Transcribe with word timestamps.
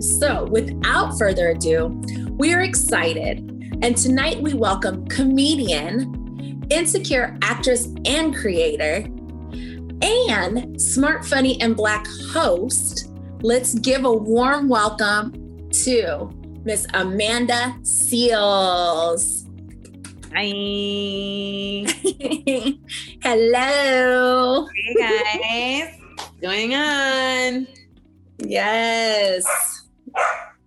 So, 0.00 0.44
without 0.50 1.18
further 1.18 1.50
ado, 1.50 1.88
we 2.36 2.52
are 2.52 2.60
excited. 2.60 3.38
And 3.82 3.96
tonight 3.96 4.42
we 4.42 4.52
welcome 4.52 5.06
comedian, 5.06 6.66
insecure 6.70 7.36
actress 7.40 7.88
and 8.04 8.36
creator, 8.36 9.06
and 10.02 10.80
smart, 10.80 11.24
funny, 11.24 11.58
and 11.62 11.74
black 11.74 12.06
host. 12.30 13.10
Let's 13.40 13.74
give 13.74 14.04
a 14.04 14.12
warm 14.12 14.68
welcome 14.68 15.70
to 15.70 16.30
Miss 16.64 16.86
Amanda 16.92 17.74
Seales. 17.80 19.46
Hi. 20.34 21.88
Hello. 23.22 24.68
Hey 24.74 24.94
guys. 24.98 26.00
What's 26.16 26.40
going 26.40 26.74
on? 26.74 27.66
Yes. 28.38 29.85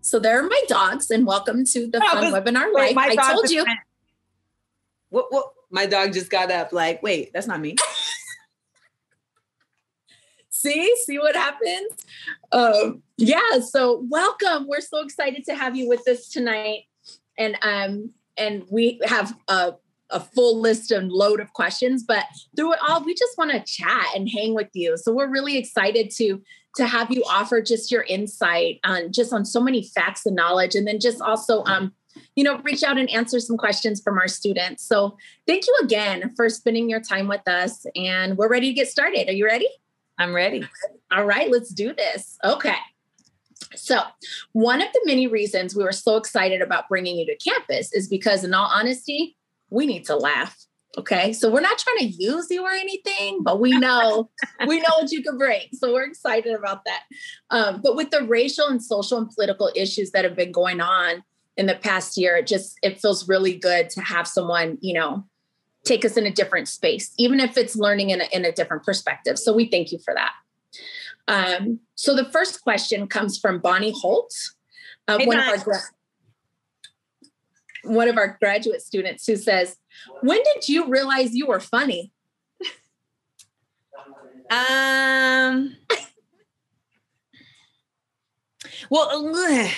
So 0.09 0.17
there 0.17 0.43
are 0.43 0.49
my 0.49 0.61
dogs, 0.67 1.11
and 1.11 1.23
welcome 1.23 1.63
to 1.65 1.85
the 1.85 2.01
Oh, 2.03 2.09
Fun 2.09 2.33
Webinar 2.33 2.73
Wait, 2.73 2.97
I 2.97 3.31
told 3.31 3.51
you. 3.51 3.63
What, 5.09 5.27
what? 5.29 5.53
My 5.69 5.85
dog 5.85 6.13
just 6.13 6.31
got 6.31 6.49
up. 6.49 6.73
Like, 6.73 7.03
wait, 7.03 7.31
that's 7.31 7.45
not 7.45 7.59
me. 7.59 7.75
See, 10.49 10.95
see 11.05 11.19
what 11.19 11.35
happens. 11.35 11.91
Um, 12.51 13.03
yeah. 13.17 13.59
So 13.59 14.03
welcome. 14.09 14.67
We're 14.67 14.81
so 14.81 15.01
excited 15.01 15.45
to 15.45 15.55
have 15.55 15.75
you 15.75 15.87
with 15.87 16.07
us 16.07 16.27
tonight, 16.27 16.85
and 17.37 17.55
um, 17.61 18.11
and 18.35 18.65
we 18.71 18.99
have 19.05 19.37
a 19.47 19.73
a 20.09 20.19
full 20.19 20.59
list 20.59 20.89
and 20.89 21.11
load 21.11 21.39
of 21.39 21.53
questions. 21.53 22.03
But 22.03 22.25
through 22.55 22.73
it 22.73 22.79
all, 22.85 23.05
we 23.05 23.13
just 23.13 23.37
want 23.37 23.51
to 23.51 23.59
chat 23.59 24.07
and 24.15 24.27
hang 24.27 24.55
with 24.55 24.69
you. 24.73 24.97
So 24.97 25.13
we're 25.13 25.29
really 25.29 25.55
excited 25.55 26.09
to 26.17 26.41
to 26.79 26.87
have 26.87 27.11
you 27.11 27.23
offer 27.29 27.61
just 27.61 27.91
your 27.91 28.03
insight 28.03 28.79
on 28.83 29.11
just 29.11 29.31
on 29.31 29.45
so 29.45 29.61
many 29.61 29.83
facts 29.83 30.25
and 30.25 30.35
knowledge, 30.35 30.75
and 30.75 30.87
then 30.87 30.99
just 30.99 31.21
also 31.21 31.63
um, 31.65 31.93
you 32.35 32.43
know, 32.43 32.57
reach 32.59 32.83
out 32.83 32.97
and 32.97 33.09
answer 33.09 33.39
some 33.39 33.57
questions 33.57 34.01
from 34.01 34.17
our 34.17 34.27
students. 34.27 34.83
So 34.83 35.17
thank 35.47 35.67
you 35.67 35.75
again 35.83 36.33
for 36.35 36.49
spending 36.49 36.89
your 36.89 36.99
time 36.99 37.27
with 37.27 37.47
us, 37.47 37.85
and 37.95 38.37
we're 38.37 38.49
ready 38.49 38.69
to 38.69 38.73
get 38.73 38.87
started. 38.87 39.29
Are 39.29 39.33
you 39.33 39.45
ready? 39.45 39.69
I'm 40.17 40.35
ready. 40.35 40.67
All 41.11 41.25
right, 41.25 41.49
let's 41.49 41.69
do 41.69 41.93
this. 41.93 42.37
Okay. 42.43 42.75
So, 43.75 44.01
one 44.53 44.81
of 44.81 44.87
the 44.93 45.01
many 45.05 45.27
reasons 45.27 45.75
we 45.75 45.83
were 45.83 45.91
so 45.91 46.17
excited 46.17 46.61
about 46.61 46.89
bringing 46.89 47.17
you 47.17 47.25
to 47.25 47.35
campus 47.37 47.93
is 47.93 48.07
because, 48.07 48.43
in 48.43 48.53
all 48.53 48.69
honesty, 48.73 49.37
we 49.69 49.85
need 49.85 50.05
to 50.05 50.15
laugh. 50.15 50.57
Okay. 50.97 51.33
So, 51.33 51.51
we're 51.51 51.61
not 51.61 51.77
trying 51.77 51.99
to 51.99 52.05
use 52.05 52.47
you 52.49 52.63
or 52.63 52.71
anything, 52.71 53.43
but 53.43 53.59
we 53.59 53.77
know, 53.77 54.29
we 54.67 54.79
know 54.79 54.89
what 54.99 55.11
you 55.11 55.21
can 55.21 55.37
bring. 55.37 55.67
So, 55.73 55.93
we're 55.93 56.05
excited 56.05 56.53
about 56.53 56.83
that. 56.85 57.03
Um, 57.49 57.81
but 57.83 57.95
with 57.95 58.09
the 58.09 58.23
racial 58.23 58.67
and 58.67 58.83
social 58.83 59.17
and 59.17 59.29
political 59.29 59.71
issues 59.75 60.11
that 60.11 60.25
have 60.25 60.35
been 60.35 60.51
going 60.51 60.81
on 60.81 61.23
in 61.57 61.67
the 61.67 61.75
past 61.75 62.17
year, 62.17 62.37
it 62.37 62.47
just, 62.47 62.77
it 62.81 62.99
feels 62.99 63.27
really 63.27 63.55
good 63.55 63.89
to 63.91 64.01
have 64.01 64.27
someone, 64.27 64.77
you 64.81 64.93
know, 64.93 65.25
take 65.85 66.03
us 66.03 66.17
in 66.17 66.25
a 66.25 66.31
different 66.31 66.67
space, 66.67 67.13
even 67.17 67.39
if 67.39 67.57
it's 67.57 67.75
learning 67.75 68.09
in 68.09 68.21
a, 68.21 68.25
in 68.33 68.45
a 68.45 68.51
different 68.51 68.83
perspective. 68.83 69.37
So, 69.37 69.53
we 69.53 69.65
thank 69.65 69.91
you 69.91 69.99
for 69.99 70.13
that. 70.13 70.31
Um, 71.29 71.79
so 71.93 72.15
the 72.15 72.25
first 72.25 72.63
question 72.63 73.07
comes 73.07 73.37
from 73.37 73.59
Bonnie 73.59 73.93
Holt, 73.95 74.33
uh, 75.07 75.19
Hey, 75.19 75.27
one, 75.27 75.39
of 75.39 75.47
our 75.47 75.79
one 77.83 78.07
of 78.07 78.17
our 78.17 78.37
graduate 78.39 78.81
students, 78.81 79.25
who 79.25 79.35
says, 79.35 79.77
"When 80.21 80.41
did 80.53 80.69
you 80.69 80.87
realize 80.87 81.35
you 81.35 81.47
were 81.47 81.59
funny?" 81.59 82.11
Um. 84.49 85.75
Well, 88.89 89.31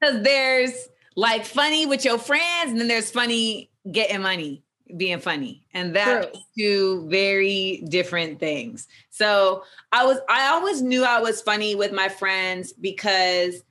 because 0.00 0.22
there's 0.22 0.88
like 1.16 1.44
funny 1.44 1.86
with 1.86 2.04
your 2.04 2.18
friends, 2.18 2.70
and 2.70 2.80
then 2.80 2.88
there's 2.88 3.10
funny 3.10 3.70
getting 3.90 4.22
money, 4.22 4.62
being 4.96 5.18
funny, 5.18 5.66
and 5.72 5.94
that's 5.94 6.38
two 6.56 7.06
very 7.08 7.84
different 7.88 8.38
things. 8.38 8.86
So 9.10 9.64
I 9.92 10.06
was, 10.06 10.18
I 10.28 10.48
always 10.48 10.82
knew 10.82 11.04
I 11.04 11.20
was 11.20 11.40
funny 11.40 11.74
with 11.74 11.92
my 11.92 12.08
friends 12.08 12.72
because 12.72 13.62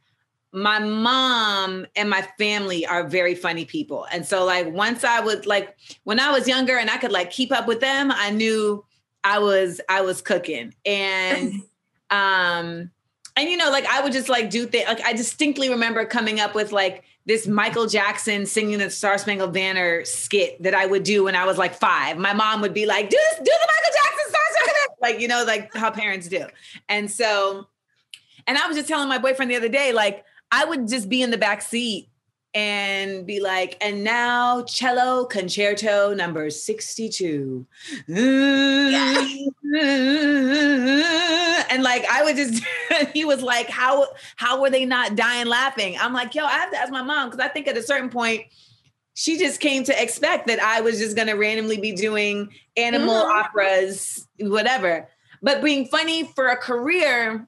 my 0.54 0.78
mom 0.78 1.88
and 1.96 2.10
my 2.10 2.22
family 2.38 2.86
are 2.86 3.08
very 3.08 3.34
funny 3.34 3.66
people. 3.66 4.06
And 4.12 4.26
so 4.26 4.46
like 4.46 4.72
once 4.72 5.04
I 5.04 5.20
would 5.20 5.48
like 5.48 5.76
when 6.04 6.20
I 6.20 6.32
was 6.32 6.48
younger 6.48 6.78
and 6.78 6.92
I 6.92 6.98
could 6.98 7.12
like 7.12 7.32
keep 7.32 7.52
up 7.52 7.68
with 7.68 7.80
them, 7.80 8.12
I 8.12 8.30
knew 8.30 8.86
I 9.24 9.40
was 9.40 9.82
I 9.90 10.02
was 10.02 10.22
cooking. 10.22 10.76
And 10.86 11.54
um 12.12 12.92
and 13.36 13.50
you 13.50 13.58
know 13.58 13.72
like 13.72 13.88
I 13.88 14.02
would 14.02 14.14
just 14.14 14.30
like 14.30 14.52
do 14.52 14.68
things 14.68 14.88
like 14.88 15.02
I 15.02 15.14
distinctly 15.14 15.70
remember 15.70 16.06
coming 16.06 16.40
up 16.40 16.54
with 16.54 16.72
like 16.72 17.04
this 17.26 17.48
Michael 17.48 17.88
Jackson 17.88 18.46
singing 18.46 18.78
the 18.78 18.92
Star 18.92 19.18
Spangled 19.18 19.54
Banner 19.54 20.06
skit 20.06 20.62
that 20.62 20.76
I 20.76 20.86
would 20.86 21.04
do 21.04 21.24
when 21.24 21.36
I 21.36 21.46
was 21.46 21.58
like 21.58 21.74
5. 21.74 22.18
My 22.18 22.34
mom 22.34 22.62
would 22.62 22.74
be 22.74 22.86
like, 22.86 23.10
"Do 23.10 23.18
this, 23.18 23.38
do 23.40 23.46
the 23.46 23.52
Michael 23.52 24.02
Jackson 24.04 24.30
Star 24.30 24.42
Spangled 24.52 24.76
Banner." 24.76 25.14
like 25.14 25.20
you 25.20 25.28
know 25.28 25.44
like 25.48 25.74
how 25.74 25.90
parents 25.90 26.28
do. 26.28 26.46
And 26.88 27.10
so 27.10 27.66
and 28.46 28.56
I 28.56 28.68
was 28.68 28.78
just 28.78 28.88
telling 28.88 29.10
my 29.10 29.18
boyfriend 29.18 29.50
the 29.50 29.56
other 29.56 29.70
day 29.70 29.94
like 29.94 30.26
I 30.54 30.66
would 30.66 30.88
just 30.88 31.10
be 31.10 31.22
in 31.24 31.32
the 31.32 31.38
back 31.38 31.64
seat 31.64 32.10
and 32.54 33.26
be 33.26 33.40
like, 33.40 33.76
and 33.82 34.04
now 34.04 34.62
cello 34.64 35.26
concerto 35.26 36.14
number 36.14 36.52
62. 36.52 37.66
And 41.70 41.82
like 41.82 42.06
I 42.06 42.24
would 42.24 42.36
just 42.36 42.64
he 43.14 43.26
was 43.26 43.42
like, 43.42 43.68
How 43.70 44.08
how 44.36 44.62
were 44.62 44.70
they 44.70 44.86
not 44.86 45.16
dying 45.16 45.48
laughing? 45.48 45.98
I'm 46.00 46.14
like, 46.14 46.36
yo, 46.36 46.46
I 46.46 46.52
have 46.52 46.72
to 46.72 46.78
ask 46.78 46.92
my 46.92 47.02
mom 47.02 47.30
because 47.32 47.44
I 47.44 47.48
think 47.50 47.68
at 47.68 47.78
a 47.78 47.84
certain 47.84 48.10
point 48.10 48.44
she 49.16 49.38
just 49.38 49.60
came 49.60 49.84
to 49.86 50.02
expect 50.02 50.48
that 50.48 50.60
I 50.60 50.82
was 50.82 51.00
just 51.00 51.16
gonna 51.16 51.36
randomly 51.36 51.78
be 51.80 51.94
doing 51.94 52.50
animal 52.78 53.16
Mhm. 53.16 53.40
operas, 53.44 54.28
whatever. 54.40 55.10
But 55.42 55.64
being 55.64 55.88
funny 55.88 56.24
for 56.36 56.48
a 56.48 56.58
career, 56.58 57.48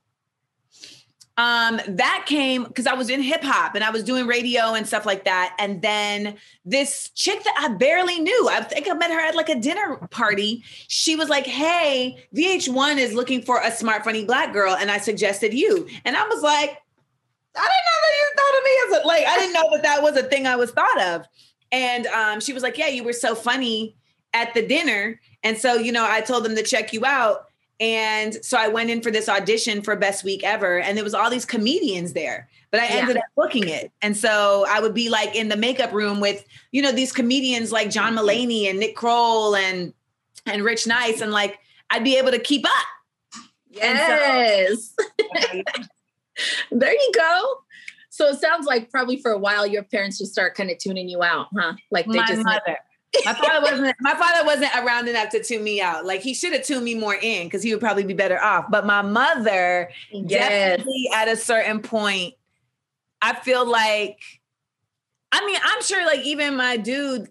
um 1.37 1.81
that 1.87 2.23
came 2.25 2.63
because 2.63 2.87
i 2.87 2.93
was 2.93 3.09
in 3.09 3.21
hip 3.21 3.43
hop 3.43 3.75
and 3.75 3.83
i 3.83 3.89
was 3.89 4.03
doing 4.03 4.25
radio 4.25 4.73
and 4.73 4.87
stuff 4.87 5.05
like 5.05 5.25
that. 5.25 5.55
And 5.59 5.81
then 5.81 6.37
this 6.63 7.09
chick 7.09 7.43
that 7.43 7.55
i 7.59 7.73
barely 7.73 8.19
knew 8.19 8.47
i 8.49 8.61
think 8.61 8.87
i 8.89 8.93
met 8.93 9.11
her 9.11 9.19
at 9.19 9.35
like 9.35 9.49
a 9.49 9.59
dinner 9.59 9.97
party. 10.11 10.63
She 10.87 11.15
was 11.15 11.27
like 11.27 11.45
hey 11.45 12.25
vh1 12.33 12.97
is 12.97 13.13
looking 13.13 13.41
for 13.41 13.59
a 13.59 13.71
smart 13.71 14.03
funny 14.05 14.23
black 14.23 14.53
girl 14.53 14.75
and 14.75 14.89
i 14.89 14.97
suggested 14.97 15.53
you. 15.53 15.87
And 16.05 16.15
i 16.15 16.25
was 16.25 16.41
like 16.41 16.81
i 17.57 17.67
didn't 17.67 17.85
know 17.85 17.99
that 18.01 18.15
you 18.17 18.31
thought 18.37 18.57
of 18.57 18.63
me 18.63 18.71
as 18.85 19.03
a 19.03 19.07
like 19.07 19.27
i 19.27 19.37
didn't 19.39 19.53
know 19.53 19.69
that 19.71 19.83
that 19.83 20.03
was 20.03 20.15
a 20.15 20.23
thing 20.23 20.47
i 20.47 20.55
was 20.55 20.71
thought 20.71 21.01
of. 21.01 21.25
And 21.71 22.07
um 22.07 22.39
she 22.39 22.53
was 22.53 22.63
like 22.63 22.77
yeah 22.77 22.87
you 22.87 23.03
were 23.03 23.13
so 23.13 23.35
funny 23.35 23.97
at 24.33 24.53
the 24.53 24.65
dinner. 24.65 25.19
And 25.43 25.57
so 25.57 25.73
you 25.75 25.91
know 25.91 26.05
i 26.07 26.21
told 26.21 26.45
them 26.45 26.55
to 26.55 26.63
check 26.63 26.93
you 26.93 27.05
out 27.05 27.47
and 27.79 28.33
so 28.43 28.57
I 28.57 28.69
went 28.69 28.89
in 28.89 29.01
for 29.01 29.11
this 29.11 29.27
audition 29.27 29.81
for 29.81 29.95
Best 29.95 30.23
Week 30.23 30.43
Ever, 30.43 30.79
and 30.79 30.97
there 30.97 31.03
was 31.03 31.13
all 31.13 31.29
these 31.29 31.45
comedians 31.45 32.13
there, 32.13 32.47
but 32.71 32.79
I 32.79 32.87
Yeah. 32.87 32.93
ended 32.95 33.17
up 33.17 33.25
booking 33.35 33.67
it. 33.67 33.91
And 34.01 34.15
so 34.15 34.65
I 34.69 34.79
would 34.79 34.93
be 34.93 35.09
like 35.09 35.35
in 35.35 35.49
the 35.49 35.57
makeup 35.57 35.91
room 35.91 36.19
with, 36.21 36.45
you 36.71 36.81
know, 36.81 36.91
these 36.91 37.11
comedians 37.11 37.71
like 37.71 37.89
John 37.89 38.15
mm-hmm. 38.15 38.25
Mulaney 38.25 38.69
and 38.69 38.79
Nick 38.79 38.95
Kroll 38.95 39.55
and 39.55 39.93
and 40.45 40.63
Rich 40.63 40.87
Nice, 40.87 41.21
and 41.21 41.31
like 41.31 41.59
I'd 41.89 42.03
be 42.03 42.17
able 42.17 42.31
to 42.31 42.39
keep 42.39 42.65
up. 42.65 43.41
Yes, 43.69 44.95
there 46.71 46.93
you 46.93 47.11
go. 47.13 47.57
So 48.09 48.27
it 48.27 48.39
sounds 48.39 48.65
like 48.65 48.89
probably 48.89 49.17
for 49.17 49.31
a 49.31 49.37
while 49.37 49.67
your 49.67 49.83
parents 49.83 50.17
just 50.17 50.31
start 50.31 50.55
kind 50.55 50.71
of 50.71 50.77
tuning 50.77 51.09
you 51.09 51.21
out, 51.21 51.47
huh? 51.57 51.73
Like 51.91 52.05
they 52.05 52.19
my 52.19 52.25
just 52.25 52.43
mother. 52.43 52.77
My 53.25 53.33
father 53.33 53.61
wasn't 53.61 53.95
my 54.01 54.13
father 54.15 54.45
wasn't 54.45 54.75
around 54.75 55.07
enough 55.07 55.29
to 55.29 55.43
tune 55.43 55.63
me 55.63 55.81
out. 55.81 56.05
Like 56.05 56.21
he 56.21 56.33
should 56.33 56.53
have 56.53 56.63
tuned 56.63 56.83
me 56.83 56.95
more 56.95 57.15
in 57.15 57.47
because 57.47 57.63
he 57.63 57.71
would 57.71 57.79
probably 57.79 58.03
be 58.03 58.13
better 58.13 58.41
off. 58.41 58.65
But 58.69 58.85
my 58.85 59.01
mother 59.01 59.89
yes. 60.11 60.29
definitely 60.29 61.09
at 61.13 61.27
a 61.27 61.37
certain 61.37 61.81
point, 61.81 62.33
I 63.21 63.33
feel 63.35 63.69
like, 63.69 64.19
I 65.31 65.45
mean, 65.45 65.57
I'm 65.63 65.81
sure 65.81 66.05
like 66.05 66.19
even 66.21 66.55
my 66.55 66.77
dude, 66.77 67.29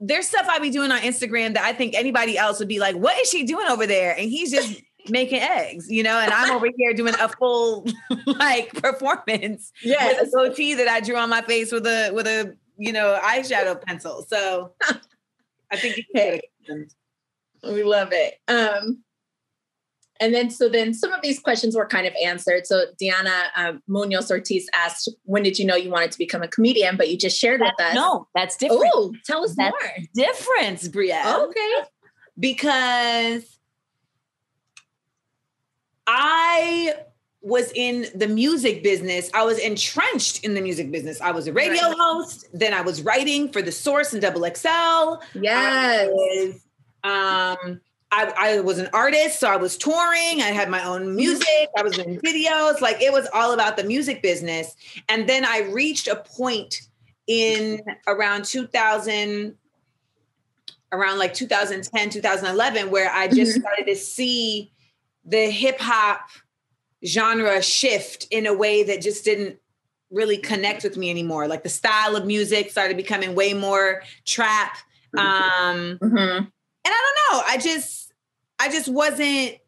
there's 0.00 0.28
stuff 0.28 0.46
I 0.48 0.58
be 0.58 0.70
doing 0.70 0.90
on 0.92 1.00
Instagram 1.00 1.54
that 1.54 1.64
I 1.64 1.72
think 1.72 1.94
anybody 1.94 2.38
else 2.38 2.58
would 2.58 2.68
be 2.68 2.78
like, 2.78 2.96
what 2.96 3.18
is 3.18 3.28
she 3.28 3.44
doing 3.44 3.66
over 3.68 3.86
there? 3.86 4.12
And 4.16 4.30
he's 4.30 4.50
just 4.50 4.80
making 5.08 5.40
eggs, 5.40 5.90
you 5.90 6.02
know, 6.02 6.18
and 6.18 6.32
I'm 6.32 6.52
over 6.52 6.68
here 6.76 6.94
doing 6.94 7.14
a 7.20 7.28
full 7.28 7.86
like 8.26 8.72
performance 8.74 9.72
Yes. 9.82 10.20
with 10.20 10.28
a 10.28 10.30
goatee 10.30 10.74
that 10.74 10.88
I 10.88 11.00
drew 11.00 11.16
on 11.16 11.28
my 11.28 11.42
face 11.42 11.72
with 11.72 11.86
a 11.86 12.10
with 12.12 12.26
a 12.26 12.56
you 12.82 12.92
know 12.92 13.18
eyeshadow 13.22 13.80
pencil. 13.80 14.26
So 14.28 14.72
I 15.70 15.76
think 15.76 15.96
you 15.96 16.04
can 16.14 16.24
get 16.24 16.44
it. 16.68 16.92
We 17.62 17.84
love 17.84 18.08
it. 18.12 18.34
Um, 18.48 19.04
and 20.20 20.34
then, 20.34 20.50
so 20.50 20.68
then 20.68 20.94
some 20.94 21.12
of 21.12 21.22
these 21.22 21.40
questions 21.40 21.74
were 21.74 21.86
kind 21.86 22.06
of 22.06 22.12
answered. 22.22 22.66
So 22.66 22.84
Diana 22.98 23.44
um, 23.56 23.82
Munoz 23.88 24.30
Ortiz 24.30 24.68
asked, 24.74 25.08
when 25.24 25.42
did 25.42 25.58
you 25.58 25.64
know 25.64 25.74
you 25.74 25.90
wanted 25.90 26.12
to 26.12 26.18
become 26.18 26.42
a 26.42 26.48
comedian? 26.48 26.96
But 26.96 27.08
you 27.10 27.16
just 27.16 27.38
shared 27.38 27.60
with 27.60 27.72
us. 27.80 27.94
No, 27.94 28.28
that's 28.34 28.56
different. 28.56 28.92
Oh, 28.94 29.12
tell 29.24 29.44
us 29.44 29.54
That's 29.56 29.72
more. 29.72 30.04
difference, 30.14 30.88
Brielle. 30.88 31.48
Okay. 31.48 31.88
because 32.38 33.58
I 36.06 36.94
was 37.42 37.72
in 37.74 38.06
the 38.14 38.28
music 38.28 38.82
business. 38.84 39.28
I 39.34 39.44
was 39.44 39.58
entrenched 39.58 40.44
in 40.44 40.54
the 40.54 40.60
music 40.60 40.92
business. 40.92 41.20
I 41.20 41.32
was 41.32 41.48
a 41.48 41.52
radio 41.52 41.82
right. 41.82 41.96
host. 41.98 42.46
Then 42.52 42.72
I 42.72 42.80
was 42.82 43.02
writing 43.02 43.50
for 43.50 43.60
The 43.60 43.72
Source 43.72 44.12
and 44.12 44.22
Double 44.22 44.42
XL. 44.42 45.24
Yes. 45.38 45.44
I 45.44 46.08
was, 46.08 46.54
um, 47.04 47.80
I, 48.12 48.32
I, 48.38 48.60
was 48.60 48.78
an 48.78 48.88
artist, 48.92 49.40
so 49.40 49.48
I 49.50 49.56
was 49.56 49.76
touring. 49.76 50.40
I 50.40 50.52
had 50.52 50.70
my 50.70 50.84
own 50.84 51.16
music. 51.16 51.48
I 51.76 51.82
was 51.82 51.98
in 51.98 52.20
videos. 52.20 52.80
Like 52.80 53.02
it 53.02 53.12
was 53.12 53.26
all 53.34 53.52
about 53.52 53.76
the 53.76 53.84
music 53.84 54.22
business. 54.22 54.76
And 55.08 55.28
then 55.28 55.44
I 55.44 55.62
reached 55.72 56.06
a 56.06 56.16
point 56.16 56.82
in 57.26 57.80
around 58.06 58.44
2000, 58.44 59.56
around 60.92 61.18
like 61.18 61.34
2010, 61.34 62.10
2011, 62.10 62.90
where 62.90 63.10
I 63.10 63.26
just 63.26 63.52
mm-hmm. 63.52 63.60
started 63.62 63.86
to 63.86 63.96
see 63.96 64.70
the 65.24 65.50
hip 65.50 65.80
hop 65.80 66.20
genre 67.06 67.62
shift 67.62 68.26
in 68.30 68.46
a 68.46 68.54
way 68.54 68.82
that 68.84 69.00
just 69.00 69.24
didn't 69.24 69.58
really 70.10 70.36
connect 70.36 70.84
with 70.84 70.96
me 70.96 71.10
anymore. 71.10 71.48
Like 71.48 71.62
the 71.62 71.68
style 71.68 72.16
of 72.16 72.26
music 72.26 72.70
started 72.70 72.96
becoming 72.96 73.34
way 73.34 73.54
more 73.54 74.02
trap. 74.26 74.76
Um, 75.16 75.98
mm-hmm. 76.00 76.16
And 76.16 76.52
I 76.86 76.88
don't 76.88 77.36
know. 77.36 77.42
I 77.46 77.58
just, 77.58 78.12
I 78.58 78.68
just 78.68 78.88
wasn't. 78.88 79.58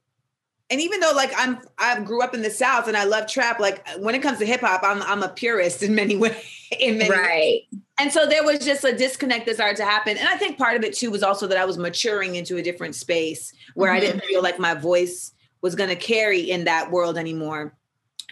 And 0.71 0.81
even 0.81 1.01
though 1.01 1.13
like 1.15 1.33
I'm, 1.37 1.59
I 1.79 2.01
grew 2.01 2.23
up 2.23 2.35
in 2.35 2.43
the 2.43 2.51
South 2.51 2.89
and 2.89 2.97
I 2.97 3.05
love 3.05 3.27
trap. 3.27 3.61
Like 3.61 3.87
when 3.99 4.15
it 4.15 4.23
comes 4.23 4.39
to 4.39 4.47
hip 4.47 4.61
hop, 4.61 4.83
I'm, 4.83 5.03
I'm 5.03 5.23
a 5.23 5.29
purist 5.29 5.83
in 5.83 5.95
many 5.95 6.17
ways. 6.17 6.37
In 6.79 6.99
many 6.99 7.11
right. 7.11 7.63
Ways. 7.73 7.81
And 7.99 8.13
so 8.13 8.27
there 8.27 8.45
was 8.45 8.59
just 8.59 8.85
a 8.85 8.95
disconnect 8.95 9.47
that 9.47 9.55
started 9.55 9.77
to 9.77 9.85
happen. 9.85 10.19
And 10.19 10.27
I 10.27 10.37
think 10.37 10.59
part 10.59 10.77
of 10.77 10.83
it 10.83 10.95
too 10.95 11.11
was 11.11 11.23
also 11.23 11.47
that 11.47 11.59
I 11.59 11.65
was 11.65 11.79
maturing 11.79 12.35
into 12.35 12.57
a 12.57 12.63
different 12.63 12.97
space 12.97 13.53
where 13.75 13.91
mm-hmm. 13.91 13.97
I 13.97 14.01
didn't 14.01 14.25
feel 14.25 14.43
like 14.43 14.59
my 14.59 14.75
voice 14.75 15.33
was 15.65 15.75
going 15.75 15.89
to 15.89 15.97
carry 15.97 16.43
in 16.51 16.65
that 16.65 16.91
world 16.91 17.17
anymore. 17.17 17.75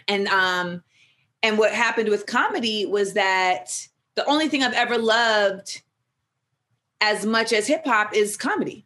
And 0.07 0.27
um 0.27 0.83
and 1.41 1.57
what 1.57 1.73
happened 1.73 2.09
with 2.09 2.27
comedy 2.27 2.85
was 2.85 3.13
that 3.13 3.87
the 4.13 4.23
only 4.27 4.47
thing 4.47 4.63
I've 4.63 4.73
ever 4.73 4.99
loved 4.99 5.81
as 7.01 7.25
much 7.25 7.51
as 7.51 7.65
hip 7.65 7.85
hop 7.85 8.15
is 8.15 8.37
comedy. 8.37 8.85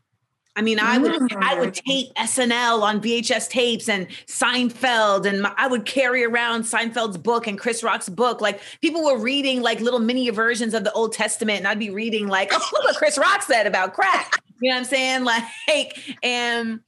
I 0.55 0.61
mean, 0.61 0.79
I 0.79 0.97
would 0.97 1.33
I 1.35 1.59
would 1.59 1.73
mm. 1.73 1.83
tape 1.85 2.13
SNL 2.15 2.81
on 2.81 3.01
VHS 3.01 3.49
tapes 3.49 3.89
and 3.89 4.07
Seinfeld, 4.27 5.25
and 5.25 5.41
my, 5.41 5.53
I 5.57 5.67
would 5.67 5.85
carry 5.85 6.23
around 6.23 6.63
Seinfeld's 6.63 7.17
book 7.17 7.47
and 7.47 7.59
Chris 7.59 7.83
Rock's 7.83 8.09
book. 8.09 8.39
Like 8.39 8.61
people 8.81 9.03
were 9.03 9.19
reading 9.19 9.61
like 9.61 9.81
little 9.81 9.99
mini 9.99 10.29
versions 10.29 10.73
of 10.73 10.85
the 10.85 10.91
Old 10.93 11.13
Testament, 11.13 11.59
and 11.59 11.67
I'd 11.67 11.77
be 11.77 11.91
reading 11.91 12.27
like, 12.27 12.49
"Oh, 12.53 12.69
look 12.73 12.85
what 12.85 12.95
Chris 12.95 13.19
Rock 13.19 13.43
said 13.43 13.67
about 13.67 13.93
crack." 13.93 14.41
You 14.59 14.71
know 14.71 14.77
what 14.77 14.79
I'm 14.79 14.85
saying? 14.85 15.25
Like, 15.67 16.17
and 16.23 16.79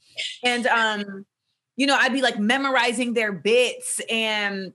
and 0.44 0.66
um, 0.66 1.26
you 1.80 1.88
know, 1.88 1.96
I'd 1.98 2.12
be 2.12 2.22
like 2.22 2.38
memorizing 2.38 3.14
their 3.14 3.32
bits 3.32 4.02
and 4.10 4.74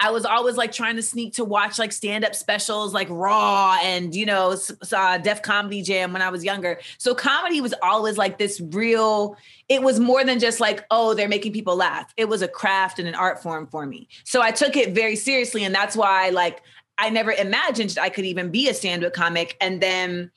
I 0.00 0.10
was 0.10 0.24
always 0.24 0.56
like 0.56 0.72
trying 0.72 0.96
to 0.96 1.02
sneak 1.02 1.34
to 1.34 1.44
watch 1.44 1.78
like 1.78 1.92
stand 1.92 2.24
up 2.24 2.34
specials 2.34 2.92
like 2.92 3.06
Raw 3.08 3.78
and, 3.80 4.12
you 4.12 4.26
know, 4.26 4.56
uh, 4.92 5.18
Def 5.18 5.42
Comedy 5.42 5.82
Jam 5.82 6.12
when 6.12 6.20
I 6.20 6.30
was 6.30 6.44
younger. 6.44 6.80
So 6.98 7.14
comedy 7.14 7.60
was 7.60 7.72
always 7.80 8.18
like 8.18 8.38
this 8.38 8.60
real, 8.60 9.36
it 9.68 9.82
was 9.82 10.00
more 10.00 10.24
than 10.24 10.40
just 10.40 10.58
like, 10.58 10.84
oh, 10.90 11.14
they're 11.14 11.28
making 11.28 11.52
people 11.52 11.76
laugh. 11.76 12.12
It 12.16 12.28
was 12.28 12.42
a 12.42 12.48
craft 12.48 12.98
and 12.98 13.06
an 13.06 13.14
art 13.14 13.40
form 13.40 13.68
for 13.68 13.86
me. 13.86 14.08
So 14.24 14.42
I 14.42 14.50
took 14.50 14.76
it 14.76 14.96
very 14.96 15.14
seriously. 15.14 15.62
And 15.62 15.72
that's 15.72 15.94
why, 15.94 16.30
like, 16.30 16.62
I 16.98 17.08
never 17.10 17.30
imagined 17.30 17.96
I 18.00 18.08
could 18.08 18.24
even 18.24 18.50
be 18.50 18.68
a 18.68 18.74
stand 18.74 19.04
up 19.04 19.12
comic. 19.12 19.56
And 19.60 19.80
then, 19.80 20.32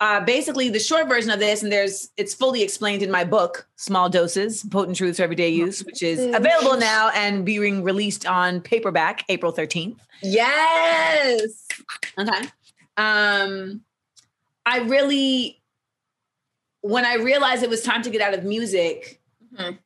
uh, 0.00 0.20
basically 0.20 0.70
the 0.70 0.78
short 0.78 1.08
version 1.08 1.30
of 1.30 1.38
this, 1.38 1.62
and 1.62 1.70
there's 1.70 2.10
it's 2.16 2.32
fully 2.32 2.62
explained 2.62 3.02
in 3.02 3.10
my 3.10 3.22
book, 3.22 3.68
Small 3.76 4.08
Doses, 4.08 4.64
Potent 4.64 4.96
Truths 4.96 5.18
for 5.18 5.24
Everyday 5.24 5.50
Use, 5.50 5.84
which 5.84 6.02
is 6.02 6.34
available 6.34 6.78
now 6.78 7.10
and 7.14 7.44
being 7.44 7.82
released 7.82 8.26
on 8.26 8.62
paperback 8.62 9.24
April 9.28 9.52
13th. 9.52 9.96
Yes. 10.22 11.68
Okay. 12.18 12.48
Um, 12.96 13.82
I 14.64 14.78
really, 14.80 15.60
when 16.80 17.04
I 17.04 17.16
realized 17.16 17.62
it 17.62 17.70
was 17.70 17.82
time 17.82 18.02
to 18.02 18.10
get 18.10 18.22
out 18.22 18.32
of 18.32 18.44
music, 18.44 19.20
mm-hmm. 19.54 19.76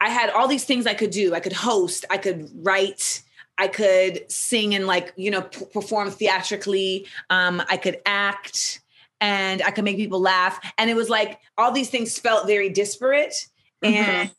I 0.00 0.10
had 0.10 0.30
all 0.30 0.48
these 0.48 0.64
things 0.64 0.86
I 0.86 0.94
could 0.94 1.10
do. 1.10 1.34
I 1.34 1.40
could 1.40 1.52
host, 1.52 2.04
I 2.10 2.18
could 2.18 2.50
write, 2.54 3.22
I 3.56 3.68
could 3.68 4.30
sing 4.30 4.74
and 4.74 4.86
like, 4.86 5.14
you 5.16 5.30
know, 5.30 5.42
p- 5.42 5.64
perform 5.72 6.10
theatrically. 6.10 7.06
Um, 7.30 7.62
I 7.70 7.76
could 7.76 8.00
act 8.04 8.81
and 9.22 9.62
I 9.62 9.70
could 9.70 9.84
make 9.84 9.96
people 9.96 10.20
laugh. 10.20 10.58
And 10.76 10.90
it 10.90 10.94
was 10.94 11.08
like 11.08 11.38
all 11.56 11.70
these 11.70 11.88
things 11.88 12.18
felt 12.18 12.46
very 12.46 12.68
disparate. 12.68 13.34
Mm-hmm. 13.82 13.94
And 13.94 14.30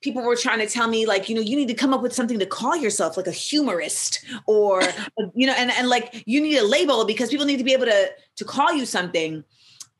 people 0.00 0.22
were 0.22 0.36
trying 0.36 0.58
to 0.60 0.66
tell 0.66 0.88
me, 0.88 1.04
like, 1.04 1.28
you 1.28 1.34
know, 1.34 1.42
you 1.42 1.54
need 1.54 1.68
to 1.68 1.74
come 1.74 1.92
up 1.92 2.00
with 2.00 2.14
something 2.14 2.38
to 2.38 2.46
call 2.46 2.74
yourself, 2.74 3.18
like 3.18 3.26
a 3.26 3.32
humorist, 3.32 4.24
or 4.46 4.82
you 5.34 5.46
know, 5.46 5.52
and, 5.52 5.70
and 5.70 5.88
like 5.88 6.24
you 6.26 6.40
need 6.40 6.56
a 6.56 6.64
label 6.64 7.04
because 7.04 7.28
people 7.28 7.44
need 7.44 7.58
to 7.58 7.64
be 7.64 7.74
able 7.74 7.84
to 7.84 8.10
to 8.36 8.44
call 8.44 8.72
you 8.72 8.86
something. 8.86 9.44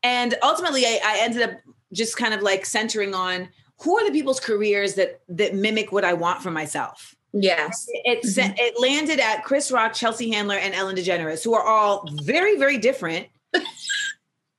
And 0.02 0.34
ultimately 0.42 0.86
I, 0.86 0.98
I 1.04 1.18
ended 1.20 1.42
up 1.42 1.50
just 1.92 2.16
kind 2.16 2.32
of 2.32 2.40
like 2.40 2.64
centering 2.64 3.14
on 3.14 3.50
who 3.82 3.98
are 3.98 4.06
the 4.06 4.12
people's 4.12 4.40
careers 4.40 4.94
that 4.94 5.20
that 5.28 5.54
mimic 5.54 5.92
what 5.92 6.06
I 6.06 6.14
want 6.14 6.42
for 6.42 6.50
myself. 6.50 7.14
Yes. 7.34 7.86
It, 7.88 8.22
mm-hmm. 8.22 8.54
it 8.56 8.80
landed 8.80 9.20
at 9.20 9.44
Chris 9.44 9.70
Rock, 9.70 9.92
Chelsea 9.92 10.30
Handler, 10.30 10.56
and 10.56 10.74
Ellen 10.74 10.96
DeGeneres, 10.96 11.44
who 11.44 11.54
are 11.54 11.62
all 11.62 12.08
very, 12.22 12.56
very 12.56 12.78
different. 12.78 13.26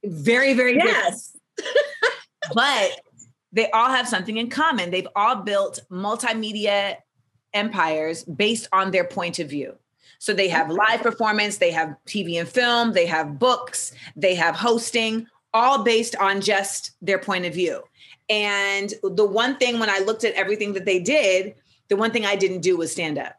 Very, 0.03 0.53
very 0.53 0.75
yes. 0.75 1.35
but 2.53 3.01
they 3.51 3.69
all 3.71 3.89
have 3.89 4.07
something 4.07 4.37
in 4.37 4.49
common. 4.49 4.91
They've 4.91 5.07
all 5.15 5.37
built 5.37 5.79
multimedia 5.91 6.97
empires 7.53 8.23
based 8.23 8.67
on 8.71 8.91
their 8.91 9.03
point 9.03 9.39
of 9.39 9.49
view. 9.49 9.75
So 10.19 10.33
they 10.33 10.47
have 10.47 10.69
live 10.69 11.01
performance, 11.01 11.57
they 11.57 11.71
have 11.71 11.95
TV 12.07 12.39
and 12.39 12.47
film, 12.47 12.93
they 12.93 13.05
have 13.05 13.39
books, 13.39 13.91
they 14.15 14.35
have 14.35 14.55
hosting, 14.55 15.27
all 15.53 15.83
based 15.83 16.15
on 16.15 16.41
just 16.41 16.91
their 17.01 17.19
point 17.19 17.45
of 17.45 17.53
view. 17.53 17.83
And 18.29 18.93
the 19.03 19.25
one 19.25 19.57
thing 19.57 19.79
when 19.79 19.89
I 19.89 19.99
looked 19.99 20.23
at 20.23 20.33
everything 20.35 20.73
that 20.73 20.85
they 20.85 20.99
did, 20.99 21.55
the 21.89 21.97
one 21.97 22.11
thing 22.11 22.25
I 22.25 22.35
didn't 22.35 22.61
do 22.61 22.77
was 22.77 22.91
stand 22.91 23.17
up. 23.17 23.35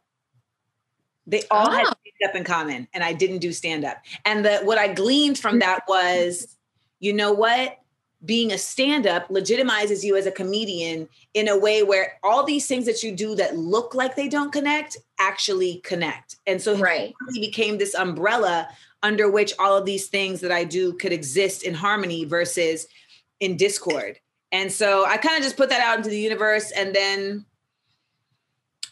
They 1.27 1.43
all 1.51 1.69
oh. 1.69 1.71
had 1.71 1.87
stand 1.87 2.31
up 2.31 2.35
in 2.35 2.45
common, 2.45 2.89
and 2.93 3.03
I 3.03 3.13
didn't 3.13 3.39
do 3.39 3.53
stand 3.53 3.85
up. 3.85 4.03
And 4.25 4.45
the 4.45 4.59
what 4.59 4.79
I 4.79 4.93
gleaned 4.93 5.39
from 5.39 5.59
that 5.61 5.81
mm-hmm. 5.89 5.93
was 5.93 6.57
you 7.01 7.13
know 7.13 7.33
what? 7.33 7.79
Being 8.25 8.53
a 8.53 8.59
stand 8.59 9.07
up 9.07 9.29
legitimizes 9.29 10.03
you 10.03 10.17
as 10.17 10.27
a 10.27 10.31
comedian 10.31 11.09
in 11.35 11.49
a 11.49 11.59
way 11.59 11.83
where 11.83 12.19
all 12.23 12.43
these 12.43 12.67
things 12.67 12.87
that 12.87 13.03
you 13.03 13.13
do 13.13 13.35
that 13.35 13.59
look 13.59 13.95
like 13.95 14.17
they 14.17 14.29
don't 14.29 14.53
connect 14.53 14.97
actually 15.19 15.83
connect. 15.85 16.37
And 16.47 16.63
so 16.63 16.77
right. 16.79 17.13
he 17.35 17.41
became 17.41 17.77
this 17.77 17.95
umbrella 17.95 18.69
under 19.03 19.31
which 19.31 19.53
all 19.59 19.77
of 19.77 19.85
these 19.85 20.07
things 20.07 20.41
that 20.41 20.51
I 20.51 20.65
do 20.65 20.95
could 20.95 21.13
exist 21.13 21.63
in 21.63 21.75
harmony 21.75 22.25
versus 22.25 22.87
in 23.41 23.59
discord. 23.59 24.19
And 24.51 24.73
so 24.73 25.05
I 25.05 25.19
kind 25.19 25.37
of 25.37 25.43
just 25.43 25.59
put 25.59 25.69
that 25.69 25.83
out 25.83 25.99
into 25.99 26.09
the 26.09 26.19
universe. 26.19 26.71
And 26.71 26.95
then 26.95 27.45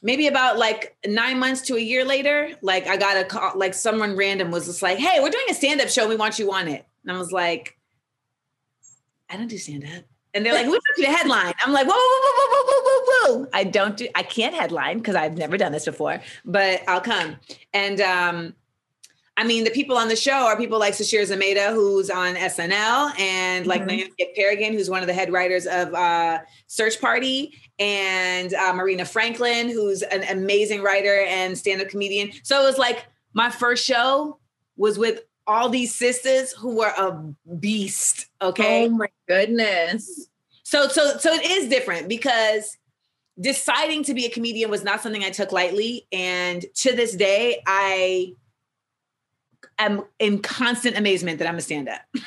maybe 0.03 0.27
about 0.27 0.59
like 0.59 0.97
nine 1.07 1.39
months 1.39 1.63
to 1.63 1.77
a 1.77 1.81
year 1.81 2.05
later, 2.05 2.51
like 2.61 2.87
I 2.87 2.97
got 2.97 3.17
a 3.17 3.25
call, 3.25 3.53
like 3.57 3.73
someone 3.73 4.17
random 4.17 4.51
was 4.51 4.67
just 4.67 4.83
like, 4.83 4.99
hey, 4.99 5.21
we're 5.21 5.31
doing 5.31 5.47
a 5.49 5.55
stand 5.55 5.81
up 5.81 5.89
show. 5.89 6.09
We 6.09 6.17
want 6.17 6.39
you 6.39 6.53
on 6.53 6.69
it. 6.69 6.85
And 7.05 7.17
I 7.17 7.19
was 7.19 7.33
like, 7.33 7.79
I 9.31 9.37
don't 9.37 9.49
do 9.49 9.59
stand 9.59 9.85
up. 9.85 10.05
And 10.35 10.45
they're 10.45 10.55
like, 10.55 10.67
we 10.67 10.73
don't 10.73 10.83
do 10.97 11.03
a 11.05 11.07
headline. 11.07 11.53
I'm 11.61 11.73
like, 11.73 11.87
whoa, 11.87 11.95
whoa, 11.95 12.21
whoa, 12.37 12.49
whoa, 12.51 12.63
whoa, 12.67 12.83
whoa, 12.85 13.41
whoa. 13.41 13.49
I 13.53 13.65
don't 13.65 13.97
do, 13.97 14.09
I 14.15 14.23
can't 14.23 14.55
headline 14.55 14.99
because 14.99 15.15
I've 15.15 15.37
never 15.37 15.59
done 15.59 15.73
this 15.73 15.85
before, 15.85 16.21
but 16.45 16.83
I'll 16.89 17.03
come. 17.03 17.37
And 17.75 18.01
um, 18.01 18.55
I 19.37 19.45
mean, 19.45 19.65
the 19.65 19.71
people 19.71 19.97
on 19.97 20.09
the 20.09 20.17
show 20.17 20.33
are 20.47 20.57
people 20.57 20.79
like 20.79 20.95
Sasheer 20.95 21.23
Zamata, 21.23 21.73
who's 21.73 22.11
on 22.11 22.35
SNL, 22.35 23.19
and 23.19 23.67
like 23.67 23.83
mm-hmm. 23.83 23.97
Naomi 23.97 24.13
Ekperigin, 24.21 24.73
who's 24.73 24.91
one 24.91 25.01
of 25.01 25.07
the 25.07 25.15
head 25.15 25.33
writers 25.33 25.67
of 25.67 25.95
uh, 25.95 26.41
Search 26.67 27.01
Party, 27.01 27.59
and 27.83 28.55
uh, 28.55 28.73
Marina 28.75 29.05
Franklin, 29.05 29.69
who's 29.69 30.03
an 30.03 30.23
amazing 30.31 30.83
writer 30.83 31.25
and 31.27 31.59
stand-up 31.59 31.89
comedian. 31.89 32.31
So 32.45 32.63
it 32.63 32.65
was 32.65 32.79
like 32.79 33.07
my 33.35 33.51
first 33.51 33.85
show 33.85 34.39
was 34.77 34.99
with 34.99 35.23
all 35.49 35.69
these 35.69 35.93
sisters 35.93 36.53
who 36.53 36.77
were 36.77 36.93
a 36.97 37.21
beast. 37.57 38.27
Okay. 38.41 38.87
Oh 38.87 38.91
my 38.91 39.09
goodness. 39.27 40.29
So 40.63 40.87
so 40.87 41.19
so 41.19 41.33
it 41.33 41.45
is 41.45 41.69
different 41.69 42.09
because 42.09 42.79
deciding 43.41 44.05
to 44.05 44.15
be 44.15 44.27
a 44.27 44.31
comedian 44.31 44.71
was 44.71 44.85
not 44.85 45.01
something 45.01 45.25
I 45.25 45.31
took 45.31 45.51
lightly. 45.51 46.07
And 46.13 46.65
to 46.77 46.95
this 46.95 47.17
day, 47.17 47.63
I 47.67 48.35
am 49.81 50.05
in 50.21 50.41
constant 50.41 50.97
amazement 50.97 51.41
that 51.41 51.49
I'm 51.49 51.59
a 51.59 51.63
stand-up. 51.63 52.03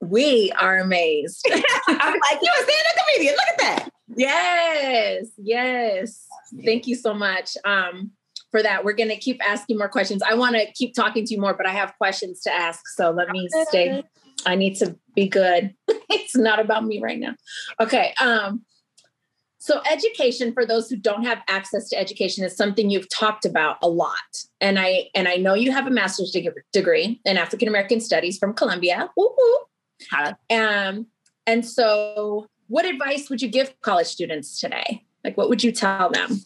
We 0.00 0.52
are 0.52 0.78
amazed. 0.78 1.46
I'm 1.52 1.58
like, 1.98 2.38
you're 2.42 2.54
a 2.54 2.64
stand-up 2.64 3.06
comedian. 3.06 3.34
Look 3.34 3.48
at 3.52 3.58
that. 3.58 3.88
Yes, 4.16 5.26
yes. 5.36 6.26
Thank 6.64 6.86
you 6.86 6.94
so 6.94 7.12
much. 7.12 7.56
Um, 7.64 8.12
for 8.56 8.62
that. 8.62 8.84
We're 8.84 8.94
going 8.94 9.10
to 9.10 9.16
keep 9.16 9.38
asking 9.46 9.76
more 9.76 9.88
questions. 9.88 10.22
I 10.22 10.34
want 10.34 10.56
to 10.56 10.66
keep 10.72 10.94
talking 10.94 11.26
to 11.26 11.34
you 11.34 11.40
more, 11.40 11.54
but 11.54 11.66
I 11.66 11.72
have 11.72 11.92
questions 11.98 12.40
to 12.42 12.50
ask. 12.50 12.80
So 12.96 13.10
let 13.10 13.28
me 13.28 13.48
stay. 13.68 14.02
I 14.46 14.54
need 14.54 14.76
to 14.76 14.96
be 15.14 15.28
good. 15.28 15.74
it's 15.88 16.36
not 16.36 16.58
about 16.58 16.84
me 16.84 17.00
right 17.02 17.18
now. 17.18 17.34
Okay. 17.80 18.14
Um, 18.20 18.64
So, 19.58 19.80
education 19.90 20.52
for 20.52 20.64
those 20.64 20.88
who 20.88 20.96
don't 20.96 21.24
have 21.24 21.42
access 21.48 21.88
to 21.88 21.98
education 21.98 22.44
is 22.44 22.56
something 22.56 22.88
you've 22.88 23.08
talked 23.08 23.44
about 23.44 23.78
a 23.82 23.88
lot. 23.88 24.30
And 24.60 24.78
I 24.78 25.08
and 25.12 25.26
I 25.26 25.36
know 25.36 25.54
you 25.54 25.72
have 25.72 25.88
a 25.88 25.90
master's 25.90 26.30
degree 26.72 27.20
in 27.24 27.36
African 27.36 27.66
American 27.66 28.00
Studies 28.00 28.38
from 28.38 28.54
Columbia. 28.54 29.10
Woo-hoo. 29.16 29.56
Um, 30.50 31.06
and 31.46 31.64
so, 31.64 32.46
what 32.68 32.84
advice 32.84 33.30
would 33.30 33.42
you 33.42 33.48
give 33.48 33.80
college 33.80 34.06
students 34.06 34.60
today? 34.60 35.04
Like, 35.24 35.36
what 35.36 35.48
would 35.48 35.62
you 35.62 35.72
tell 35.72 36.10
them? 36.10 36.40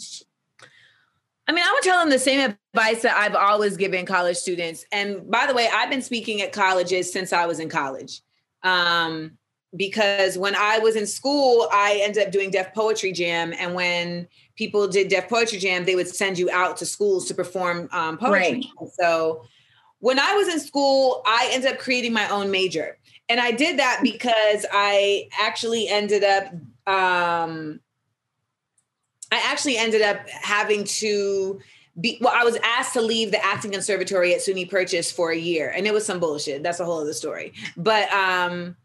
I 1.47 1.53
mean, 1.53 1.65
I 1.65 1.73
would 1.75 1.83
tell 1.83 1.99
them 1.99 2.11
the 2.11 2.19
same 2.19 2.55
advice 2.75 3.03
that 3.03 3.17
I've 3.17 3.35
always 3.35 3.77
given 3.77 4.07
college 4.07 4.37
students. 4.37 4.85
And 4.93 5.29
by 5.29 5.47
the 5.47 5.55
way, 5.55 5.69
I've 5.73 5.91
been 5.91 6.03
speaking 6.03 6.41
at 6.43 6.53
colleges 6.53 7.13
since 7.13 7.33
I 7.33 7.47
was 7.47 7.59
in 7.59 7.69
college. 7.69 8.21
Um, 8.63 9.33
because 9.77 10.37
when 10.39 10.55
I 10.55 10.79
was 10.79 10.97
in 10.97 11.07
school, 11.07 11.69
I 11.73 12.01
ended 12.03 12.27
up 12.27 12.33
doing 12.33 12.51
Def 12.51 12.73
Poetry 12.75 13.13
Jam. 13.13 13.53
And 13.59 13.75
when 13.75 14.29
people 14.57 14.89
did 14.89 15.09
Def 15.09 15.29
Poetry 15.29 15.59
Jam, 15.59 15.85
they 15.85 15.95
would 15.95 16.09
send 16.09 16.39
you 16.39 16.51
out 16.51 16.77
to 16.79 16.87
schools 16.87 17.27
to 17.27 17.35
perform 17.35 17.89
um, 17.93 18.19
poetry. 18.19 18.71
Right. 18.81 18.91
So 19.01 19.43
when 20.01 20.19
I 20.19 20.35
was 20.35 20.49
in 20.49 20.59
school, 20.61 21.23
I 21.27 21.51
ended 21.53 21.73
up 21.73 21.79
creating 21.79 22.13
my 22.13 22.29
own 22.29 22.51
major. 22.51 22.99
And 23.29 23.39
I 23.39 23.53
did 23.53 23.79
that 23.79 24.01
because 24.03 24.67
I 24.73 25.29
actually 25.39 25.89
ended 25.89 26.25
up, 26.25 26.53
um, 26.87 27.81
I 29.31 29.41
actually 29.47 29.77
ended 29.77 30.03
up 30.03 30.29
having 30.29 30.85
to 30.85 31.61
be, 32.01 32.19
well, 32.21 32.33
I 32.35 32.45
was 32.45 32.57
asked 32.65 32.95
to 32.95 33.03
leave 33.03 33.31
the 33.31 33.45
acting 33.45 33.71
conservatory 33.71 34.35
at 34.35 34.41
SUNY 34.41 34.69
Purchase 34.69 35.13
for 35.13 35.31
a 35.31 35.37
year. 35.37 35.73
And 35.75 35.87
it 35.87 35.95
was 35.95 36.05
some 36.05 36.19
bullshit. 36.19 36.63
That's 36.63 36.81
a 36.81 36.85
whole 36.85 37.01
other 37.01 37.13
story. 37.13 37.53
But, 37.77 38.11
um, 38.13 38.77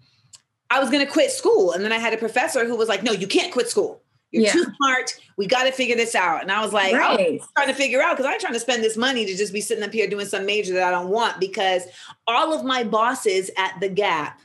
I 0.70 0.80
was 0.80 0.90
going 0.90 1.06
to 1.06 1.12
quit 1.12 1.32
school. 1.32 1.72
And 1.72 1.84
then 1.84 1.92
I 1.92 1.98
had 1.98 2.14
a 2.14 2.18
professor 2.18 2.66
who 2.66 2.76
was 2.76 2.90
like, 2.90 3.04
no, 3.04 3.14
you 3.14 3.28
can't 3.28 3.54
quit 3.54 3.70
school. 3.70 4.02
You're 4.36 4.44
yeah. 4.44 4.52
too 4.52 4.66
smart. 4.76 5.18
We 5.38 5.48
got 5.48 5.64
to 5.64 5.72
figure 5.72 5.96
this 5.96 6.14
out. 6.14 6.42
And 6.42 6.52
I 6.52 6.62
was 6.62 6.74
like, 6.74 6.94
right. 6.94 7.40
I'm 7.42 7.48
trying 7.56 7.68
to 7.70 7.74
figure 7.74 8.02
out 8.02 8.18
because 8.18 8.30
I'm 8.30 8.40
trying 8.40 8.54
to 8.54 8.60
spend 8.60 8.84
this 8.84 8.98
money 8.98 9.26
to 9.26 9.36
just 9.36 9.54
be 9.54 9.62
sitting 9.62 9.84
up 9.84 9.94
here 9.94 10.10
doing 10.10 10.26
some 10.26 10.46
major 10.46 10.74
that 10.74 10.84
I 10.84 10.92
don't 10.92 11.10
want 11.10 11.40
because 11.40 11.84
all 12.28 12.54
of 12.54 12.66
my 12.66 12.84
bosses 12.84 13.50
at 13.58 13.80
the 13.80 13.88
Gap 13.88 14.42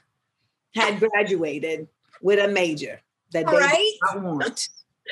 had 0.77 1.01
graduated 1.13 1.89
with 2.23 2.39
a 2.39 2.47
major 2.47 3.01
that 3.33 3.47
they 3.47 3.53
right? 3.53 3.93
don't 4.13 4.23
want. 4.23 4.69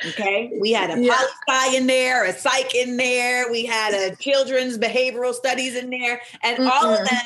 Okay. 0.07 0.57
We 0.61 0.71
had 0.71 0.97
a 0.97 1.01
yeah. 1.01 1.17
poli 1.45 1.75
in 1.75 1.85
there, 1.85 2.23
a 2.23 2.31
psych 2.31 2.73
in 2.73 2.95
there. 2.95 3.51
We 3.51 3.65
had 3.65 3.93
a 3.93 4.15
children's 4.15 4.77
behavioral 4.77 5.33
studies 5.33 5.75
in 5.75 5.89
there. 5.89 6.21
And 6.41 6.57
mm-hmm. 6.57 6.69
all 6.69 6.93
of 6.93 6.99
them 6.99 7.19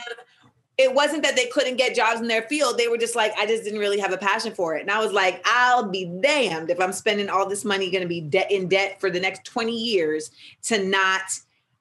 it 0.78 0.94
wasn't 0.94 1.24
that 1.24 1.36
they 1.36 1.46
couldn't 1.48 1.76
get 1.76 1.96
jobs 1.96 2.20
in 2.20 2.28
their 2.28 2.42
field. 2.44 2.78
They 2.78 2.88
were 2.88 2.98
just 2.98 3.16
like, 3.16 3.32
I 3.38 3.46
just 3.46 3.64
didn't 3.64 3.80
really 3.80 4.00
have 4.00 4.12
a 4.12 4.18
passion 4.18 4.54
for 4.54 4.76
it. 4.76 4.82
And 4.82 4.90
I 4.90 5.00
was 5.00 5.12
like, 5.12 5.42
I'll 5.46 5.88
be 5.88 6.06
damned 6.06 6.72
if 6.72 6.80
I'm 6.80 6.94
spending 6.94 7.30
all 7.30 7.48
this 7.48 7.64
money 7.64 7.92
going 7.92 8.02
to 8.02 8.08
be 8.08 8.22
de- 8.22 8.52
in 8.54 8.68
debt 8.68 9.00
for 9.00 9.12
the 9.12 9.20
next 9.20 9.46
20 9.46 9.72
years 9.72 10.32
to 10.64 10.84
not 10.84 11.22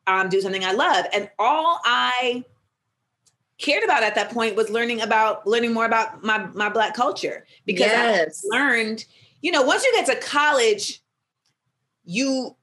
um, 0.06 0.28
do 0.28 0.40
something 0.42 0.64
I 0.64 0.72
love. 0.72 1.06
And 1.14 1.30
all 1.38 1.80
I 1.84 2.44
cared 3.58 3.84
about 3.84 4.02
at 4.02 4.14
that 4.16 4.30
point 4.30 4.56
was 4.56 4.68
learning 4.68 5.00
about 5.00 5.46
learning 5.46 5.72
more 5.72 5.86
about 5.86 6.22
my 6.22 6.46
my 6.52 6.68
black 6.68 6.94
culture 6.94 7.46
because 7.64 7.86
yes. 7.86 8.44
I 8.52 8.56
learned, 8.56 9.04
you 9.40 9.52
know, 9.52 9.62
once 9.62 9.84
you 9.84 9.92
get 9.92 10.06
to 10.06 10.16
college, 10.16 11.00
you 12.04 12.56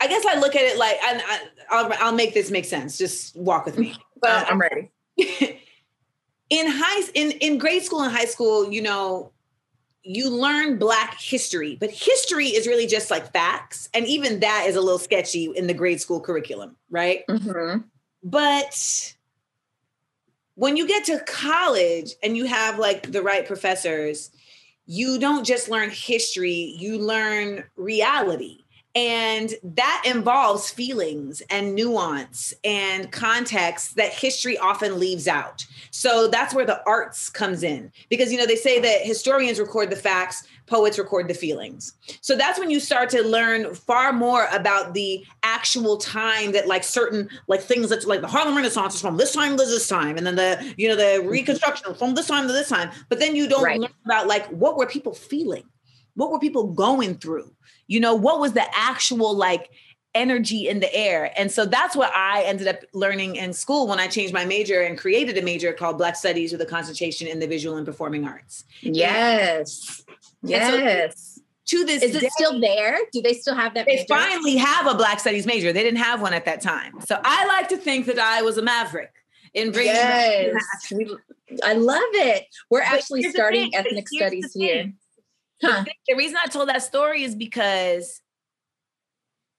I 0.00 0.08
guess 0.08 0.24
I 0.26 0.40
look 0.40 0.56
at 0.56 0.62
it 0.62 0.78
like 0.78 0.96
I, 1.00 1.82
will 1.82 1.92
I'll 2.00 2.12
make 2.12 2.34
this 2.34 2.50
make 2.50 2.64
sense. 2.64 2.98
Just 2.98 3.36
walk 3.36 3.66
with 3.66 3.78
me. 3.78 3.94
But 4.22 4.50
I'm 4.50 4.60
ready. 4.60 4.90
in 5.18 6.66
high 6.68 7.02
in 7.14 7.32
in 7.32 7.58
grade 7.58 7.82
school 7.82 8.02
and 8.02 8.12
high 8.12 8.24
school, 8.24 8.72
you 8.72 8.80
know, 8.80 9.32
you 10.02 10.30
learn 10.30 10.78
black 10.78 11.20
history, 11.20 11.76
but 11.78 11.90
history 11.90 12.48
is 12.48 12.66
really 12.66 12.86
just 12.86 13.10
like 13.10 13.32
facts, 13.32 13.88
and 13.92 14.06
even 14.06 14.40
that 14.40 14.66
is 14.66 14.76
a 14.76 14.80
little 14.80 14.98
sketchy 14.98 15.44
in 15.54 15.66
the 15.66 15.74
grade 15.74 16.00
school 16.00 16.20
curriculum, 16.20 16.76
right? 16.90 17.26
Mm-hmm. 17.28 17.80
But 18.22 19.14
when 20.54 20.76
you 20.76 20.86
get 20.86 21.04
to 21.06 21.20
college 21.26 22.14
and 22.22 22.36
you 22.36 22.44
have 22.44 22.78
like 22.78 23.10
the 23.10 23.22
right 23.22 23.46
professors, 23.46 24.30
you 24.86 25.18
don't 25.18 25.44
just 25.44 25.68
learn 25.68 25.90
history, 25.90 26.76
you 26.78 26.98
learn 26.98 27.64
reality. 27.76 28.61
And 28.94 29.54
that 29.62 30.02
involves 30.04 30.70
feelings 30.70 31.40
and 31.48 31.74
nuance 31.74 32.52
and 32.62 33.10
context 33.10 33.96
that 33.96 34.12
history 34.12 34.58
often 34.58 35.00
leaves 35.00 35.26
out. 35.26 35.66
So 35.90 36.28
that's 36.28 36.54
where 36.54 36.66
the 36.66 36.82
arts 36.86 37.30
comes 37.30 37.62
in. 37.62 37.90
Because 38.10 38.30
you 38.30 38.38
know, 38.38 38.46
they 38.46 38.56
say 38.56 38.80
that 38.80 39.00
historians 39.02 39.58
record 39.58 39.88
the 39.88 39.96
facts, 39.96 40.46
poets 40.66 40.98
record 40.98 41.28
the 41.28 41.34
feelings. 41.34 41.94
So 42.20 42.36
that's 42.36 42.58
when 42.58 42.70
you 42.70 42.80
start 42.80 43.08
to 43.10 43.22
learn 43.22 43.74
far 43.74 44.12
more 44.12 44.46
about 44.52 44.94
the 44.94 45.24
actual 45.42 45.96
time 45.96 46.52
that 46.52 46.68
like 46.68 46.84
certain 46.84 47.28
like 47.46 47.60
things 47.60 47.88
that 47.90 48.06
like 48.06 48.20
the 48.20 48.26
Harlem 48.26 48.56
Renaissance 48.56 48.94
is 48.94 49.00
from 49.00 49.16
this 49.16 49.32
time 49.32 49.56
to 49.56 49.64
this 49.64 49.88
time 49.88 50.16
and 50.16 50.26
then 50.26 50.36
the 50.36 50.74
you 50.76 50.88
know 50.88 50.96
the 50.96 51.02
mm-hmm. 51.02 51.28
reconstruction 51.28 51.94
from 51.94 52.14
this 52.14 52.26
time 52.26 52.46
to 52.46 52.52
this 52.52 52.68
time. 52.68 52.90
But 53.08 53.18
then 53.18 53.36
you 53.36 53.48
don't 53.48 53.64
right. 53.64 53.80
learn 53.80 53.90
about 54.04 54.26
like 54.28 54.46
what 54.48 54.76
were 54.76 54.86
people 54.86 55.14
feeling? 55.14 55.64
What 56.14 56.30
were 56.30 56.38
people 56.38 56.72
going 56.72 57.16
through? 57.16 57.52
you 57.92 58.00
know 58.00 58.14
what 58.14 58.40
was 58.40 58.54
the 58.54 58.64
actual 58.74 59.36
like 59.36 59.70
energy 60.14 60.68
in 60.68 60.80
the 60.80 60.94
air? 60.94 61.32
And 61.36 61.50
so 61.50 61.64
that's 61.66 61.94
what 61.94 62.12
i 62.14 62.42
ended 62.44 62.68
up 62.68 62.80
learning 62.92 63.36
in 63.36 63.52
school 63.52 63.86
when 63.86 63.98
i 63.98 64.06
changed 64.06 64.32
my 64.32 64.44
major 64.44 64.80
and 64.80 64.98
created 64.98 65.36
a 65.38 65.42
major 65.42 65.72
called 65.72 65.98
black 65.98 66.16
studies 66.16 66.52
with 66.52 66.60
a 66.60 66.66
concentration 66.66 67.26
in 67.28 67.38
the 67.38 67.46
visual 67.46 67.76
and 67.76 67.86
performing 67.86 68.24
arts. 68.26 68.64
Yes. 68.80 70.02
Yes 70.42 70.70
so 70.70 71.38
to 71.64 71.84
this 71.84 72.02
is 72.02 72.14
it 72.16 72.20
day, 72.22 72.28
still 72.32 72.60
there? 72.60 72.98
Do 73.12 73.22
they 73.22 73.34
still 73.34 73.54
have 73.54 73.74
that 73.74 73.86
they 73.86 73.96
major? 73.96 74.06
finally 74.08 74.56
have 74.56 74.86
a 74.86 74.94
black 74.94 75.20
studies 75.20 75.46
major. 75.46 75.72
They 75.72 75.84
didn't 75.84 76.00
have 76.00 76.20
one 76.20 76.34
at 76.34 76.44
that 76.46 76.60
time. 76.60 77.00
So 77.06 77.20
i 77.24 77.46
like 77.46 77.68
to 77.68 77.76
think 77.76 78.06
that 78.06 78.18
i 78.18 78.42
was 78.42 78.58
a 78.58 78.62
maverick 78.62 79.12
in 79.54 79.70
bringing 79.70 79.94
yes. 79.94 80.92
i 81.62 81.74
love 81.74 82.00
it. 82.14 82.46
We're 82.70 82.80
but 82.80 82.92
actually 82.94 83.22
starting 83.24 83.74
ethnic 83.74 84.08
studies 84.08 84.52
here 84.54 84.92
Huh. 85.62 85.84
The 86.08 86.16
reason 86.16 86.36
I 86.42 86.48
told 86.48 86.68
that 86.68 86.82
story 86.82 87.22
is 87.22 87.34
because 87.34 88.20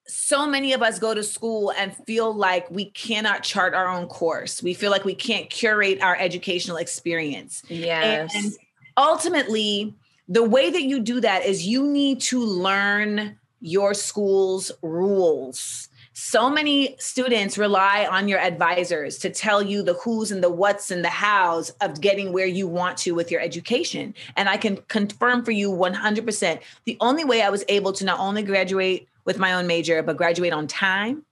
so 0.07 0.45
many 0.45 0.73
of 0.73 0.81
us 0.81 0.99
go 0.99 1.13
to 1.13 1.23
school 1.23 1.71
and 1.77 1.95
feel 2.05 2.33
like 2.33 2.69
we 2.69 2.85
cannot 2.91 3.43
chart 3.43 3.73
our 3.73 3.87
own 3.87 4.07
course. 4.07 4.61
We 4.61 4.73
feel 4.73 4.91
like 4.91 5.05
we 5.05 5.15
can't 5.15 5.49
curate 5.49 6.01
our 6.01 6.15
educational 6.17 6.77
experience. 6.77 7.63
Yes. 7.69 8.33
And 8.35 8.51
ultimately, 8.97 9.95
the 10.27 10.43
way 10.43 10.69
that 10.69 10.83
you 10.83 10.99
do 10.99 11.21
that 11.21 11.45
is 11.45 11.65
you 11.65 11.87
need 11.87 12.19
to 12.21 12.43
learn 12.43 13.39
your 13.61 13.93
school's 13.93 14.71
rules 14.81 15.87
so 16.13 16.47
many 16.47 16.95
students 16.99 17.57
rely 17.57 18.07
on 18.09 18.27
your 18.27 18.39
advisors 18.39 19.17
to 19.19 19.31
tell 19.31 19.63
you 19.63 19.81
the 19.81 19.95
who's 19.95 20.31
and 20.31 20.43
the 20.43 20.49
what's 20.49 20.91
and 20.91 21.03
the 21.03 21.09
how's 21.09 21.71
of 21.81 21.99
getting 22.01 22.31
where 22.31 22.45
you 22.45 22.67
want 22.67 22.97
to 22.99 23.11
with 23.13 23.31
your 23.31 23.41
education. 23.41 24.13
And 24.37 24.47
I 24.47 24.57
can 24.57 24.77
confirm 24.87 25.43
for 25.43 25.51
you 25.51 25.71
100% 25.71 26.59
the 26.85 26.97
only 26.99 27.25
way 27.25 27.41
I 27.41 27.49
was 27.49 27.65
able 27.67 27.93
to 27.93 28.05
not 28.05 28.19
only 28.19 28.43
graduate 28.43 29.07
with 29.25 29.39
my 29.39 29.53
own 29.53 29.65
major, 29.65 30.03
but 30.03 30.15
graduate 30.17 30.53
on 30.53 30.67
time 30.67 31.25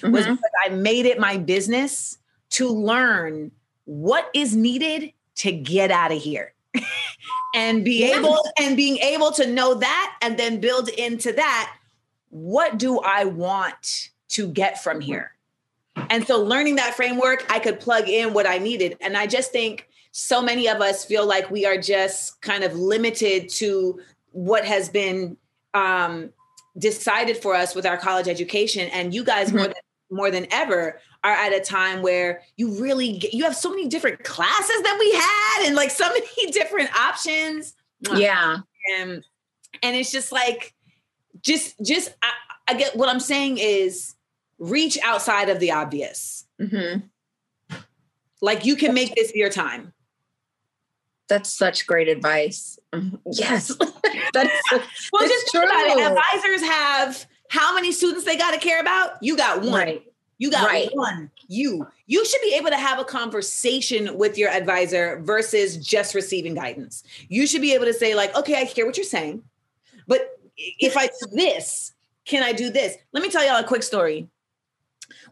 mm-hmm. 0.00 0.12
was 0.12 0.24
because 0.24 0.50
I 0.64 0.70
made 0.70 1.04
it 1.04 1.20
my 1.20 1.36
business 1.36 2.16
to 2.50 2.68
learn 2.68 3.50
what 3.84 4.30
is 4.32 4.56
needed 4.56 5.12
to 5.36 5.52
get 5.52 5.90
out 5.90 6.10
of 6.10 6.22
here. 6.22 6.54
and 7.54 7.84
be 7.84 8.00
yeah. 8.00 8.18
able 8.18 8.38
and 8.58 8.78
being 8.78 8.96
able 8.98 9.30
to 9.32 9.46
know 9.46 9.74
that 9.74 10.16
and 10.22 10.38
then 10.38 10.58
build 10.58 10.88
into 10.88 11.32
that 11.34 11.76
what 12.30 12.78
do 12.78 12.98
I 13.00 13.26
want 13.26 14.08
to 14.32 14.48
get 14.48 14.82
from 14.82 15.00
here. 15.00 15.32
And 16.10 16.26
so 16.26 16.42
learning 16.42 16.76
that 16.76 16.94
framework, 16.94 17.44
I 17.50 17.58
could 17.58 17.80
plug 17.80 18.08
in 18.08 18.32
what 18.32 18.46
I 18.46 18.58
needed. 18.58 18.96
And 19.00 19.16
I 19.16 19.26
just 19.26 19.52
think 19.52 19.88
so 20.10 20.42
many 20.42 20.68
of 20.68 20.80
us 20.80 21.04
feel 21.04 21.26
like 21.26 21.50
we 21.50 21.66
are 21.66 21.76
just 21.76 22.40
kind 22.42 22.64
of 22.64 22.74
limited 22.74 23.48
to 23.50 24.00
what 24.32 24.64
has 24.64 24.88
been 24.88 25.36
um, 25.74 26.30
decided 26.78 27.36
for 27.36 27.54
us 27.54 27.74
with 27.74 27.86
our 27.86 27.96
college 27.96 28.28
education. 28.28 28.88
And 28.88 29.14
you 29.14 29.24
guys, 29.24 29.48
mm-hmm. 29.48 29.58
more 29.58 29.66
than 29.66 29.74
more 30.10 30.30
than 30.30 30.46
ever, 30.52 31.00
are 31.24 31.32
at 31.32 31.54
a 31.54 31.60
time 31.60 32.02
where 32.02 32.42
you 32.58 32.78
really 32.82 33.16
get, 33.16 33.32
you 33.32 33.44
have 33.44 33.56
so 33.56 33.70
many 33.70 33.88
different 33.88 34.22
classes 34.24 34.82
that 34.82 34.96
we 34.98 35.10
had, 35.12 35.66
and 35.66 35.76
like 35.76 35.90
so 35.90 36.06
many 36.08 36.52
different 36.52 36.94
options. 36.94 37.74
Yeah, 38.14 38.58
and 38.98 39.24
and 39.82 39.96
it's 39.96 40.12
just 40.12 40.32
like, 40.32 40.74
just 41.40 41.82
just 41.82 42.14
I, 42.22 42.32
I 42.68 42.74
get 42.74 42.96
what 42.96 43.08
I'm 43.08 43.20
saying 43.20 43.58
is 43.58 44.14
reach 44.62 44.96
outside 45.02 45.48
of 45.48 45.58
the 45.58 45.72
obvious. 45.72 46.46
Mm-hmm. 46.60 47.00
Like 48.40 48.64
you 48.64 48.76
can 48.76 48.94
make 48.94 49.14
this 49.14 49.34
your 49.34 49.50
time. 49.50 49.92
That's 51.28 51.50
such 51.50 51.86
great 51.86 52.08
advice. 52.08 52.78
Mm-hmm. 52.92 53.16
Yes. 53.32 53.68
that's 54.32 54.52
well, 55.12 55.26
just 55.26 55.48
true. 55.50 55.64
about 55.64 55.86
it. 55.86 55.98
Advisors 55.98 56.62
have 56.62 57.26
how 57.48 57.74
many 57.74 57.92
students 57.92 58.24
they 58.24 58.36
got 58.36 58.52
to 58.52 58.58
care 58.58 58.80
about? 58.80 59.16
You 59.20 59.36
got 59.36 59.62
one. 59.62 59.72
Right. 59.72 60.02
You 60.38 60.50
got 60.50 60.66
right. 60.66 60.88
one. 60.92 61.30
You. 61.48 61.86
You 62.06 62.24
should 62.24 62.40
be 62.42 62.54
able 62.54 62.70
to 62.70 62.76
have 62.76 62.98
a 62.98 63.04
conversation 63.04 64.16
with 64.16 64.36
your 64.38 64.50
advisor 64.50 65.20
versus 65.22 65.76
just 65.76 66.14
receiving 66.14 66.54
guidance. 66.54 67.04
You 67.28 67.46
should 67.46 67.60
be 67.60 67.74
able 67.74 67.84
to 67.86 67.94
say, 67.94 68.14
like, 68.14 68.36
okay, 68.36 68.56
I 68.56 68.64
hear 68.64 68.86
what 68.86 68.96
you're 68.96 69.04
saying. 69.04 69.42
but 70.06 70.38
if 70.56 70.96
I 70.96 71.06
do 71.06 71.26
this, 71.32 71.92
can 72.24 72.42
I 72.42 72.52
do 72.52 72.70
this? 72.70 72.96
Let 73.12 73.22
me 73.22 73.30
tell 73.30 73.44
y'all 73.44 73.56
a 73.56 73.66
quick 73.66 73.82
story. 73.82 74.28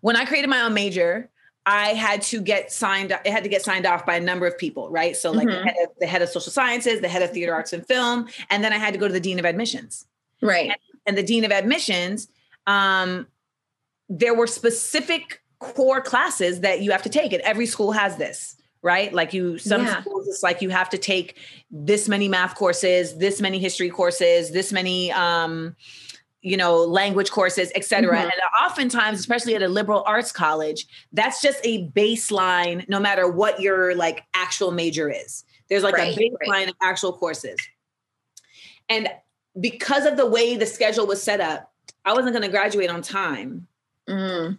When 0.00 0.16
I 0.16 0.24
created 0.24 0.48
my 0.48 0.62
own 0.62 0.74
major, 0.74 1.30
I 1.66 1.88
had 1.88 2.22
to 2.22 2.40
get 2.40 2.72
signed. 2.72 3.10
It 3.10 3.30
had 3.30 3.42
to 3.42 3.48
get 3.48 3.62
signed 3.62 3.86
off 3.86 4.06
by 4.06 4.16
a 4.16 4.20
number 4.20 4.46
of 4.46 4.56
people, 4.56 4.90
right? 4.90 5.16
So, 5.16 5.30
like 5.30 5.46
mm-hmm. 5.46 5.58
the, 5.58 5.64
head 5.64 5.76
of, 5.82 5.88
the, 6.00 6.06
head 6.06 6.22
of, 6.22 6.28
social 6.28 6.52
sciences, 6.52 7.00
the 7.00 7.08
head 7.08 7.22
of 7.22 7.30
theater 7.30 7.54
arts 7.54 7.72
and 7.72 7.86
film, 7.86 8.28
and 8.48 8.64
then 8.64 8.72
I 8.72 8.78
had 8.78 8.94
to 8.94 8.98
go 8.98 9.06
to 9.06 9.12
the 9.12 9.20
dean 9.20 9.38
of 9.38 9.44
admissions, 9.44 10.06
right? 10.40 10.70
And, 10.70 10.78
and 11.06 11.18
the 11.18 11.22
dean 11.22 11.44
of 11.44 11.52
admissions, 11.52 12.28
um, 12.66 13.26
there 14.08 14.34
were 14.34 14.46
specific 14.46 15.42
core 15.58 16.00
classes 16.00 16.60
that 16.60 16.80
you 16.80 16.92
have 16.92 17.02
to 17.02 17.10
take, 17.10 17.32
and 17.32 17.42
every 17.42 17.66
school 17.66 17.92
has 17.92 18.16
this, 18.16 18.56
right? 18.82 19.12
Like 19.12 19.34
you, 19.34 19.58
some 19.58 19.84
yeah. 19.84 20.00
schools, 20.00 20.26
it's 20.28 20.42
like 20.42 20.62
you 20.62 20.70
have 20.70 20.88
to 20.90 20.98
take 20.98 21.36
this 21.70 22.08
many 22.08 22.26
math 22.26 22.54
courses, 22.54 23.18
this 23.18 23.40
many 23.40 23.58
history 23.58 23.90
courses, 23.90 24.50
this 24.50 24.72
many. 24.72 25.12
Um, 25.12 25.76
you 26.42 26.56
know 26.56 26.84
language 26.84 27.30
courses 27.30 27.70
etc 27.74 28.16
mm-hmm. 28.16 28.24
and 28.24 28.32
oftentimes 28.64 29.18
especially 29.18 29.54
at 29.54 29.62
a 29.62 29.68
liberal 29.68 30.02
arts 30.06 30.32
college 30.32 30.86
that's 31.12 31.42
just 31.42 31.60
a 31.64 31.86
baseline 31.88 32.88
no 32.88 32.98
matter 32.98 33.30
what 33.30 33.60
your 33.60 33.94
like 33.94 34.24
actual 34.34 34.70
major 34.70 35.10
is 35.10 35.44
there's 35.68 35.82
like 35.82 35.94
right, 35.94 36.16
a 36.16 36.20
baseline 36.20 36.50
right. 36.50 36.68
of 36.68 36.74
actual 36.80 37.12
courses 37.12 37.56
and 38.88 39.08
because 39.60 40.06
of 40.06 40.16
the 40.16 40.26
way 40.26 40.56
the 40.56 40.66
schedule 40.66 41.06
was 41.06 41.22
set 41.22 41.40
up 41.40 41.72
i 42.04 42.12
wasn't 42.12 42.32
going 42.32 42.42
to 42.44 42.50
graduate 42.50 42.90
on 42.90 43.02
time 43.02 43.66
mm. 44.08 44.56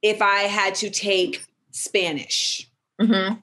if 0.00 0.22
i 0.22 0.40
had 0.42 0.74
to 0.74 0.88
take 0.88 1.44
spanish 1.72 2.70
mm-hmm. 3.00 3.34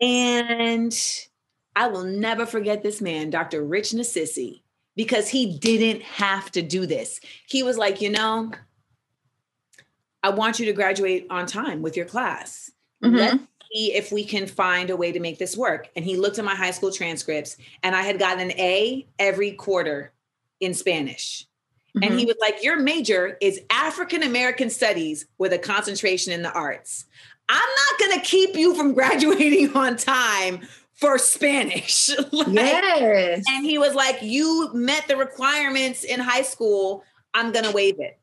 and 0.00 1.26
i 1.74 1.86
will 1.86 2.04
never 2.04 2.44
forget 2.44 2.82
this 2.82 3.00
man 3.00 3.30
dr 3.30 3.64
rich 3.64 3.92
nasisi 3.92 4.60
because 4.96 5.28
he 5.28 5.58
didn't 5.58 6.02
have 6.02 6.50
to 6.52 6.62
do 6.62 6.86
this. 6.86 7.20
He 7.46 7.62
was 7.62 7.76
like, 7.76 8.00
you 8.00 8.10
know, 8.10 8.52
I 10.22 10.30
want 10.30 10.58
you 10.58 10.66
to 10.66 10.72
graduate 10.72 11.26
on 11.30 11.46
time 11.46 11.82
with 11.82 11.96
your 11.96 12.06
class. 12.06 12.70
Mm-hmm. 13.02 13.16
Let's 13.16 13.44
see 13.72 13.92
if 13.92 14.12
we 14.12 14.24
can 14.24 14.46
find 14.46 14.90
a 14.90 14.96
way 14.96 15.12
to 15.12 15.20
make 15.20 15.38
this 15.38 15.56
work. 15.56 15.88
And 15.96 16.04
he 16.04 16.16
looked 16.16 16.38
at 16.38 16.44
my 16.44 16.54
high 16.54 16.70
school 16.70 16.90
transcripts, 16.90 17.56
and 17.82 17.94
I 17.94 18.02
had 18.02 18.18
gotten 18.18 18.50
an 18.50 18.58
A 18.58 19.06
every 19.18 19.52
quarter 19.52 20.12
in 20.60 20.74
Spanish. 20.74 21.46
Mm-hmm. 21.96 22.04
And 22.04 22.18
he 22.18 22.26
was 22.26 22.36
like, 22.40 22.64
Your 22.64 22.80
major 22.80 23.36
is 23.40 23.60
African 23.70 24.22
American 24.22 24.70
studies 24.70 25.26
with 25.38 25.52
a 25.52 25.58
concentration 25.58 26.32
in 26.32 26.42
the 26.42 26.52
arts. 26.52 27.04
I'm 27.48 27.58
not 27.58 27.98
going 27.98 28.20
to 28.20 28.26
keep 28.26 28.56
you 28.56 28.74
from 28.74 28.94
graduating 28.94 29.76
on 29.76 29.96
time 29.96 30.60
for 31.04 31.18
Spanish. 31.18 32.10
like, 32.32 32.48
yes. 32.48 33.44
And 33.48 33.64
he 33.64 33.78
was 33.78 33.94
like, 33.94 34.18
You 34.22 34.70
met 34.72 35.06
the 35.06 35.16
requirements 35.16 36.02
in 36.04 36.20
high 36.20 36.42
school. 36.42 37.04
I'm 37.34 37.52
going 37.52 37.64
to 37.64 37.72
waive 37.72 38.00
it. 38.00 38.18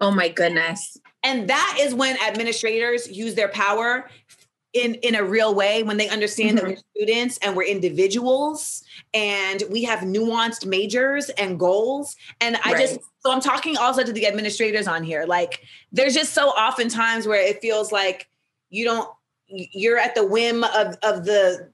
Oh 0.00 0.10
my 0.10 0.28
goodness. 0.28 0.96
And 1.22 1.48
that 1.50 1.78
is 1.80 1.94
when 1.94 2.16
administrators 2.22 3.10
use 3.10 3.34
their 3.34 3.48
power 3.48 4.08
in 4.72 4.94
in 4.96 5.16
a 5.16 5.24
real 5.24 5.52
way 5.52 5.82
when 5.82 5.96
they 5.96 6.08
understand 6.08 6.56
mm-hmm. 6.56 6.68
that 6.68 6.76
we're 6.76 7.02
students 7.02 7.38
and 7.42 7.56
we're 7.56 7.64
individuals 7.64 8.84
and 9.12 9.64
we 9.68 9.82
have 9.82 10.00
nuanced 10.00 10.64
majors 10.64 11.28
and 11.30 11.58
goals 11.58 12.14
and 12.40 12.56
i 12.62 12.72
right. 12.72 12.80
just 12.80 13.00
so 13.18 13.32
i'm 13.32 13.40
talking 13.40 13.76
also 13.76 14.04
to 14.04 14.12
the 14.12 14.28
administrators 14.28 14.86
on 14.86 15.02
here 15.02 15.24
like 15.26 15.62
there's 15.90 16.14
just 16.14 16.34
so 16.34 16.50
often 16.50 16.88
times 16.88 17.26
where 17.26 17.44
it 17.44 17.60
feels 17.60 17.90
like 17.90 18.28
you 18.68 18.84
don't 18.84 19.10
you're 19.48 19.98
at 19.98 20.14
the 20.14 20.24
whim 20.24 20.62
of 20.62 20.96
of 21.02 21.24
the 21.24 21.68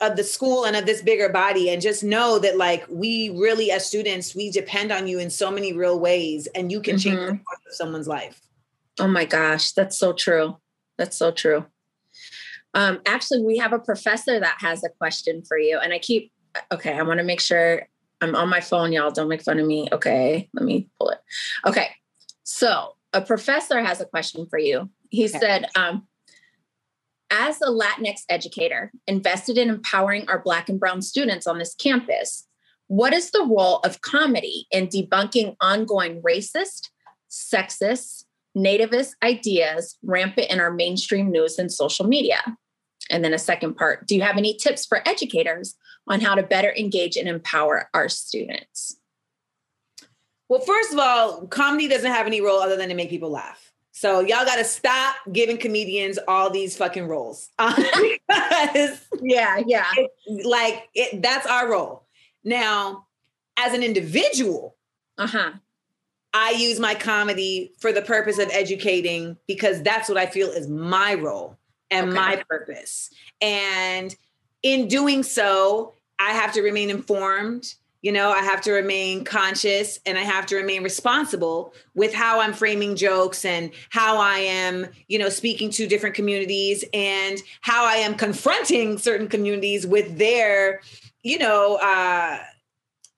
of 0.00 0.16
the 0.16 0.24
school 0.24 0.64
and 0.64 0.76
of 0.76 0.86
this 0.86 1.02
bigger 1.02 1.28
body 1.28 1.70
and 1.70 1.80
just 1.80 2.02
know 2.02 2.38
that 2.38 2.56
like 2.56 2.84
we 2.88 3.30
really 3.30 3.70
as 3.70 3.86
students 3.86 4.34
we 4.34 4.50
depend 4.50 4.90
on 4.90 5.06
you 5.06 5.18
in 5.18 5.30
so 5.30 5.50
many 5.50 5.72
real 5.72 5.98
ways 5.98 6.46
and 6.54 6.70
you 6.70 6.80
can 6.80 6.96
mm-hmm. 6.96 7.30
change 7.30 7.40
someone's 7.70 8.08
life. 8.08 8.40
Oh 8.98 9.06
my 9.06 9.24
gosh 9.24 9.72
that's 9.72 9.98
so 9.98 10.12
true. 10.12 10.56
That's 10.98 11.16
so 11.16 11.30
true. 11.30 11.66
Um 12.74 13.00
actually 13.06 13.42
we 13.42 13.58
have 13.58 13.72
a 13.72 13.78
professor 13.78 14.38
that 14.40 14.56
has 14.58 14.82
a 14.84 14.88
question 14.88 15.42
for 15.42 15.58
you 15.58 15.78
and 15.78 15.92
i 15.92 15.98
keep 15.98 16.32
okay 16.72 16.92
i 16.92 17.02
want 17.02 17.18
to 17.18 17.24
make 17.24 17.40
sure 17.40 17.86
i'm 18.20 18.34
on 18.34 18.48
my 18.48 18.60
phone 18.60 18.92
y'all 18.92 19.10
don't 19.10 19.28
make 19.28 19.42
fun 19.42 19.58
of 19.58 19.66
me. 19.66 19.88
Okay 19.92 20.48
let 20.54 20.64
me 20.64 20.88
pull 20.98 21.10
it. 21.10 21.18
Okay 21.66 21.88
so 22.42 22.96
a 23.12 23.20
professor 23.20 23.80
has 23.80 24.00
a 24.00 24.04
question 24.04 24.46
for 24.46 24.58
you. 24.58 24.90
He 25.10 25.26
okay. 25.26 25.38
said 25.38 25.66
um 25.76 26.06
as 27.30 27.60
a 27.60 27.66
Latinx 27.66 28.20
educator 28.28 28.92
invested 29.06 29.58
in 29.58 29.68
empowering 29.68 30.28
our 30.28 30.40
Black 30.40 30.68
and 30.68 30.78
Brown 30.78 31.02
students 31.02 31.46
on 31.46 31.58
this 31.58 31.74
campus, 31.74 32.46
what 32.86 33.12
is 33.12 33.30
the 33.30 33.44
role 33.44 33.78
of 33.80 34.02
comedy 34.02 34.66
in 34.70 34.88
debunking 34.88 35.56
ongoing 35.60 36.22
racist, 36.22 36.90
sexist, 37.30 38.24
nativist 38.56 39.12
ideas 39.22 39.98
rampant 40.02 40.50
in 40.50 40.60
our 40.60 40.70
mainstream 40.70 41.30
news 41.30 41.58
and 41.58 41.72
social 41.72 42.06
media? 42.06 42.40
And 43.10 43.24
then 43.24 43.34
a 43.34 43.38
second 43.38 43.74
part 43.74 44.06
Do 44.06 44.14
you 44.14 44.22
have 44.22 44.36
any 44.36 44.54
tips 44.54 44.86
for 44.86 45.06
educators 45.06 45.76
on 46.06 46.20
how 46.20 46.34
to 46.34 46.42
better 46.42 46.72
engage 46.76 47.16
and 47.16 47.28
empower 47.28 47.88
our 47.94 48.08
students? 48.08 48.98
Well, 50.48 50.60
first 50.60 50.92
of 50.92 50.98
all, 50.98 51.46
comedy 51.46 51.88
doesn't 51.88 52.10
have 52.10 52.26
any 52.26 52.40
role 52.40 52.60
other 52.60 52.76
than 52.76 52.90
to 52.90 52.94
make 52.94 53.10
people 53.10 53.30
laugh. 53.30 53.63
So 53.96 54.18
y'all 54.18 54.44
got 54.44 54.56
to 54.56 54.64
stop 54.64 55.14
giving 55.30 55.56
comedians 55.56 56.18
all 56.26 56.50
these 56.50 56.76
fucking 56.76 57.06
roles. 57.06 57.50
because 57.58 59.06
yeah, 59.22 59.62
yeah. 59.64 59.86
It, 59.96 60.44
like 60.44 60.88
it, 60.94 61.22
that's 61.22 61.46
our 61.46 61.70
role. 61.70 62.02
Now, 62.42 63.06
as 63.56 63.72
an 63.72 63.84
individual, 63.84 64.74
uh-huh. 65.16 65.52
I 66.34 66.50
use 66.50 66.80
my 66.80 66.96
comedy 66.96 67.72
for 67.78 67.92
the 67.92 68.02
purpose 68.02 68.40
of 68.40 68.50
educating 68.50 69.36
because 69.46 69.80
that's 69.82 70.08
what 70.08 70.18
I 70.18 70.26
feel 70.26 70.48
is 70.48 70.66
my 70.66 71.14
role 71.14 71.56
and 71.88 72.08
okay. 72.08 72.16
my 72.16 72.42
purpose. 72.50 73.10
And 73.40 74.12
in 74.64 74.88
doing 74.88 75.22
so, 75.22 75.94
I 76.18 76.32
have 76.32 76.52
to 76.54 76.62
remain 76.62 76.90
informed 76.90 77.74
you 78.04 78.12
know 78.12 78.30
i 78.30 78.42
have 78.42 78.60
to 78.60 78.70
remain 78.70 79.24
conscious 79.24 79.98
and 80.04 80.18
i 80.18 80.20
have 80.20 80.44
to 80.44 80.56
remain 80.56 80.82
responsible 80.82 81.72
with 81.94 82.12
how 82.12 82.38
i'm 82.38 82.52
framing 82.52 82.94
jokes 82.94 83.44
and 83.46 83.70
how 83.88 84.18
i 84.18 84.36
am 84.38 84.86
you 85.08 85.18
know 85.18 85.30
speaking 85.30 85.70
to 85.70 85.86
different 85.86 86.14
communities 86.14 86.84
and 86.92 87.38
how 87.62 87.84
i 87.86 87.94
am 87.94 88.14
confronting 88.14 88.98
certain 88.98 89.26
communities 89.26 89.86
with 89.86 90.18
their 90.18 90.82
you 91.22 91.38
know 91.38 91.76
uh 91.76 92.38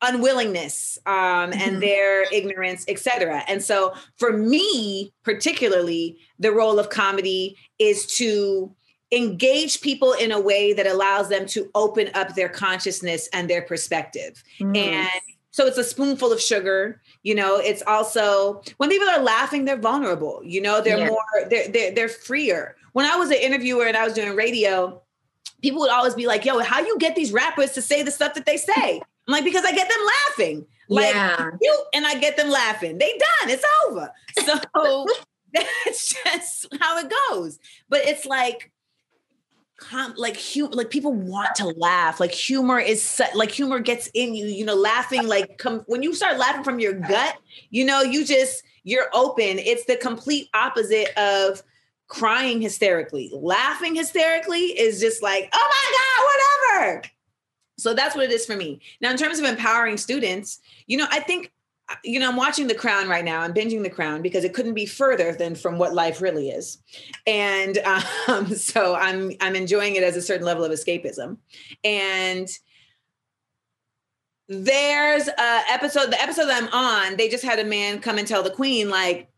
unwillingness 0.02 0.98
um, 1.06 1.14
mm-hmm. 1.14 1.58
and 1.58 1.82
their 1.82 2.30
ignorance, 2.30 2.84
etc. 2.86 3.42
And 3.48 3.64
so, 3.64 3.94
for 4.18 4.30
me, 4.30 5.10
particularly, 5.24 6.18
the 6.38 6.52
role 6.52 6.78
of 6.78 6.90
comedy 6.90 7.56
is 7.78 8.06
to 8.18 8.74
engage 9.12 9.80
people 9.80 10.12
in 10.12 10.32
a 10.32 10.40
way 10.40 10.72
that 10.72 10.86
allows 10.86 11.28
them 11.28 11.46
to 11.46 11.70
open 11.74 12.10
up 12.14 12.34
their 12.34 12.48
consciousness 12.48 13.28
and 13.32 13.48
their 13.48 13.62
perspective. 13.62 14.42
Mm. 14.60 14.76
And 14.76 15.20
so 15.50 15.66
it's 15.66 15.78
a 15.78 15.84
spoonful 15.84 16.32
of 16.32 16.40
sugar. 16.40 17.00
You 17.22 17.34
know, 17.34 17.56
it's 17.56 17.82
also 17.86 18.62
when 18.78 18.90
people 18.90 19.08
are 19.08 19.22
laughing, 19.22 19.64
they're 19.64 19.76
vulnerable. 19.76 20.42
You 20.44 20.60
know, 20.60 20.80
they're 20.80 20.98
yeah. 20.98 21.08
more 21.08 21.22
they're, 21.48 21.68
they're 21.68 21.92
they're 21.92 22.08
freer. 22.08 22.76
When 22.92 23.06
I 23.06 23.16
was 23.16 23.30
an 23.30 23.36
interviewer 23.36 23.86
and 23.86 23.96
I 23.96 24.04
was 24.04 24.14
doing 24.14 24.34
radio, 24.34 25.00
people 25.62 25.80
would 25.80 25.90
always 25.90 26.14
be 26.14 26.26
like, 26.26 26.44
"Yo, 26.44 26.58
how 26.58 26.80
you 26.80 26.98
get 26.98 27.14
these 27.14 27.32
rappers 27.32 27.72
to 27.72 27.82
say 27.82 28.02
the 28.02 28.10
stuff 28.10 28.34
that 28.34 28.44
they 28.44 28.56
say?" 28.56 29.00
I'm 29.28 29.32
like, 29.32 29.44
because 29.44 29.64
I 29.64 29.72
get 29.72 29.88
them 29.88 30.06
laughing. 30.28 30.66
Like 30.88 31.14
yeah. 31.14 31.50
you 31.60 31.84
and 31.94 32.06
I 32.06 32.18
get 32.18 32.36
them 32.36 32.50
laughing. 32.50 32.98
They 32.98 33.18
done. 33.18 33.50
It's 33.50 33.64
over. 33.86 34.12
So 34.44 35.06
that's 35.54 36.14
just 36.22 36.66
how 36.80 36.98
it 36.98 37.12
goes. 37.30 37.58
But 37.88 38.02
it's 38.04 38.24
like 38.24 38.70
com- 39.78 40.14
like 40.16 40.36
humor 40.36 40.72
like 40.72 40.90
people 40.90 41.12
want 41.12 41.54
to 41.54 41.66
laugh 41.66 42.18
like 42.18 42.32
humor 42.32 42.78
is 42.78 43.02
su- 43.02 43.24
like 43.34 43.50
humor 43.50 43.78
gets 43.78 44.08
in 44.14 44.34
you 44.34 44.46
you 44.46 44.64
know 44.64 44.74
laughing 44.74 45.26
like 45.26 45.58
come 45.58 45.82
when 45.86 46.02
you 46.02 46.14
start 46.14 46.38
laughing 46.38 46.64
from 46.64 46.80
your 46.80 46.94
gut 46.94 47.36
you 47.70 47.84
know 47.84 48.02
you 48.02 48.24
just 48.24 48.62
you're 48.86 49.08
open. 49.12 49.58
It's 49.58 49.84
the 49.84 49.96
complete 49.96 50.48
opposite 50.54 51.08
of 51.18 51.60
crying 52.06 52.62
hysterically. 52.62 53.32
Laughing 53.34 53.96
hysterically 53.96 54.60
is 54.60 55.00
just 55.00 55.22
like 55.22 55.50
oh 55.52 55.68
my 55.68 56.78
god 56.78 56.86
whatever! 56.86 57.02
So 57.78 57.92
that's 57.92 58.14
what 58.14 58.24
it 58.24 58.30
is 58.30 58.46
for 58.46 58.56
me. 58.56 58.80
Now 59.00 59.10
in 59.10 59.16
terms 59.16 59.40
of 59.40 59.44
empowering 59.44 59.98
students 59.98 60.60
you 60.86 60.96
know 60.96 61.06
i 61.10 61.20
think 61.20 61.50
you 62.02 62.18
know, 62.18 62.28
I'm 62.28 62.36
watching 62.36 62.66
The 62.66 62.74
Crown 62.74 63.08
right 63.08 63.24
now. 63.24 63.40
I'm 63.40 63.54
binging 63.54 63.82
The 63.82 63.90
Crown 63.90 64.22
because 64.22 64.44
it 64.44 64.54
couldn't 64.54 64.74
be 64.74 64.86
further 64.86 65.32
than 65.32 65.54
from 65.54 65.78
what 65.78 65.94
life 65.94 66.20
really 66.20 66.50
is, 66.50 66.78
and 67.26 67.78
um, 68.28 68.46
so 68.54 68.94
I'm 68.94 69.32
I'm 69.40 69.56
enjoying 69.56 69.96
it 69.96 70.02
as 70.02 70.16
a 70.16 70.22
certain 70.22 70.46
level 70.46 70.64
of 70.64 70.72
escapism. 70.72 71.38
And 71.84 72.48
there's 74.48 75.28
a 75.28 75.62
episode, 75.70 76.12
the 76.12 76.22
episode 76.22 76.46
that 76.46 76.62
I'm 76.62 76.72
on, 76.72 77.16
they 77.16 77.28
just 77.28 77.44
had 77.44 77.58
a 77.58 77.64
man 77.64 78.00
come 78.00 78.18
and 78.18 78.28
tell 78.28 78.42
the 78.42 78.50
Queen, 78.50 78.88
like, 78.88 79.28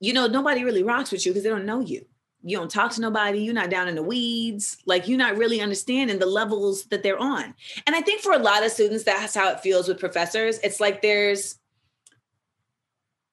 you 0.00 0.12
know, 0.12 0.26
nobody 0.26 0.64
really 0.64 0.82
rocks 0.82 1.12
with 1.12 1.26
you 1.26 1.32
because 1.32 1.44
they 1.44 1.50
don't 1.50 1.66
know 1.66 1.80
you. 1.80 2.06
You 2.44 2.58
don't 2.58 2.70
talk 2.70 2.92
to 2.92 3.00
nobody, 3.00 3.40
you're 3.40 3.54
not 3.54 3.70
down 3.70 3.88
in 3.88 3.94
the 3.94 4.02
weeds, 4.02 4.76
like 4.84 5.08
you're 5.08 5.18
not 5.18 5.36
really 5.36 5.60
understanding 5.60 6.18
the 6.18 6.26
levels 6.26 6.84
that 6.84 7.02
they're 7.02 7.18
on. 7.18 7.54
And 7.86 7.96
I 7.96 8.02
think 8.02 8.20
for 8.20 8.32
a 8.32 8.38
lot 8.38 8.64
of 8.64 8.70
students, 8.70 9.04
that's 9.04 9.34
how 9.34 9.50
it 9.50 9.60
feels 9.60 9.88
with 9.88 9.98
professors. 9.98 10.58
It's 10.58 10.78
like 10.78 11.00
there's 11.00 11.58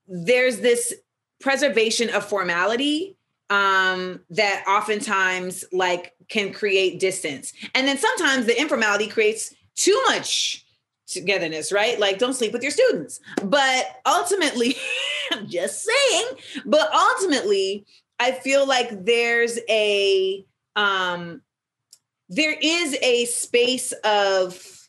there's 0.07 0.59
this 0.59 0.93
preservation 1.39 2.09
of 2.09 2.25
formality 2.25 3.17
um, 3.49 4.21
that 4.29 4.63
oftentimes 4.67 5.65
like 5.71 6.13
can 6.29 6.53
create 6.53 6.99
distance. 6.99 7.53
And 7.75 7.87
then 7.87 7.97
sometimes 7.97 8.45
the 8.45 8.59
informality 8.59 9.07
creates 9.07 9.53
too 9.75 10.01
much 10.07 10.65
togetherness, 11.07 11.71
right? 11.71 11.99
Like 11.99 12.17
don't 12.17 12.33
sleep 12.33 12.53
with 12.53 12.63
your 12.63 12.71
students. 12.71 13.19
But 13.43 13.99
ultimately, 14.05 14.75
I'm 15.31 15.47
just 15.49 15.83
saying, 15.83 16.25
but 16.65 16.89
ultimately, 16.93 17.85
I 18.21 18.33
feel 18.33 18.67
like 18.67 19.03
there's 19.03 19.57
a 19.67 20.45
um 20.75 21.41
there 22.29 22.55
is 22.61 22.95
a 23.01 23.25
space 23.25 23.93
of 24.03 24.87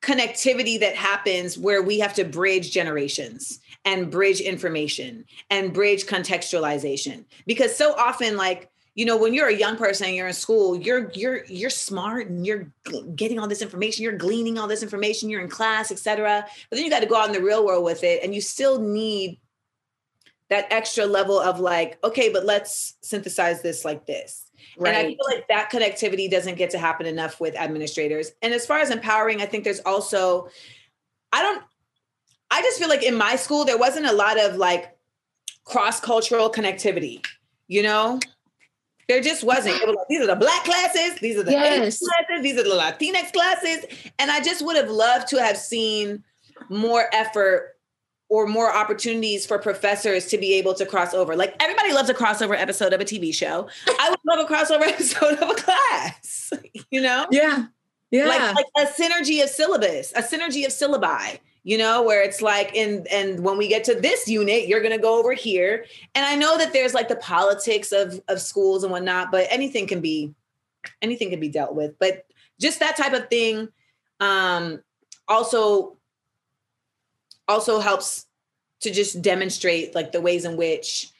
connectivity 0.00 0.78
that 0.80 0.94
happens 0.94 1.58
where 1.58 1.82
we 1.82 1.98
have 1.98 2.14
to 2.14 2.24
bridge 2.24 2.70
generations 2.70 3.58
and 3.84 4.10
bridge 4.10 4.40
information 4.40 5.24
and 5.50 5.72
bridge 5.72 6.06
contextualization. 6.06 7.24
Because 7.46 7.76
so 7.76 7.94
often 7.94 8.36
like 8.36 8.70
you 8.94 9.06
know 9.06 9.16
when 9.16 9.34
you're 9.34 9.48
a 9.48 9.56
young 9.56 9.76
person 9.76 10.06
and 10.06 10.14
you're 10.14 10.28
in 10.28 10.32
school 10.34 10.76
you're 10.76 11.10
you're 11.14 11.44
you're 11.46 11.70
smart 11.70 12.28
and 12.28 12.46
you're 12.46 12.70
getting 13.16 13.40
all 13.40 13.48
this 13.48 13.62
information 13.62 14.04
you're 14.04 14.12
gleaning 14.12 14.56
all 14.58 14.68
this 14.68 14.82
information 14.82 15.30
you're 15.30 15.40
in 15.40 15.48
class 15.48 15.90
etc 15.90 16.44
but 16.68 16.76
then 16.76 16.84
you 16.84 16.90
got 16.90 17.00
to 17.00 17.06
go 17.06 17.16
out 17.16 17.26
in 17.26 17.32
the 17.32 17.40
real 17.40 17.64
world 17.64 17.84
with 17.84 18.04
it 18.04 18.22
and 18.22 18.34
you 18.34 18.40
still 18.42 18.78
need 18.78 19.40
that 20.52 20.66
extra 20.70 21.06
level 21.06 21.40
of 21.40 21.58
like 21.58 21.98
okay 22.04 22.28
but 22.28 22.44
let's 22.44 22.94
synthesize 23.00 23.62
this 23.62 23.84
like 23.84 24.06
this 24.06 24.50
Right. 24.78 24.94
And 24.94 24.96
I 24.96 25.10
feel 25.10 25.26
like 25.26 25.48
that 25.48 25.70
connectivity 25.70 26.30
doesn't 26.30 26.56
get 26.56 26.70
to 26.70 26.78
happen 26.78 27.06
enough 27.06 27.40
with 27.40 27.54
administrators. 27.56 28.32
And 28.40 28.54
as 28.54 28.66
far 28.66 28.78
as 28.78 28.90
empowering, 28.90 29.42
I 29.42 29.46
think 29.46 29.64
there's 29.64 29.80
also, 29.80 30.48
I 31.32 31.42
don't, 31.42 31.62
I 32.50 32.62
just 32.62 32.78
feel 32.78 32.88
like 32.88 33.02
in 33.02 33.14
my 33.14 33.36
school, 33.36 33.64
there 33.64 33.78
wasn't 33.78 34.06
a 34.06 34.12
lot 34.12 34.40
of 34.40 34.56
like 34.56 34.96
cross 35.64 36.00
cultural 36.00 36.50
connectivity, 36.50 37.24
you 37.68 37.82
know? 37.82 38.18
There 39.08 39.20
just 39.20 39.44
wasn't. 39.44 39.74
Was 39.86 39.94
like, 39.96 40.08
these 40.08 40.22
are 40.22 40.26
the 40.26 40.36
black 40.36 40.64
classes, 40.64 41.18
these 41.20 41.36
are 41.36 41.42
the 41.42 41.50
yes. 41.50 41.98
classes, 41.98 42.42
these 42.42 42.58
are 42.58 42.62
the 42.62 42.70
Latinx 42.70 43.32
classes. 43.32 43.84
And 44.18 44.30
I 44.30 44.40
just 44.40 44.64
would 44.64 44.76
have 44.76 44.90
loved 44.90 45.28
to 45.28 45.42
have 45.42 45.58
seen 45.58 46.24
more 46.70 47.10
effort 47.12 47.76
or 48.32 48.46
more 48.46 48.74
opportunities 48.74 49.44
for 49.44 49.58
professors 49.58 50.24
to 50.24 50.38
be 50.38 50.54
able 50.54 50.72
to 50.72 50.86
cross 50.86 51.12
over. 51.12 51.36
Like 51.36 51.54
everybody 51.60 51.92
loves 51.92 52.08
a 52.08 52.14
crossover 52.14 52.58
episode 52.58 52.94
of 52.94 53.00
a 53.02 53.04
TV 53.04 53.32
show. 53.34 53.68
I 54.00 54.08
would 54.08 54.18
love 54.24 54.38
a 54.38 54.50
crossover 54.50 54.80
episode 54.88 55.34
of 55.34 55.50
a 55.50 55.54
class, 55.54 56.50
you 56.90 57.02
know? 57.02 57.26
Yeah. 57.30 57.66
Yeah. 58.10 58.28
Like, 58.28 58.54
like 58.54 58.66
a 58.78 58.90
synergy 58.90 59.42
of 59.42 59.50
syllabus, 59.50 60.12
a 60.16 60.22
synergy 60.22 60.64
of 60.64 60.72
syllabi 60.72 61.40
you 61.64 61.78
know 61.78 62.02
where 62.02 62.22
it's 62.22 62.42
like 62.42 62.74
and 62.74 63.06
and 63.06 63.44
when 63.44 63.56
we 63.56 63.68
get 63.68 63.84
to 63.84 63.94
this 63.94 64.26
unit 64.26 64.66
you're 64.66 64.80
going 64.80 64.90
to 64.90 64.98
go 65.00 65.20
over 65.20 65.32
here 65.32 65.86
and 66.16 66.26
i 66.26 66.34
know 66.34 66.58
that 66.58 66.72
there's 66.72 66.92
like 66.92 67.06
the 67.06 67.14
politics 67.14 67.92
of 67.92 68.20
of 68.26 68.40
schools 68.40 68.82
and 68.82 68.90
whatnot 68.90 69.30
but 69.30 69.46
anything 69.48 69.86
can 69.86 70.00
be 70.00 70.34
anything 71.02 71.30
can 71.30 71.38
be 71.38 71.48
dealt 71.48 71.76
with 71.76 71.96
but 72.00 72.26
just 72.60 72.80
that 72.80 72.96
type 72.96 73.12
of 73.12 73.28
thing 73.30 73.68
um 74.18 74.82
also 75.28 75.96
also 77.48 77.80
helps 77.80 78.26
to 78.80 78.90
just 78.90 79.22
demonstrate 79.22 79.94
like 79.94 80.12
the 80.12 80.20
ways 80.20 80.44
in 80.44 80.56
which 80.56 81.10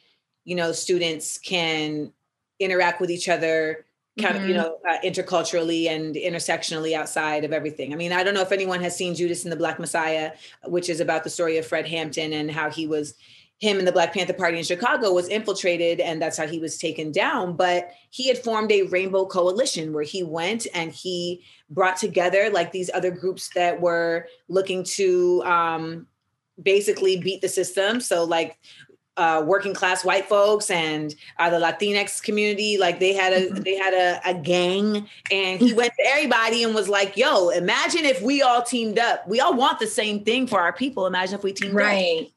you 0.44 0.54
know 0.54 0.72
students 0.72 1.38
can 1.38 2.12
interact 2.58 3.00
with 3.00 3.10
each 3.10 3.28
other 3.28 3.84
kind 4.20 4.34
mm-hmm. 4.34 4.42
of 4.42 4.48
you 4.48 4.54
know 4.54 4.78
uh, 4.88 4.98
interculturally 5.04 5.88
and 5.88 6.16
intersectionally 6.16 6.94
outside 6.94 7.44
of 7.44 7.52
everything 7.52 7.92
i 7.92 7.96
mean 7.96 8.12
i 8.12 8.22
don't 8.22 8.34
know 8.34 8.42
if 8.42 8.52
anyone 8.52 8.80
has 8.80 8.96
seen 8.96 9.14
judas 9.14 9.44
and 9.44 9.52
the 9.52 9.56
black 9.56 9.78
messiah 9.78 10.32
which 10.64 10.88
is 10.88 11.00
about 11.00 11.24
the 11.24 11.30
story 11.30 11.56
of 11.56 11.66
fred 11.66 11.86
hampton 11.86 12.32
and 12.32 12.50
how 12.50 12.70
he 12.70 12.86
was 12.86 13.14
him 13.58 13.78
and 13.78 13.86
the 13.86 13.92
black 13.92 14.12
panther 14.12 14.34
party 14.34 14.58
in 14.58 14.64
chicago 14.64 15.12
was 15.12 15.28
infiltrated 15.28 15.98
and 15.98 16.20
that's 16.20 16.36
how 16.36 16.46
he 16.46 16.58
was 16.58 16.76
taken 16.76 17.10
down 17.10 17.56
but 17.56 17.90
he 18.10 18.28
had 18.28 18.36
formed 18.36 18.70
a 18.70 18.82
rainbow 18.82 19.24
coalition 19.24 19.92
where 19.94 20.02
he 20.02 20.22
went 20.22 20.66
and 20.74 20.92
he 20.92 21.42
brought 21.70 21.96
together 21.96 22.50
like 22.50 22.70
these 22.70 22.90
other 22.92 23.10
groups 23.10 23.48
that 23.54 23.80
were 23.80 24.26
looking 24.48 24.84
to 24.84 25.42
um 25.44 26.06
basically 26.62 27.16
beat 27.18 27.40
the 27.40 27.48
system 27.48 28.00
so 28.00 28.24
like 28.24 28.58
uh, 29.16 29.42
working 29.44 29.74
class 29.74 30.04
white 30.04 30.26
folks 30.26 30.70
and 30.70 31.14
uh, 31.38 31.50
the 31.50 31.58
Latinx 31.58 32.22
community. 32.22 32.78
Like 32.78 32.98
they 32.98 33.12
had 33.12 33.32
a 33.32 33.46
mm-hmm. 33.46 33.62
they 33.62 33.76
had 33.76 33.94
a, 33.94 34.30
a 34.30 34.34
gang, 34.34 35.08
and 35.30 35.60
he 35.60 35.72
went 35.74 35.92
to 35.98 36.06
everybody 36.06 36.64
and 36.64 36.74
was 36.74 36.88
like, 36.88 37.16
"Yo, 37.16 37.50
imagine 37.50 38.04
if 38.04 38.22
we 38.22 38.42
all 38.42 38.62
teamed 38.62 38.98
up. 38.98 39.26
We 39.28 39.40
all 39.40 39.54
want 39.54 39.78
the 39.78 39.86
same 39.86 40.24
thing 40.24 40.46
for 40.46 40.60
our 40.60 40.72
people. 40.72 41.06
Imagine 41.06 41.34
if 41.34 41.44
we 41.44 41.52
teamed 41.52 41.74
right. 41.74 41.86
up." 41.90 41.92
Right. 41.94 42.32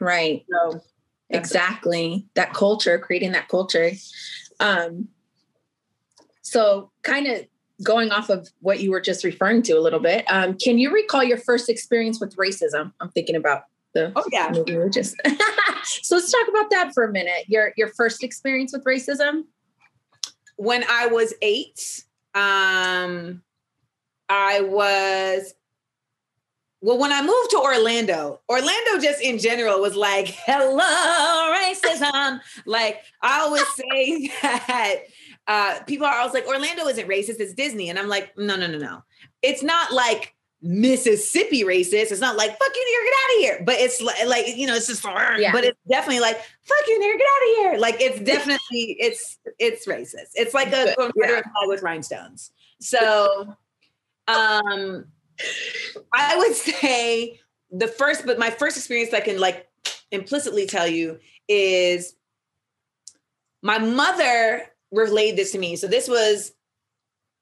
Right. 0.00 0.46
So 0.50 0.80
exactly 1.28 2.26
that 2.34 2.54
culture, 2.54 2.98
creating 2.98 3.32
that 3.32 3.48
culture. 3.48 3.92
Um. 4.58 5.08
So 6.42 6.90
kind 7.02 7.26
of 7.26 7.46
going 7.82 8.10
off 8.10 8.28
of 8.28 8.48
what 8.60 8.80
you 8.80 8.90
were 8.90 9.00
just 9.00 9.24
referring 9.24 9.62
to 9.62 9.72
a 9.72 9.80
little 9.80 10.00
bit, 10.00 10.24
um, 10.28 10.56
can 10.58 10.78
you 10.78 10.92
recall 10.92 11.22
your 11.22 11.38
first 11.38 11.68
experience 11.68 12.20
with 12.20 12.36
racism? 12.36 12.92
I'm 13.00 13.10
thinking 13.10 13.36
about 13.36 13.64
the 13.94 14.12
oh 14.14 14.24
yeah. 14.30 14.50
movie 14.52 14.76
we 14.76 14.88
just 14.88 15.16
so 15.84 16.16
let's 16.16 16.30
talk 16.30 16.48
about 16.48 16.70
that 16.70 16.92
for 16.94 17.04
a 17.04 17.12
minute. 17.12 17.44
Your 17.48 17.72
your 17.76 17.88
first 17.88 18.22
experience 18.22 18.72
with 18.72 18.84
racism? 18.84 19.44
When 20.56 20.84
i 20.88 21.06
was 21.06 21.34
eight 21.42 22.04
um 22.34 23.42
i 24.28 24.60
was 24.60 25.54
well 26.80 26.98
when 26.98 27.12
i 27.12 27.20
moved 27.20 27.50
to 27.50 27.58
orlando 27.58 28.40
orlando 28.48 28.98
just 29.00 29.20
in 29.20 29.38
general 29.38 29.80
was 29.80 29.96
like 29.96 30.28
hello 30.28 31.54
racism. 31.54 32.40
Like 32.66 33.02
i 33.22 33.40
always 33.40 33.66
say 33.74 34.28
that 34.42 34.96
uh 35.50 35.80
people 35.86 36.06
are 36.06 36.14
always 36.14 36.32
like 36.32 36.46
orlando 36.46 36.86
isn't 36.86 37.08
racist 37.08 37.40
it's 37.40 37.52
disney 37.52 37.90
and 37.90 37.98
i'm 37.98 38.08
like 38.08 38.32
no 38.38 38.56
no 38.56 38.66
no 38.66 38.78
no 38.78 39.02
it's 39.42 39.62
not 39.62 39.92
like 39.92 40.34
Mississippi 40.62 41.64
racist. 41.64 42.12
It's 42.12 42.20
not 42.20 42.36
like 42.36 42.50
fuck 42.50 42.72
you, 42.74 42.82
nigger, 42.82 43.04
get 43.04 43.14
out 43.14 43.36
of 43.36 43.40
here. 43.40 43.62
But 43.64 43.74
it's 43.76 44.02
like, 44.02 44.26
like 44.26 44.56
you 44.56 44.66
know, 44.66 44.74
it's 44.74 44.86
just 44.86 45.02
yeah. 45.04 45.52
but 45.52 45.64
it's 45.64 45.78
definitely 45.88 46.20
like 46.20 46.36
fuck 46.36 46.86
you, 46.86 46.98
nigger, 47.00 47.18
get 47.18 47.26
out 47.26 47.42
of 47.42 47.56
here. 47.56 47.80
Like 47.80 48.00
it's 48.00 48.20
definitely 48.20 48.96
it's 48.98 49.38
it's 49.58 49.86
racist. 49.86 50.32
It's 50.34 50.52
like 50.52 50.68
a 50.68 50.94
yeah. 51.16 51.40
with 51.62 51.82
rhinestones. 51.82 52.50
So, 52.78 53.54
um, 54.28 55.06
I 56.12 56.36
would 56.36 56.54
say 56.54 57.40
the 57.70 57.88
first, 57.88 58.26
but 58.26 58.38
my 58.38 58.50
first 58.50 58.76
experience 58.76 59.14
I 59.14 59.20
can 59.20 59.40
like 59.40 59.66
implicitly 60.10 60.66
tell 60.66 60.86
you 60.86 61.20
is 61.48 62.16
my 63.62 63.78
mother 63.78 64.66
relayed 64.90 65.36
this 65.36 65.52
to 65.52 65.58
me. 65.58 65.76
So 65.76 65.86
this 65.86 66.08
was 66.08 66.52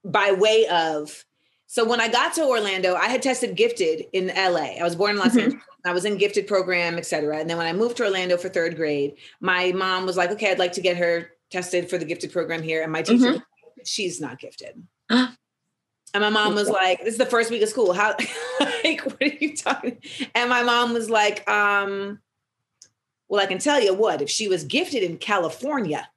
by 0.04 0.32
way 0.32 0.66
of 0.66 1.24
so 1.70 1.84
when 1.84 2.00
I 2.00 2.08
got 2.08 2.32
to 2.34 2.44
Orlando, 2.44 2.94
I 2.94 3.08
had 3.08 3.20
tested 3.20 3.54
gifted 3.54 4.06
in 4.14 4.28
LA. 4.28 4.78
I 4.80 4.82
was 4.82 4.96
born 4.96 5.12
in 5.12 5.16
Los 5.18 5.28
mm-hmm. 5.28 5.40
Angeles. 5.40 5.62
I 5.84 5.92
was 5.92 6.06
in 6.06 6.16
gifted 6.16 6.46
program, 6.46 6.96
et 6.96 7.04
cetera. 7.04 7.38
And 7.38 7.48
then 7.48 7.58
when 7.58 7.66
I 7.66 7.74
moved 7.74 7.98
to 7.98 8.04
Orlando 8.04 8.38
for 8.38 8.48
third 8.48 8.74
grade, 8.74 9.16
my 9.40 9.72
mom 9.72 10.06
was 10.06 10.16
like, 10.16 10.30
okay, 10.30 10.50
I'd 10.50 10.58
like 10.58 10.72
to 10.72 10.80
get 10.80 10.96
her 10.96 11.30
tested 11.50 11.90
for 11.90 11.98
the 11.98 12.06
gifted 12.06 12.32
program 12.32 12.62
here. 12.62 12.82
And 12.82 12.90
my 12.90 13.02
teacher, 13.02 13.32
mm-hmm. 13.32 13.80
she's 13.84 14.18
not 14.18 14.38
gifted. 14.38 14.82
and 15.10 15.36
my 16.14 16.30
mom 16.30 16.54
was 16.54 16.70
like, 16.70 17.00
this 17.00 17.12
is 17.12 17.18
the 17.18 17.26
first 17.26 17.50
week 17.50 17.62
of 17.62 17.68
school. 17.68 17.92
How, 17.92 18.14
like, 18.84 19.02
what 19.02 19.20
are 19.20 19.26
you 19.26 19.54
talking? 19.54 19.98
And 20.34 20.48
my 20.48 20.62
mom 20.62 20.94
was 20.94 21.10
like, 21.10 21.48
um, 21.48 22.18
well, 23.28 23.42
I 23.42 23.46
can 23.46 23.58
tell 23.58 23.80
you 23.80 23.94
what, 23.94 24.22
if 24.22 24.30
she 24.30 24.48
was 24.48 24.64
gifted 24.64 25.02
in 25.02 25.18
California, 25.18 26.08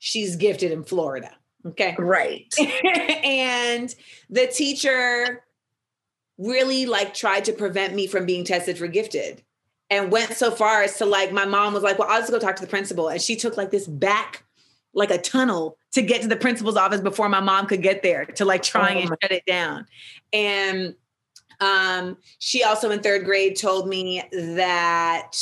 she's 0.00 0.34
gifted 0.34 0.72
in 0.72 0.82
Florida. 0.82 1.30
Okay. 1.64 1.94
Right. 1.96 2.52
and 3.24 3.94
the 4.28 4.48
teacher 4.48 5.44
really 6.38 6.86
like 6.86 7.14
tried 7.14 7.44
to 7.44 7.52
prevent 7.52 7.94
me 7.94 8.08
from 8.08 8.26
being 8.26 8.44
tested 8.44 8.78
for 8.78 8.88
gifted 8.88 9.42
and 9.90 10.10
went 10.10 10.32
so 10.32 10.50
far 10.50 10.82
as 10.82 10.96
to 10.98 11.04
like 11.04 11.32
my 11.32 11.44
mom 11.44 11.74
was 11.74 11.82
like, 11.82 11.98
"Well, 11.98 12.08
I'll 12.08 12.20
just 12.20 12.32
go 12.32 12.38
talk 12.38 12.56
to 12.56 12.62
the 12.62 12.68
principal." 12.68 13.08
And 13.08 13.20
she 13.20 13.36
took 13.36 13.56
like 13.56 13.70
this 13.70 13.86
back 13.86 14.44
like 14.92 15.10
a 15.10 15.18
tunnel 15.18 15.76
to 15.92 16.02
get 16.02 16.22
to 16.22 16.28
the 16.28 16.36
principal's 16.36 16.76
office 16.76 17.00
before 17.00 17.28
my 17.28 17.40
mom 17.40 17.66
could 17.66 17.82
get 17.82 18.02
there 18.02 18.24
to 18.24 18.44
like 18.44 18.62
try 18.62 18.94
oh 18.94 18.98
and 18.98 19.08
shut 19.22 19.32
it 19.32 19.44
down. 19.46 19.86
And 20.32 20.94
um 21.60 22.16
she 22.38 22.64
also 22.64 22.90
in 22.90 23.00
3rd 23.00 23.24
grade 23.24 23.56
told 23.56 23.88
me 23.88 24.22
that 24.32 25.36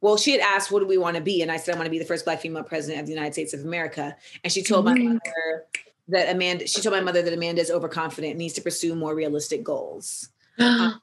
well, 0.00 0.16
she 0.16 0.32
had 0.32 0.40
asked, 0.40 0.70
what 0.70 0.80
do 0.80 0.86
we 0.86 0.98
want 0.98 1.16
to 1.16 1.22
be? 1.22 1.42
And 1.42 1.50
I 1.50 1.56
said, 1.56 1.74
I 1.74 1.78
want 1.78 1.86
to 1.86 1.90
be 1.90 1.98
the 1.98 2.04
first 2.04 2.24
black 2.24 2.40
female 2.40 2.62
president 2.62 3.00
of 3.00 3.06
the 3.06 3.12
United 3.12 3.32
States 3.32 3.52
of 3.52 3.64
America. 3.64 4.16
And 4.44 4.52
she 4.52 4.62
told 4.62 4.86
mm-hmm. 4.86 5.04
my 5.04 5.12
mother 5.12 5.64
that 6.08 6.34
Amanda, 6.34 6.66
she 6.66 6.80
told 6.80 6.94
my 6.94 7.00
mother 7.00 7.22
that 7.22 7.32
Amanda 7.32 7.60
is 7.60 7.70
overconfident 7.70 8.32
and 8.32 8.38
needs 8.38 8.54
to 8.54 8.62
pursue 8.62 8.94
more 8.94 9.14
realistic 9.14 9.64
goals. 9.64 10.28
um, 10.58 11.00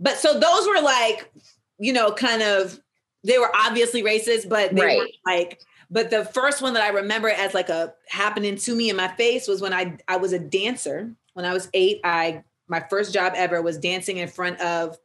but 0.00 0.16
so 0.16 0.38
those 0.38 0.66
were 0.66 0.82
like, 0.82 1.30
you 1.78 1.92
know, 1.92 2.12
kind 2.12 2.42
of, 2.42 2.80
they 3.22 3.38
were 3.38 3.50
obviously 3.54 4.02
racist, 4.02 4.48
but 4.48 4.74
they 4.74 4.82
right. 4.82 4.98
were 4.98 5.08
like, 5.24 5.60
But 5.90 6.10
the 6.10 6.24
first 6.24 6.60
one 6.60 6.74
that 6.74 6.82
I 6.82 6.88
remember 6.88 7.28
as 7.28 7.54
like 7.54 7.68
a 7.68 7.94
happening 8.08 8.56
to 8.56 8.74
me 8.74 8.90
in 8.90 8.96
my 8.96 9.08
face 9.08 9.46
was 9.46 9.60
when 9.60 9.72
I 9.72 9.96
I 10.08 10.16
was 10.16 10.32
a 10.32 10.38
dancer. 10.38 11.14
When 11.34 11.44
I 11.44 11.52
was 11.52 11.68
eight, 11.72 12.00
I 12.04 12.42
my 12.68 12.84
first 12.90 13.14
job 13.14 13.34
ever 13.36 13.62
was 13.62 13.78
dancing 13.78 14.16
in 14.16 14.28
front 14.28 14.60
of 14.60 14.98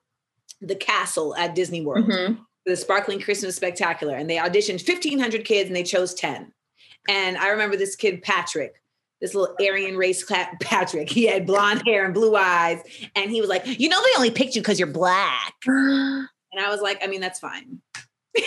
the 0.61 0.75
castle 0.75 1.35
at 1.35 1.55
Disney 1.55 1.81
World, 1.81 2.07
Mhm. 2.07 2.39
The 2.69 2.77
Sparkling 2.77 3.19
Christmas 3.19 3.55
Spectacular, 3.55 4.15
and 4.15 4.29
they 4.29 4.37
auditioned 4.37 4.87
1,500 4.87 5.43
kids 5.43 5.67
and 5.67 5.75
they 5.75 5.83
chose 5.83 6.13
10. 6.13 6.51
And 7.07 7.37
I 7.37 7.49
remember 7.49 7.75
this 7.75 7.95
kid 7.95 8.21
Patrick, 8.21 8.81
this 9.19 9.33
little 9.33 9.55
Aryan 9.59 9.97
race 9.97 10.23
Patrick. 10.61 11.09
He 11.09 11.25
had 11.25 11.45
blonde 11.45 11.83
hair 11.85 12.05
and 12.05 12.13
blue 12.13 12.35
eyes, 12.35 12.81
and 13.15 13.31
he 13.31 13.41
was 13.41 13.49
like, 13.49 13.65
"You 13.65 13.89
know, 13.89 14.01
they 14.01 14.17
only 14.17 14.31
picked 14.31 14.55
you 14.55 14.61
because 14.61 14.79
you're 14.79 14.87
black." 14.87 15.53
And 16.51 16.65
I 16.65 16.69
was 16.69 16.81
like, 16.81 16.99
I 17.03 17.07
mean, 17.07 17.21
that's 17.21 17.39
fine. 17.39 17.79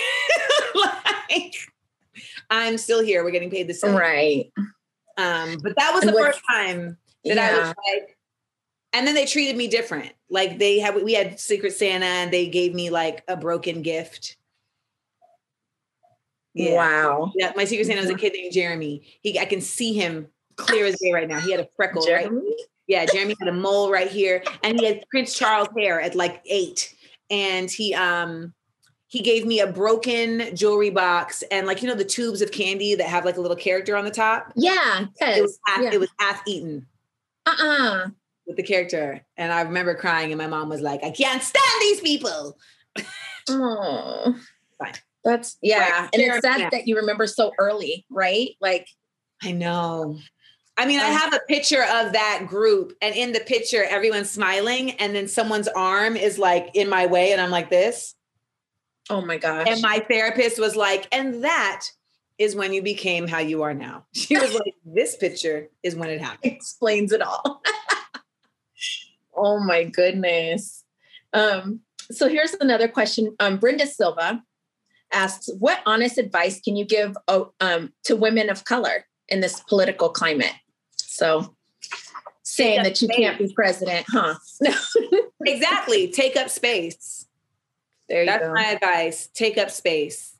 like, 0.74 1.54
I'm 2.50 2.76
still 2.76 3.00
here. 3.00 3.22
We're 3.22 3.30
getting 3.30 3.50
paid 3.50 3.68
the 3.68 3.74
same. 3.74 3.94
right. 3.94 4.52
Um, 5.16 5.56
but 5.62 5.74
that 5.76 5.92
was 5.94 6.02
And 6.02 6.12
the 6.12 6.18
first 6.18 6.40
time 6.50 6.96
that 7.24 7.38
I 7.38 7.58
was 7.58 7.68
like, 7.68 8.11
and 8.92 9.06
then 9.06 9.14
they 9.14 9.26
treated 9.26 9.56
me 9.56 9.68
different. 9.68 10.12
Like 10.30 10.58
they 10.58 10.78
had, 10.78 11.02
we 11.02 11.14
had 11.14 11.38
Secret 11.40 11.72
Santa, 11.72 12.06
and 12.06 12.32
they 12.32 12.48
gave 12.48 12.74
me 12.74 12.90
like 12.90 13.22
a 13.28 13.36
broken 13.36 13.82
gift. 13.82 14.36
Yeah. 16.54 16.74
Wow. 16.74 17.32
Yeah, 17.34 17.52
my 17.56 17.64
Secret 17.64 17.86
Santa 17.86 18.02
was 18.02 18.10
a 18.10 18.14
kid 18.14 18.32
named 18.34 18.52
Jeremy. 18.52 19.02
He, 19.22 19.38
I 19.38 19.46
can 19.46 19.60
see 19.60 19.92
him 19.94 20.28
clear 20.56 20.84
as 20.86 20.98
day 21.00 21.12
right 21.12 21.28
now. 21.28 21.40
He 21.40 21.50
had 21.50 21.60
a 21.60 21.68
freckle. 21.76 22.06
Right? 22.06 22.30
Yeah, 22.86 23.06
Jeremy 23.06 23.34
had 23.40 23.48
a 23.48 23.52
mole 23.52 23.90
right 23.90 24.08
here, 24.10 24.42
and 24.62 24.78
he 24.78 24.84
had 24.86 25.04
Prince 25.10 25.38
Charles 25.38 25.68
hair 25.78 26.00
at 26.00 26.14
like 26.14 26.42
eight, 26.46 26.94
and 27.30 27.70
he 27.70 27.94
um 27.94 28.52
he 29.06 29.20
gave 29.20 29.46
me 29.46 29.60
a 29.60 29.66
broken 29.70 30.54
jewelry 30.56 30.88
box 30.90 31.42
and 31.50 31.66
like 31.66 31.82
you 31.82 31.88
know 31.88 31.94
the 31.94 32.04
tubes 32.04 32.40
of 32.42 32.50
candy 32.50 32.94
that 32.94 33.06
have 33.06 33.24
like 33.24 33.36
a 33.36 33.40
little 33.40 33.56
character 33.56 33.94
on 33.96 34.04
the 34.04 34.10
top. 34.10 34.52
Yeah. 34.56 35.06
It 35.20 35.42
was 35.42 35.58
half, 35.66 35.82
Yeah. 35.82 35.90
it 35.92 36.00
was 36.00 36.08
half 36.18 36.42
eaten 36.46 36.86
Uh-uh. 37.46 38.08
With 38.52 38.56
the 38.56 38.72
character, 38.72 39.24
and 39.36 39.52
I 39.52 39.62
remember 39.62 39.94
crying, 39.94 40.30
and 40.30 40.38
my 40.38 40.46
mom 40.46 40.68
was 40.68 40.80
like, 40.80 41.02
"I 41.02 41.10
can't 41.10 41.42
stand 41.42 41.80
these 41.80 42.00
people." 42.00 42.58
Oh. 43.48 44.36
Fine. 44.78 44.94
That's 45.24 45.56
yeah. 45.62 46.02
Right. 46.02 46.10
And 46.12 46.22
it's 46.22 46.46
sad 46.46 46.60
yeah. 46.60 46.70
that 46.70 46.86
you 46.86 46.96
remember 46.96 47.26
so 47.26 47.52
early, 47.58 48.04
right? 48.10 48.50
Like 48.60 48.88
I 49.42 49.52
know. 49.52 50.18
I 50.76 50.86
mean, 50.86 51.00
I 51.00 51.08
have 51.08 51.34
a 51.34 51.40
picture 51.48 51.82
of 51.82 52.12
that 52.12 52.44
group, 52.46 52.92
and 53.02 53.14
in 53.14 53.32
the 53.32 53.40
picture, 53.40 53.84
everyone's 53.84 54.30
smiling, 54.30 54.92
and 54.92 55.14
then 55.14 55.28
someone's 55.28 55.68
arm 55.68 56.16
is 56.16 56.38
like 56.38 56.70
in 56.74 56.88
my 56.88 57.06
way, 57.06 57.32
and 57.32 57.40
I'm 57.40 57.50
like 57.50 57.68
this. 57.68 58.14
Oh 59.10 59.20
my 59.20 59.36
gosh. 59.36 59.66
And 59.68 59.82
my 59.82 59.98
therapist 60.08 60.58
was 60.58 60.76
like, 60.76 61.08
and 61.12 61.44
that 61.44 61.86
is 62.38 62.56
when 62.56 62.72
you 62.72 62.82
became 62.82 63.28
how 63.28 63.38
you 63.38 63.62
are 63.62 63.74
now. 63.74 64.06
She 64.14 64.36
was 64.36 64.54
like, 64.54 64.74
this 64.84 65.16
picture 65.16 65.68
is 65.82 65.94
when 65.94 66.10
it 66.10 66.20
happened. 66.20 66.52
explains 66.52 67.12
it 67.12 67.22
all. 67.22 67.62
oh 69.34 69.60
my 69.60 69.84
goodness. 69.84 70.84
Um, 71.32 71.80
so 72.10 72.28
here's 72.28 72.54
another 72.54 72.88
question. 72.88 73.34
Um, 73.40 73.58
Brenda 73.58 73.86
Silva 73.86 74.42
asks, 75.12 75.48
"What 75.58 75.80
honest 75.86 76.18
advice 76.18 76.60
can 76.60 76.76
you 76.76 76.84
give 76.84 77.16
oh, 77.28 77.52
um, 77.60 77.92
to 78.04 78.16
women 78.16 78.50
of 78.50 78.64
color 78.64 79.06
in 79.28 79.40
this 79.40 79.60
political 79.60 80.10
climate?" 80.10 80.54
So, 80.96 81.54
saying 82.42 82.82
that 82.82 83.00
you 83.00 83.08
can't 83.08 83.38
be 83.38 83.52
president, 83.54 84.06
huh? 84.08 84.34
Exactly. 85.44 86.08
Take 86.08 86.36
up 86.36 86.48
space. 86.48 87.26
there 88.08 88.22
you 88.22 88.26
go. 88.26 88.32
That's 88.32 88.46
go. 88.46 88.54
my 88.54 88.66
advice. 88.66 89.28
Take 89.34 89.58
up 89.58 89.70
space. 89.70 90.36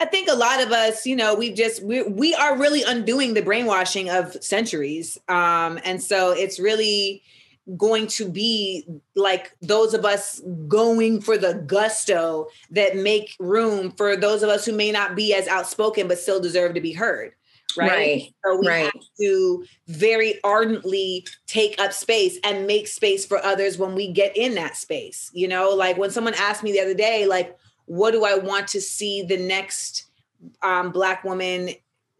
I 0.00 0.06
think 0.06 0.28
a 0.28 0.34
lot 0.34 0.62
of 0.62 0.72
us, 0.72 1.04
you 1.04 1.14
know, 1.14 1.34
we've 1.34 1.54
just 1.54 1.82
we 1.82 2.02
we 2.02 2.34
are 2.34 2.56
really 2.56 2.82
undoing 2.82 3.34
the 3.34 3.42
brainwashing 3.42 4.08
of 4.08 4.32
centuries. 4.42 5.18
Um, 5.28 5.78
and 5.84 6.02
so 6.02 6.30
it's 6.30 6.58
really 6.58 7.22
going 7.76 8.06
to 8.06 8.28
be 8.28 8.84
like 9.14 9.52
those 9.62 9.94
of 9.94 10.04
us 10.04 10.40
going 10.66 11.20
for 11.20 11.38
the 11.38 11.54
gusto 11.66 12.48
that 12.70 12.96
make 12.96 13.36
room 13.38 13.92
for 13.92 14.16
those 14.16 14.42
of 14.42 14.48
us 14.48 14.64
who 14.64 14.72
may 14.72 14.90
not 14.90 15.14
be 15.14 15.34
as 15.34 15.46
outspoken 15.46 16.08
but 16.08 16.18
still 16.18 16.40
deserve 16.40 16.74
to 16.74 16.80
be 16.80 16.92
heard. 16.92 17.32
Right. 17.76 17.88
Right, 17.88 18.34
So 18.44 18.58
we 18.60 18.68
right. 18.68 18.84
have 18.84 19.02
to 19.20 19.64
very 19.86 20.40
ardently 20.42 21.26
take 21.46 21.80
up 21.80 21.92
space 21.92 22.38
and 22.42 22.66
make 22.66 22.88
space 22.88 23.24
for 23.24 23.38
others 23.44 23.78
when 23.78 23.94
we 23.94 24.12
get 24.12 24.36
in 24.36 24.54
that 24.56 24.76
space. 24.76 25.30
You 25.32 25.48
know, 25.48 25.70
like 25.70 25.96
when 25.96 26.10
someone 26.10 26.34
asked 26.34 26.62
me 26.62 26.72
the 26.72 26.80
other 26.80 26.94
day, 26.94 27.26
like, 27.26 27.56
what 27.86 28.10
do 28.10 28.24
I 28.24 28.36
want 28.38 28.68
to 28.68 28.80
see 28.80 29.22
the 29.22 29.36
next 29.36 30.06
um, 30.62 30.90
black 30.90 31.22
woman? 31.22 31.70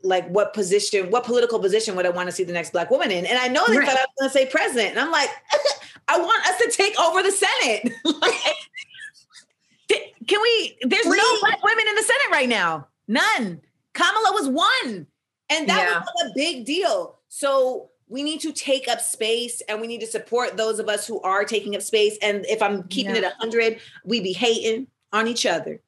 Like, 0.02 0.26
what 0.28 0.54
position, 0.54 1.10
what 1.10 1.24
political 1.24 1.58
position 1.58 1.94
would 1.96 2.06
I 2.06 2.10
want 2.10 2.28
to 2.28 2.32
see 2.32 2.44
the 2.44 2.52
next 2.52 2.70
black 2.72 2.90
woman 2.90 3.10
in? 3.10 3.26
And 3.26 3.38
I 3.38 3.48
know 3.48 3.66
they 3.68 3.78
Right. 3.78 3.86
thought 3.88 3.96
I 3.98 4.00
was 4.00 4.08
going 4.18 4.30
to 4.30 4.32
say 4.32 4.46
president. 4.46 4.90
And 4.90 5.00
I'm 5.00 5.10
like, 5.12 5.28
I 6.08 6.18
want 6.18 6.46
us 6.46 6.58
to 6.58 6.70
take 6.70 6.98
over 7.00 7.22
the 7.22 7.32
Senate. 7.32 7.92
Like, 8.04 8.34
can 10.26 10.40
we? 10.42 10.78
There's 10.82 11.06
no 11.06 11.40
black 11.40 11.62
women 11.64 11.84
in 11.88 11.94
the 11.96 12.02
Senate 12.02 12.30
right 12.30 12.48
now. 12.48 12.86
None. 13.08 13.60
Kamala 13.92 14.32
was 14.32 14.48
one. 14.48 15.06
And 15.50 15.68
that 15.68 15.78
Yeah. 15.78 15.98
was 16.00 16.30
a 16.30 16.32
big 16.34 16.64
deal. 16.64 17.18
So 17.28 17.90
we 18.08 18.22
need 18.22 18.40
to 18.40 18.52
take 18.52 18.88
up 18.88 19.00
space 19.00 19.60
and 19.68 19.80
we 19.80 19.86
need 19.86 20.00
to 20.00 20.06
support 20.06 20.56
those 20.56 20.78
of 20.78 20.88
us 20.88 21.06
who 21.06 21.20
are 21.22 21.44
taking 21.44 21.74
up 21.76 21.82
space. 21.82 22.16
And 22.22 22.46
if 22.46 22.62
I'm 22.62 22.84
keeping 22.84 23.14
Yeah. 23.16 23.22
it 23.22 23.34
100, 23.38 23.80
we 24.04 24.20
be 24.20 24.32
hating 24.32 24.86
on 25.12 25.26
each 25.26 25.44
other. 25.46 25.80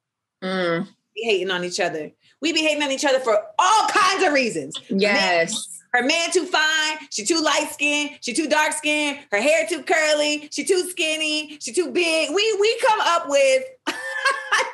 Mm, 0.42 0.88
Be 1.14 1.22
hating 1.25 1.51
on 1.51 1.62
each 1.64 1.79
other. 1.79 2.11
We 2.42 2.52
be 2.52 2.61
hating 2.61 2.83
on 2.83 2.90
each 2.90 3.05
other 3.07 3.20
for 3.20 3.38
all 3.59 3.88
kinds 3.88 4.24
of 4.26 4.33
reasons. 4.35 4.78
yes. 4.90 5.68
Her 5.94 6.02
man 6.02 6.31
too 6.33 6.46
fine. 6.46 6.96
She 7.11 7.22
too 7.24 7.40
light 7.42 7.68
skinned. 7.70 8.18
She 8.22 8.33
too 8.33 8.48
dark 8.48 8.72
skinned. 8.72 9.18
Her 9.31 9.40
hair 9.40 9.66
too 9.68 9.83
curly. 9.83 10.48
She 10.50 10.64
too 10.64 10.88
skinny. 10.88 11.59
She 11.61 11.72
too 11.72 11.90
big. 11.92 12.31
We 12.35 12.57
we 12.61 12.81
come 12.81 13.00
up 13.02 13.28
with. 13.28 13.62
I 13.87 14.64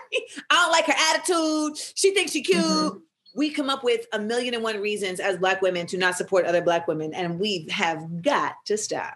don't 0.50 0.70
like 0.72 0.86
her 0.86 0.94
attitude. 1.10 1.76
She 1.94 2.14
thinks 2.14 2.30
she 2.32 2.42
cute. 2.42 2.64
Mhm. 2.64 3.00
We 3.34 3.50
come 3.50 3.68
up 3.68 3.82
with 3.84 4.06
a 4.12 4.18
million 4.20 4.54
and 4.54 4.62
one 4.62 4.80
reasons 4.80 5.18
as 5.20 5.38
black 5.38 5.60
women 5.60 5.86
to 5.88 5.98
not 5.98 6.14
support 6.16 6.44
other 6.46 6.62
black 6.62 6.86
women, 6.88 7.12
and 7.12 7.38
we 7.40 7.66
have 7.70 8.22
got 8.22 8.54
to 8.66 8.76
stop. 8.76 9.14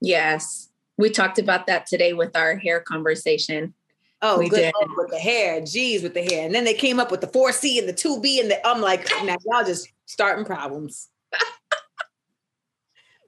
Yes. 0.00 0.68
We 0.98 1.10
talked 1.10 1.38
about 1.38 1.66
that 1.68 1.86
today 1.86 2.12
with 2.14 2.36
our 2.36 2.56
hair 2.56 2.80
conversation. 2.80 3.74
Oh, 4.26 4.38
We 4.38 4.48
good 4.48 4.72
with 4.96 5.10
the 5.10 5.18
hair, 5.18 5.60
geez, 5.60 6.02
with 6.02 6.14
the 6.14 6.22
hair, 6.22 6.46
and 6.46 6.54
then 6.54 6.64
they 6.64 6.72
came 6.72 6.98
up 6.98 7.10
with 7.10 7.20
the 7.20 7.26
four 7.26 7.52
C 7.52 7.78
and 7.78 7.86
the 7.86 7.92
two 7.92 8.20
B, 8.20 8.40
and 8.40 8.50
the 8.50 8.66
I'm 8.66 8.80
like, 8.80 9.06
now 9.22 9.36
y'all 9.44 9.64
just 9.64 9.88
starting 10.06 10.46
problems. 10.46 11.08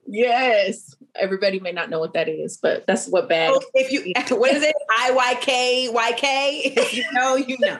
Yes. 0.07 0.95
Everybody 1.15 1.59
may 1.59 1.71
not 1.71 1.89
know 1.89 1.99
what 1.99 2.13
that 2.13 2.29
is, 2.29 2.57
but 2.57 2.87
that's 2.87 3.07
what 3.07 3.27
bad. 3.27 3.53
So 3.53 3.61
if 3.73 3.91
you 3.91 4.13
what 4.37 4.53
is 4.53 4.63
it? 4.63 4.75
I 4.89 5.11
Y 5.11 5.35
K 5.41 5.89
Y 5.89 6.11
K. 6.13 6.73
If 6.75 6.95
you 6.95 7.03
know, 7.11 7.35
you 7.35 7.57
know. 7.59 7.79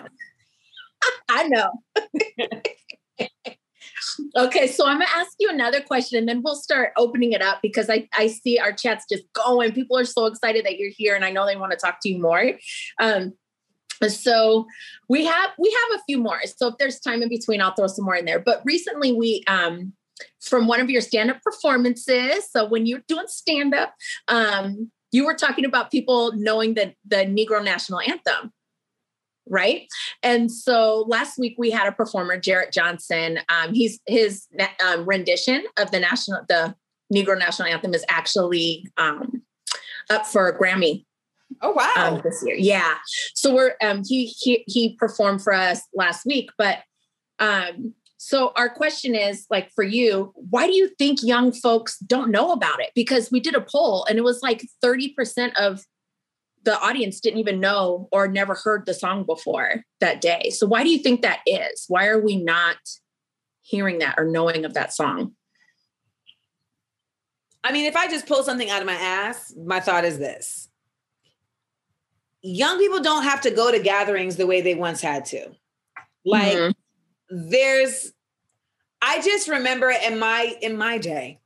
I 1.29 1.47
know. 1.47 1.71
okay, 4.35 4.67
so 4.67 4.85
I'm 4.85 4.99
gonna 4.99 5.09
ask 5.15 5.31
you 5.39 5.49
another 5.49 5.81
question 5.81 6.19
and 6.19 6.27
then 6.27 6.41
we'll 6.43 6.55
start 6.55 6.91
opening 6.97 7.31
it 7.31 7.41
up 7.41 7.59
because 7.61 7.89
I, 7.89 8.07
I 8.15 8.27
see 8.27 8.59
our 8.59 8.71
chats 8.71 9.05
just 9.09 9.23
going. 9.33 9.71
People 9.71 9.97
are 9.97 10.05
so 10.05 10.25
excited 10.25 10.65
that 10.65 10.77
you're 10.77 10.91
here 10.95 11.15
and 11.15 11.25
I 11.25 11.31
know 11.31 11.45
they 11.45 11.55
want 11.55 11.71
to 11.71 11.77
talk 11.77 11.99
to 12.01 12.09
you 12.09 12.21
more. 12.21 12.53
Um, 13.01 13.33
so 14.07 14.67
we 15.09 15.25
have 15.25 15.51
we 15.57 15.69
have 15.71 15.99
a 15.99 16.03
few 16.03 16.19
more. 16.19 16.41
So 16.45 16.67
if 16.67 16.75
there's 16.77 16.99
time 16.99 17.21
in 17.23 17.29
between, 17.29 17.61
I'll 17.61 17.73
throw 17.73 17.87
some 17.87 18.05
more 18.05 18.15
in 18.15 18.25
there. 18.25 18.39
But 18.39 18.61
recently 18.63 19.13
we 19.13 19.43
um 19.47 19.93
from 20.41 20.67
one 20.67 20.79
of 20.79 20.89
your 20.89 21.01
stand-up 21.01 21.41
performances. 21.43 22.49
So 22.49 22.67
when 22.67 22.87
you're 22.87 23.03
doing 23.07 23.25
stand-up, 23.27 23.93
um, 24.27 24.91
you 25.11 25.25
were 25.25 25.35
talking 25.35 25.63
about 25.65 25.91
people 25.91 26.33
knowing 26.35 26.73
the 26.73 26.93
the 27.05 27.17
Negro 27.17 27.63
National 27.63 27.99
Anthem 28.01 28.51
right? 29.49 29.87
And 30.23 30.51
so 30.51 31.05
last 31.07 31.37
week 31.37 31.55
we 31.57 31.71
had 31.71 31.87
a 31.87 31.91
performer, 31.91 32.37
Jarrett 32.37 32.73
Johnson. 32.73 33.39
Um, 33.49 33.73
he's 33.73 33.99
his 34.07 34.47
um, 34.85 35.05
rendition 35.05 35.65
of 35.77 35.91
the 35.91 35.99
national, 35.99 36.41
the 36.47 36.75
Negro 37.13 37.37
National 37.37 37.69
Anthem 37.69 37.93
is 37.93 38.05
actually 38.09 38.85
um, 38.97 39.41
up 40.09 40.25
for 40.25 40.47
a 40.47 40.57
Grammy 40.57 41.05
Oh 41.61 41.71
wow. 41.71 41.93
um, 42.15 42.21
this 42.23 42.43
year. 42.45 42.55
Yeah. 42.57 42.95
So 43.33 43.53
we're 43.53 43.75
um, 43.81 44.03
he 44.07 44.25
he 44.25 44.63
he 44.67 44.95
performed 44.95 45.41
for 45.41 45.53
us 45.53 45.81
last 45.93 46.25
week, 46.25 46.49
but 46.57 46.79
um, 47.39 47.93
so 48.17 48.51
our 48.55 48.69
question 48.69 49.15
is 49.15 49.45
like 49.49 49.71
for 49.73 49.83
you, 49.83 50.33
why 50.35 50.67
do 50.67 50.73
you 50.73 50.89
think 50.97 51.19
young 51.23 51.51
folks 51.51 51.97
don't 51.99 52.31
know 52.31 52.51
about 52.51 52.81
it? 52.81 52.89
Because 52.95 53.31
we 53.31 53.39
did 53.39 53.55
a 53.55 53.61
poll 53.61 54.05
and 54.09 54.17
it 54.17 54.23
was 54.23 54.41
like 54.43 54.67
thirty 54.81 55.13
percent 55.13 55.57
of 55.57 55.83
the 56.67 56.77
audience 56.81 57.21
didn't 57.21 57.39
even 57.39 57.61
know 57.61 58.09
or 58.11 58.27
never 58.27 58.53
heard 58.53 58.85
the 58.85 58.93
song 58.93 59.23
before 59.23 59.83
that 60.01 60.19
day. 60.19 60.49
So 60.49 60.67
why 60.67 60.83
do 60.83 60.89
you 60.89 60.97
think 60.97 61.21
that 61.21 61.39
is? 61.47 61.85
Why 61.87 62.07
are 62.07 62.19
we 62.19 62.35
not 62.35 62.75
hearing 63.61 63.99
that 63.99 64.15
or 64.17 64.25
knowing 64.25 64.65
of 64.65 64.73
that 64.73 64.93
song? 64.93 65.31
I 67.63 67.71
mean, 67.71 67.85
if 67.85 67.95
I 67.95 68.09
just 68.09 68.27
pull 68.27 68.43
something 68.43 68.69
out 68.69 68.81
of 68.81 68.85
my 68.85 68.95
ass, 68.95 69.53
my 69.65 69.79
thought 69.79 70.03
is 70.03 70.19
this. 70.19 70.67
Young 72.41 72.77
people 72.79 72.99
don't 72.99 73.23
have 73.23 73.39
to 73.41 73.51
go 73.51 73.71
to 73.71 73.79
gatherings 73.79 74.35
the 74.35 74.45
way 74.45 74.59
they 74.59 74.75
once 74.75 74.99
had 74.99 75.23
to. 75.27 75.55
Like 76.25 76.57
Mhm. 76.57 76.75
there's 77.29 78.11
I 79.01 79.21
just 79.21 79.47
remember 79.47 79.89
in 79.89 80.19
my 80.19 80.57
in 80.61 80.75
my 80.77 80.97
day, 80.97 81.39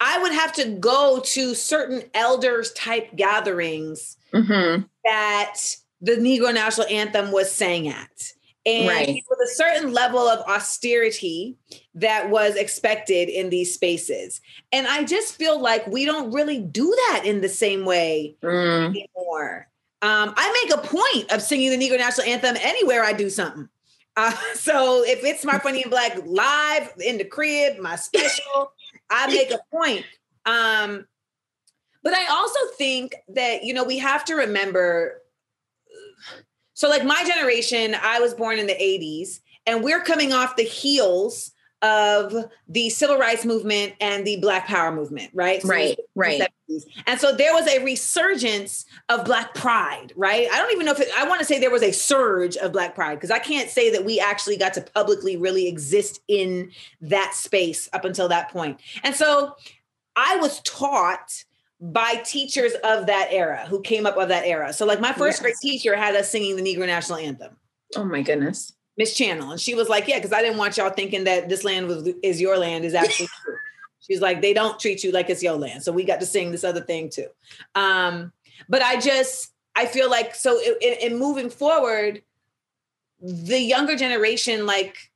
I 0.00 0.20
would 0.20 0.32
have 0.32 0.52
to 0.54 0.68
go 0.70 1.20
to 1.24 1.54
certain 1.54 2.02
elders 2.14 2.72
type 2.72 3.16
gatherings 3.16 4.16
mm-hmm. 4.32 4.82
that 5.04 5.54
the 6.00 6.12
Negro 6.12 6.52
National 6.52 6.86
Anthem 6.88 7.32
was 7.32 7.50
sang 7.50 7.88
at. 7.88 8.32
And 8.66 8.88
right. 8.88 9.22
with 9.30 9.38
a 9.38 9.54
certain 9.54 9.92
level 9.92 10.28
of 10.28 10.40
austerity 10.48 11.56
that 11.94 12.30
was 12.30 12.56
expected 12.56 13.28
in 13.28 13.48
these 13.48 13.72
spaces. 13.72 14.40
And 14.72 14.88
I 14.88 15.04
just 15.04 15.36
feel 15.36 15.60
like 15.60 15.86
we 15.86 16.04
don't 16.04 16.32
really 16.32 16.60
do 16.60 16.92
that 17.08 17.22
in 17.24 17.42
the 17.42 17.48
same 17.48 17.84
way 17.84 18.36
mm. 18.42 18.88
anymore. 18.88 19.68
Um, 20.02 20.34
I 20.36 20.64
make 20.64 20.76
a 20.76 20.86
point 20.86 21.30
of 21.30 21.42
singing 21.42 21.70
the 21.70 21.78
Negro 21.78 21.96
National 21.96 22.26
Anthem 22.26 22.56
anywhere 22.60 23.04
I 23.04 23.12
do 23.12 23.30
something. 23.30 23.68
Uh, 24.16 24.32
so 24.54 25.04
if 25.04 25.24
it's 25.24 25.44
my 25.44 25.58
funny 25.58 25.82
and 25.82 25.90
black 25.90 26.18
live 26.26 26.92
in 27.04 27.18
the 27.18 27.24
crib, 27.24 27.78
my 27.78 27.96
special, 27.96 28.72
I 29.10 29.26
make 29.28 29.50
a 29.50 29.60
point. 29.70 30.04
Um, 30.44 31.06
but 32.02 32.14
I 32.14 32.26
also 32.28 32.60
think 32.78 33.14
that 33.28 33.64
you 33.64 33.74
know 33.74 33.84
we 33.84 33.98
have 33.98 34.24
to 34.26 34.34
remember 34.34 35.22
so, 36.76 36.90
like 36.90 37.06
my 37.06 37.24
generation, 37.24 37.96
I 38.02 38.20
was 38.20 38.34
born 38.34 38.58
in 38.58 38.66
the 38.66 38.74
80s, 38.74 39.40
and 39.64 39.82
we're 39.82 40.02
coming 40.02 40.34
off 40.34 40.56
the 40.56 40.62
heels 40.62 41.52
of 41.86 42.34
the 42.68 42.90
civil 42.90 43.16
rights 43.16 43.44
movement 43.44 43.94
and 44.00 44.26
the 44.26 44.36
black 44.38 44.66
power 44.66 44.90
movement 44.90 45.30
right 45.32 45.62
so 45.62 45.68
right 45.68 45.98
right 46.14 46.42
and 47.06 47.20
so 47.20 47.34
there 47.34 47.54
was 47.54 47.66
a 47.68 47.82
resurgence 47.84 48.84
of 49.08 49.24
black 49.24 49.54
pride 49.54 50.12
right 50.16 50.48
i 50.52 50.58
don't 50.58 50.72
even 50.72 50.84
know 50.84 50.92
if 50.92 51.00
it, 51.00 51.08
i 51.16 51.26
want 51.28 51.38
to 51.38 51.44
say 51.44 51.58
there 51.60 51.70
was 51.70 51.82
a 51.82 51.92
surge 51.92 52.56
of 52.56 52.72
black 52.72 52.94
pride 52.94 53.14
because 53.14 53.30
i 53.30 53.38
can't 53.38 53.70
say 53.70 53.90
that 53.90 54.04
we 54.04 54.18
actually 54.18 54.56
got 54.56 54.74
to 54.74 54.80
publicly 54.80 55.36
really 55.36 55.68
exist 55.68 56.20
in 56.28 56.70
that 57.00 57.34
space 57.34 57.88
up 57.92 58.04
until 58.04 58.28
that 58.28 58.50
point 58.50 58.80
and 59.04 59.14
so 59.14 59.54
i 60.16 60.36
was 60.36 60.60
taught 60.62 61.44
by 61.80 62.14
teachers 62.24 62.72
of 62.84 63.06
that 63.06 63.28
era 63.30 63.66
who 63.68 63.80
came 63.82 64.06
up 64.06 64.16
of 64.16 64.28
that 64.28 64.46
era. 64.46 64.72
So, 64.72 64.86
like 64.86 65.00
my 65.00 65.12
first 65.12 65.36
yes. 65.36 65.40
grade 65.40 65.54
teacher 65.60 65.96
had 65.96 66.14
us 66.16 66.30
singing 66.30 66.56
the 66.56 66.62
Negro 66.62 66.86
National 66.86 67.18
Anthem. 67.18 67.56
Oh 67.96 68.04
my 68.04 68.22
goodness, 68.22 68.72
Miss 68.96 69.14
Channel, 69.14 69.50
and 69.50 69.60
she 69.60 69.74
was 69.74 69.88
like, 69.88 70.08
"Yeah, 70.08 70.16
because 70.16 70.32
I 70.32 70.40
didn't 70.42 70.58
want 70.58 70.76
y'all 70.76 70.90
thinking 70.90 71.24
that 71.24 71.48
this 71.48 71.64
land 71.64 71.86
was 71.86 72.08
is 72.22 72.40
your 72.40 72.56
land 72.58 72.84
is 72.84 72.94
actually 72.94 73.28
true." 73.42 73.56
She's 74.00 74.20
like, 74.20 74.40
"They 74.40 74.54
don't 74.54 74.78
treat 74.78 75.04
you 75.04 75.12
like 75.12 75.28
it's 75.28 75.42
your 75.42 75.56
land, 75.56 75.82
so 75.82 75.92
we 75.92 76.04
got 76.04 76.20
to 76.20 76.26
sing 76.26 76.50
this 76.50 76.64
other 76.64 76.80
thing 76.80 77.10
too." 77.10 77.28
Um, 77.74 78.32
but 78.68 78.82
I 78.82 78.98
just 78.98 79.52
I 79.74 79.86
feel 79.86 80.10
like 80.10 80.34
so 80.34 80.58
in, 80.80 80.94
in 81.12 81.18
moving 81.18 81.50
forward, 81.50 82.22
the 83.20 83.60
younger 83.60 83.96
generation 83.96 84.66
like 84.66 85.10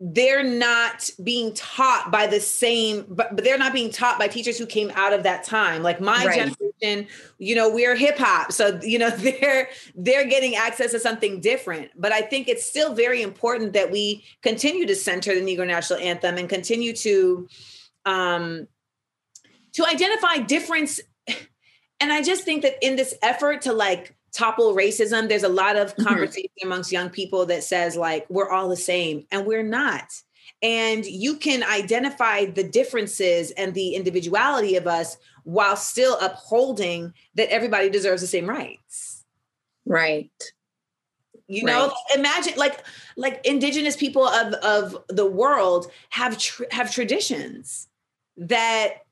they're 0.00 0.44
not 0.44 1.10
being 1.24 1.52
taught 1.54 2.12
by 2.12 2.26
the 2.26 2.38
same 2.38 3.04
but, 3.08 3.34
but 3.34 3.44
they're 3.44 3.58
not 3.58 3.72
being 3.72 3.90
taught 3.90 4.16
by 4.16 4.28
teachers 4.28 4.56
who 4.56 4.64
came 4.64 4.92
out 4.94 5.12
of 5.12 5.24
that 5.24 5.42
time. 5.42 5.82
Like 5.82 6.00
my 6.00 6.24
right. 6.24 6.36
generation 6.36 7.08
you 7.38 7.54
know 7.56 7.68
we're 7.68 7.96
hip 7.96 8.16
hop 8.16 8.52
so 8.52 8.78
you 8.82 8.98
know 8.98 9.10
they're 9.16 9.68
they're 9.96 10.26
getting 10.26 10.54
access 10.54 10.92
to 10.92 11.00
something 11.00 11.40
different. 11.40 11.90
But 11.96 12.12
i 12.12 12.20
think 12.20 12.48
it's 12.48 12.64
still 12.64 12.94
very 12.94 13.22
important 13.22 13.72
that 13.72 13.90
we 13.90 14.24
continue 14.42 14.86
to 14.86 14.94
center 14.94 15.34
the 15.34 15.40
negro 15.40 15.66
national 15.66 15.98
anthem 15.98 16.36
and 16.36 16.48
continue 16.48 16.92
to 16.94 17.48
um 18.04 18.68
to 19.72 19.84
identify 19.84 20.38
difference. 20.38 21.00
And 22.00 22.12
i 22.12 22.22
just 22.22 22.44
think 22.44 22.62
that 22.62 22.74
in 22.80 22.94
this 22.94 23.12
effort 23.22 23.62
to 23.62 23.72
like 23.72 24.14
topple 24.32 24.74
racism 24.74 25.28
there's 25.28 25.42
a 25.42 25.48
lot 25.48 25.76
of 25.76 25.92
mm-hmm. 25.94 26.04
conversation 26.04 26.50
mm-hmm. 26.58 26.68
amongst 26.68 26.92
young 26.92 27.10
people 27.10 27.46
that 27.46 27.64
says 27.64 27.96
like 27.96 28.26
we're 28.28 28.50
all 28.50 28.68
the 28.68 28.76
same 28.76 29.26
and 29.30 29.46
we're 29.46 29.62
not 29.62 30.04
and 30.62 31.04
you 31.06 31.36
can 31.36 31.62
identify 31.62 32.44
the 32.44 32.64
differences 32.64 33.52
and 33.52 33.74
the 33.74 33.94
individuality 33.94 34.74
of 34.76 34.86
us 34.86 35.16
while 35.44 35.76
still 35.76 36.18
upholding 36.20 37.12
that 37.34 37.50
everybody 37.50 37.88
deserves 37.88 38.20
the 38.20 38.26
same 38.26 38.48
rights 38.48 39.24
right 39.86 40.30
you 41.46 41.64
know 41.64 41.88
right. 41.88 42.18
imagine 42.18 42.52
like 42.56 42.84
like 43.16 43.44
indigenous 43.44 43.96
people 43.96 44.26
of 44.28 44.52
of 44.54 44.96
the 45.08 45.26
world 45.26 45.90
have 46.10 46.38
tr- 46.38 46.64
have 46.70 46.92
traditions 46.92 47.88
that 48.36 49.02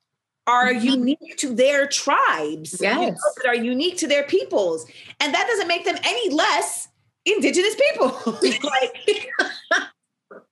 are 0.46 0.72
mm-hmm. 0.72 0.86
unique 0.86 1.36
to 1.38 1.54
their 1.54 1.86
tribes, 1.86 2.78
yes. 2.80 2.98
You 2.98 3.10
know, 3.10 3.16
that 3.42 3.46
are 3.46 3.54
unique 3.54 3.96
to 3.98 4.06
their 4.06 4.24
peoples. 4.24 4.86
And 5.20 5.34
that 5.34 5.46
doesn't 5.46 5.68
make 5.68 5.84
them 5.84 5.96
any 6.04 6.30
less 6.30 6.88
indigenous 7.24 7.74
people. 7.74 8.16
like, 8.42 9.30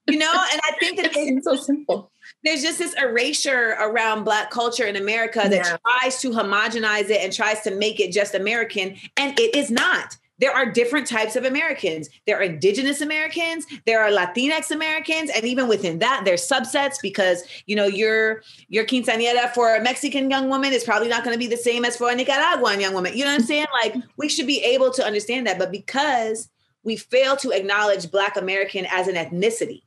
you 0.07 0.19
know, 0.19 0.33
and 0.53 0.61
I 0.65 0.77
think 0.81 0.97
that 0.97 1.13
it's 1.15 1.45
so 1.45 1.57
simple. 1.57 2.11
There's 2.43 2.63
just 2.63 2.79
this 2.79 2.95
erasure 3.01 3.77
around 3.81 4.25
Black 4.25 4.51
culture 4.51 4.85
in 4.85 4.97
America 4.97 5.41
that 5.45 5.53
yeah. 5.53 5.77
tries 5.87 6.21
to 6.21 6.31
homogenize 6.31 7.11
it 7.11 7.23
and 7.23 7.33
tries 7.33 7.61
to 7.63 7.71
make 7.71 8.01
it 8.01 8.13
just 8.13 8.35
American, 8.35 8.97
and 9.17 9.39
it 9.39 9.55
is 9.55 9.71
not 9.71 10.17
there 10.39 10.53
are 10.53 10.67
different 10.67 11.07
types 11.07 11.37
of 11.37 11.45
Americans. 11.45 12.09
There 12.27 12.39
are 12.39 12.43
indigenous 12.43 13.01
Americans, 13.01 13.67
there 13.87 14.03
are 14.03 14.11
Latinx 14.11 14.71
Americans, 14.71 15.31
and 15.35 15.45
even 15.45 15.69
within 15.69 16.01
that, 16.01 16.23
there's 16.25 16.47
subsets 16.47 16.97
because 17.01 17.45
you 17.67 17.77
know 17.77 17.87
your 17.87 18.43
your 18.69 18.85
quinceañera 18.85 19.53
for 19.55 19.75
a 19.75 19.83
Mexican 19.83 20.31
young 20.31 20.49
woman 20.49 20.73
is 20.73 20.85
probably 20.85 21.09
not 21.09 21.25
going 21.25 21.35
to 21.35 21.39
be 21.39 21.47
the 21.47 21.57
same 21.57 21.85
as 21.85 21.97
for 21.97 22.11
a 22.11 22.15
Nicaraguan 22.15 22.81
young 22.81 22.95
woman. 22.95 23.17
You 23.17 23.25
know 23.25 23.31
what 23.31 23.41
I'm 23.41 23.47
saying? 23.47 23.67
Like 23.83 23.97
we 24.17 24.29
should 24.29 24.47
be 24.47 24.63
able 24.63 24.91
to 24.93 25.05
understand 25.05 25.47
that, 25.47 25.59
but 25.59 25.71
because 25.71 26.49
we 26.83 26.97
fail 26.97 27.37
to 27.37 27.51
acknowledge 27.51 28.11
Black 28.11 28.37
American 28.37 28.87
as 28.91 29.09
an 29.09 29.15
ethnicity, 29.15 29.83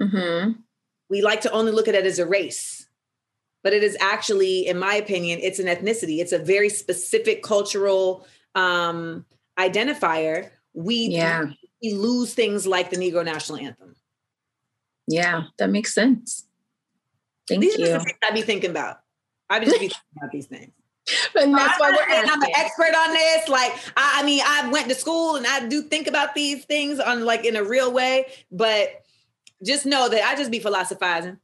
mm-hmm. 0.00 0.52
we 1.08 1.22
like 1.22 1.40
to 1.42 1.52
only 1.52 1.72
look 1.72 1.88
at 1.88 1.94
it 1.94 2.04
as 2.04 2.18
a 2.18 2.26
race. 2.26 2.86
But 3.62 3.72
it 3.72 3.84
is 3.84 3.96
actually, 4.00 4.66
in 4.66 4.76
my 4.76 4.94
opinion, 4.94 5.38
it's 5.40 5.60
an 5.60 5.66
ethnicity. 5.66 6.18
It's 6.18 6.32
a 6.32 6.38
very 6.38 6.68
specific 6.68 7.44
cultural 7.44 8.26
um, 8.56 9.24
identifier, 9.58 10.50
we 10.74 11.08
yeah. 11.08 11.46
we 11.82 11.94
lose 11.94 12.34
things 12.34 12.66
like 12.66 12.90
the 12.90 12.96
Negro 12.96 13.24
National 13.24 13.58
Anthem. 13.58 13.94
Yeah, 15.06 15.44
that 15.58 15.70
makes 15.70 15.94
sense. 15.94 16.46
Thank 17.48 17.60
these 17.60 17.78
you. 17.78 17.86
are 17.86 17.98
the 17.98 18.04
things 18.04 18.18
I 18.22 18.32
be 18.32 18.42
thinking 18.42 18.70
about. 18.70 18.98
I 19.50 19.58
be 19.58 19.66
just 19.66 19.80
be 19.80 19.88
thinking 19.88 19.98
about 20.16 20.30
these 20.30 20.46
things. 20.46 20.72
And 21.34 21.54
that's 21.54 21.80
why 21.80 21.90
we're 21.90 22.14
asking. 22.14 22.30
I'm 22.30 22.42
an 22.42 22.50
expert 22.56 22.94
on 22.96 23.12
this. 23.12 23.48
Like, 23.48 23.72
I, 23.96 24.20
I 24.20 24.22
mean, 24.24 24.40
I 24.44 24.68
went 24.70 24.88
to 24.88 24.94
school 24.94 25.36
and 25.36 25.46
I 25.46 25.66
do 25.66 25.82
think 25.82 26.06
about 26.06 26.34
these 26.34 26.64
things 26.64 27.00
on 27.00 27.24
like 27.24 27.44
in 27.44 27.56
a 27.56 27.64
real 27.64 27.92
way, 27.92 28.26
but 28.52 29.02
just 29.64 29.84
know 29.84 30.08
that 30.08 30.22
I 30.22 30.36
just 30.36 30.50
be 30.50 30.60
philosophizing. 30.60 31.38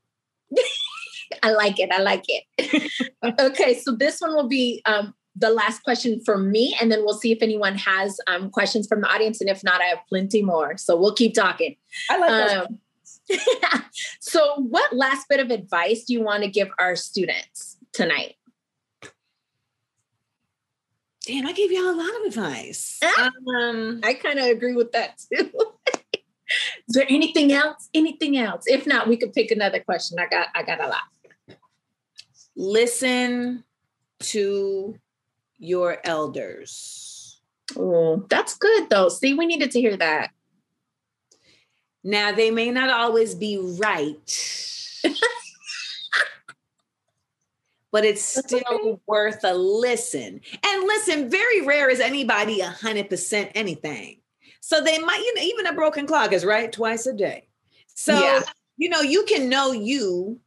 I 1.43 1.51
like 1.51 1.79
it. 1.79 1.91
I 1.93 2.01
like 2.01 2.25
it. 2.29 2.91
okay, 3.41 3.79
so 3.79 3.95
this 3.95 4.21
one 4.21 4.35
will 4.35 4.49
be 4.49 4.81
um, 4.87 5.15
the 5.39 5.51
last 5.51 5.83
question 5.83 6.21
for 6.25 6.37
me, 6.37 6.77
and 6.81 6.91
then 6.91 7.05
we'll 7.05 7.19
see 7.19 7.33
if 7.33 7.43
anyone 7.43 7.77
has 7.77 8.19
um, 8.27 8.51
questions 8.51 8.87
from 8.87 9.01
the 9.01 9.09
audience. 9.09 9.41
And 9.41 9.49
if 9.49 9.63
not, 9.63 9.81
I 9.81 9.85
have 9.85 9.99
plenty 10.09 10.43
more. 10.43 10.77
So 10.77 10.97
we'll 10.97 11.15
keep 11.15 11.35
talking. 11.35 11.77
I 12.11 12.19
like 12.19 12.61
um, 12.61 12.79
so, 14.21 14.55
what 14.57 14.95
last 14.95 15.29
bit 15.29 15.41
of 15.41 15.51
advice 15.51 16.05
do 16.05 16.15
you 16.15 16.23
want 16.23 16.43
to 16.43 16.51
give 16.51 16.69
our 16.79 16.97
students 16.97 17.77
tonight? 17.93 18.35
Damn, 21.27 21.47
I 21.47 21.53
gave 21.53 21.71
y'all 21.71 21.91
a 21.91 21.93
lot 21.93 22.21
of 22.21 22.27
advice. 22.27 22.99
um, 23.59 24.01
I 24.03 24.15
kind 24.15 24.39
of 24.39 24.47
agree 24.47 24.75
with 24.75 24.93
that 24.93 25.21
too. 25.31 25.51
Is 26.89 26.95
there 26.95 27.05
anything 27.11 27.53
else? 27.53 27.91
Anything 27.93 28.39
else? 28.39 28.65
If 28.67 28.87
not, 28.87 29.07
we 29.07 29.19
could 29.19 29.35
pick 29.35 29.51
another 29.51 29.81
question. 29.81 30.19
I 30.19 30.27
got 30.27 30.49
I 30.55 30.63
got 30.63 30.83
a 30.83 30.89
lot. 30.89 31.59
Listen 32.57 33.65
to 34.21 34.97
your 35.59 35.99
elders. 36.05 37.41
Oh, 37.77 38.25
that's 38.29 38.57
good 38.57 38.89
though. 38.91 39.09
See, 39.09 39.35
we 39.35 39.47
needed 39.47 39.71
to 39.73 39.81
hear 39.81 39.97
that. 39.97 40.31
Now, 42.05 42.33
they 42.33 42.51
may 42.51 42.71
not 42.71 42.91
always 42.91 43.35
be 43.35 43.59
right, 43.59 44.17
but 47.93 48.05
it's 48.05 48.23
still 48.23 48.63
okay. 48.71 48.99
worth 49.07 49.41
a 49.45 49.53
listen. 49.53 50.41
And 50.65 50.85
listen, 50.85 51.29
very 51.29 51.67
rare 51.67 51.91
is 51.91 52.01
anybody 52.01 52.61
100% 52.61 53.51
anything. 53.55 54.21
So 54.61 54.81
they 54.81 54.99
might, 54.99 55.19
you 55.19 55.35
know, 55.35 55.43
even 55.43 55.67
a 55.67 55.73
broken 55.75 56.07
clock 56.07 56.33
is 56.33 56.45
right 56.45 56.71
twice 56.73 57.07
a 57.07 57.13
day. 57.13 57.49
So, 57.95 58.19
yeah. 58.19 58.43
you 58.77 58.89
know, 58.89 59.01
you 59.01 59.25
can 59.25 59.49
know 59.49 59.73
you 59.73 60.41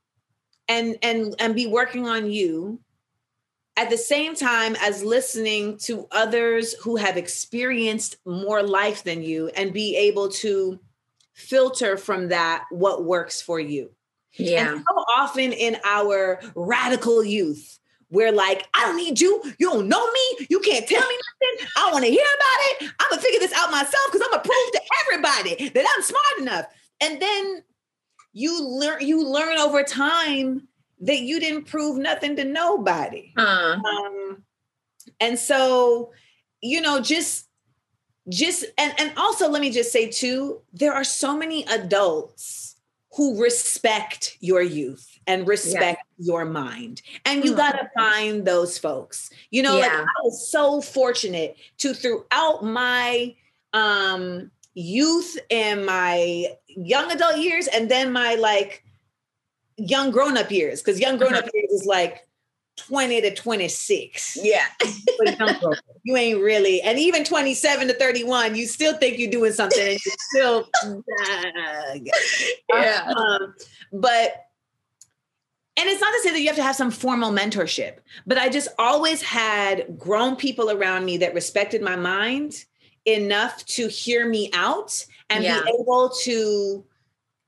and 0.68 0.97
and 1.01 1.36
and 1.39 1.53
be 1.55 1.68
working 1.68 2.07
on 2.07 2.32
you 2.32 2.80
at 3.78 3.89
the 3.89 3.97
same 3.97 4.36
time 4.36 4.76
as 4.82 5.03
listening 5.03 5.78
to 5.78 6.07
others 6.11 6.74
who 6.74 6.97
have 6.97 7.17
experienced 7.17 8.17
more 8.26 8.61
life 8.61 9.03
than 9.03 9.24
you 9.24 9.49
and 9.49 9.74
be 9.74 9.95
able 9.95 10.30
to 10.30 10.80
filter 11.34 11.97
from 11.97 12.28
that 12.30 12.65
what 12.69 13.05
works 13.05 13.41
for 13.41 13.59
you. 13.59 13.89
Yeah. 14.34 14.74
And 14.74 14.80
so 14.80 15.05
often 15.17 15.51
in 15.53 15.78
our 15.84 16.41
radical 16.55 17.24
youth, 17.24 17.80
we're 18.09 18.32
like, 18.34 18.67
I 18.74 18.82
don't 18.82 18.97
need 18.97 19.22
you. 19.22 19.41
You 19.57 19.72
don't 19.72 19.88
know 19.88 20.11
me. 20.11 20.47
You 20.49 20.59
can't 20.59 20.88
tell 20.88 20.99
me 20.99 21.15
nothing. 21.15 21.67
I 21.78 21.91
want 21.91 22.03
to 22.03 22.11
hear 22.11 22.22
about 22.22 22.88
it. 22.88 22.93
I'm 22.99 23.09
gonna 23.09 23.22
figure 23.22 23.39
this 23.39 23.53
out 23.53 23.72
myself 23.72 24.03
because 24.11 24.22
I'm 24.22 24.32
gonna 24.32 24.43
prove 24.43 24.72
to 24.74 24.82
everybody 25.05 25.69
that 25.69 25.86
I'm 25.95 26.03
smart 26.03 26.39
enough. 26.39 26.65
And 26.99 27.22
then 27.22 27.63
you 28.34 28.63
learn 28.63 29.01
you 29.01 29.26
learn 29.28 29.57
over 29.57 29.84
time 29.84 30.67
that 31.02 31.20
you 31.20 31.39
didn't 31.39 31.66
prove 31.66 31.97
nothing 31.97 32.36
to 32.38 32.45
nobody. 32.45 33.34
Uh, 33.36 33.78
Um, 33.86 34.43
and 35.20 35.38
so, 35.38 36.12
you 36.62 36.82
know, 36.82 37.02
just 37.02 37.47
just 38.30 38.66
and 38.78 38.93
and 38.99 39.12
also 39.18 39.49
let 39.49 39.62
me 39.62 39.72
just 39.72 39.91
say 39.91 40.08
too, 40.10 40.62
there 40.74 40.93
are 40.93 41.04
so 41.04 41.36
many 41.36 41.66
adults 41.66 42.76
who 43.16 43.41
respect 43.41 44.38
your 44.39 44.62
youth 44.62 45.20
and 45.28 45.47
respect 45.47 46.02
your 46.18 46.45
mind. 46.45 47.02
And 47.26 47.43
you 47.43 47.54
Mhm. 47.54 47.58
got 47.58 47.72
to 47.74 47.89
find 47.97 48.45
those 48.45 48.78
folks. 48.78 49.30
You 49.49 49.64
know, 49.64 49.78
like 49.80 49.91
I 49.91 50.22
was 50.24 50.49
so 50.49 50.82
fortunate 50.82 51.58
to 51.80 51.93
throughout 51.93 52.64
my 52.64 53.36
um 53.74 54.52
youth 54.74 55.38
and 55.49 55.86
my 55.86 56.47
young 56.68 57.12
adult 57.12 57.38
years 57.38 57.68
and 57.68 57.89
then 57.89 58.14
my 58.14 58.36
like 58.36 58.84
young 59.78 60.11
grown 60.11 60.38
up 60.38 60.51
years 60.51 60.82
cuz 60.82 60.99
young 60.99 61.17
grown 61.17 61.34
up 61.34 61.45
years 61.53 61.72
is 61.72 61.86
like 61.86 62.28
20 62.78 63.22
to 63.22 63.36
26. 63.36 64.38
yeah. 64.41 64.65
You 66.03 66.15
ain't 66.15 66.39
really 66.41 66.82
and 66.82 66.97
even 66.97 67.24
27 67.24 67.88
to 67.89 67.93
31 67.93 68.55
you 68.55 68.65
still 68.65 68.97
think 68.97 69.19
you're 69.19 69.30
doing 69.32 69.53
something 69.53 69.80
and 69.88 69.99
you 70.03 70.11
still 70.34 70.69
Yeah. 72.74 73.13
um, 73.15 73.53
but 73.93 74.47
and 75.78 75.88
it's 75.89 76.01
not 76.01 76.11
to 76.11 76.19
say 76.22 76.32
that 76.32 76.39
you 76.41 76.47
have 76.47 76.55
to 76.57 76.63
have 76.63 76.76
some 76.76 76.91
formal 76.91 77.32
mentorship, 77.32 77.99
but 78.28 78.38
I 78.38 78.49
just 78.49 78.67
always 78.78 79.22
had 79.22 79.97
grown 79.97 80.36
people 80.36 80.69
around 80.69 81.05
me 81.05 81.17
that 81.17 81.34
respected 81.34 81.82
my 81.82 81.95
mind 81.95 82.65
enough 83.05 83.65
to 83.67 83.88
hear 83.88 84.28
me 84.28 84.49
out 84.53 85.05
and 85.30 85.43
Yeah. 85.43 85.61
be 85.63 85.69
able 85.80 86.09
to 86.24 86.84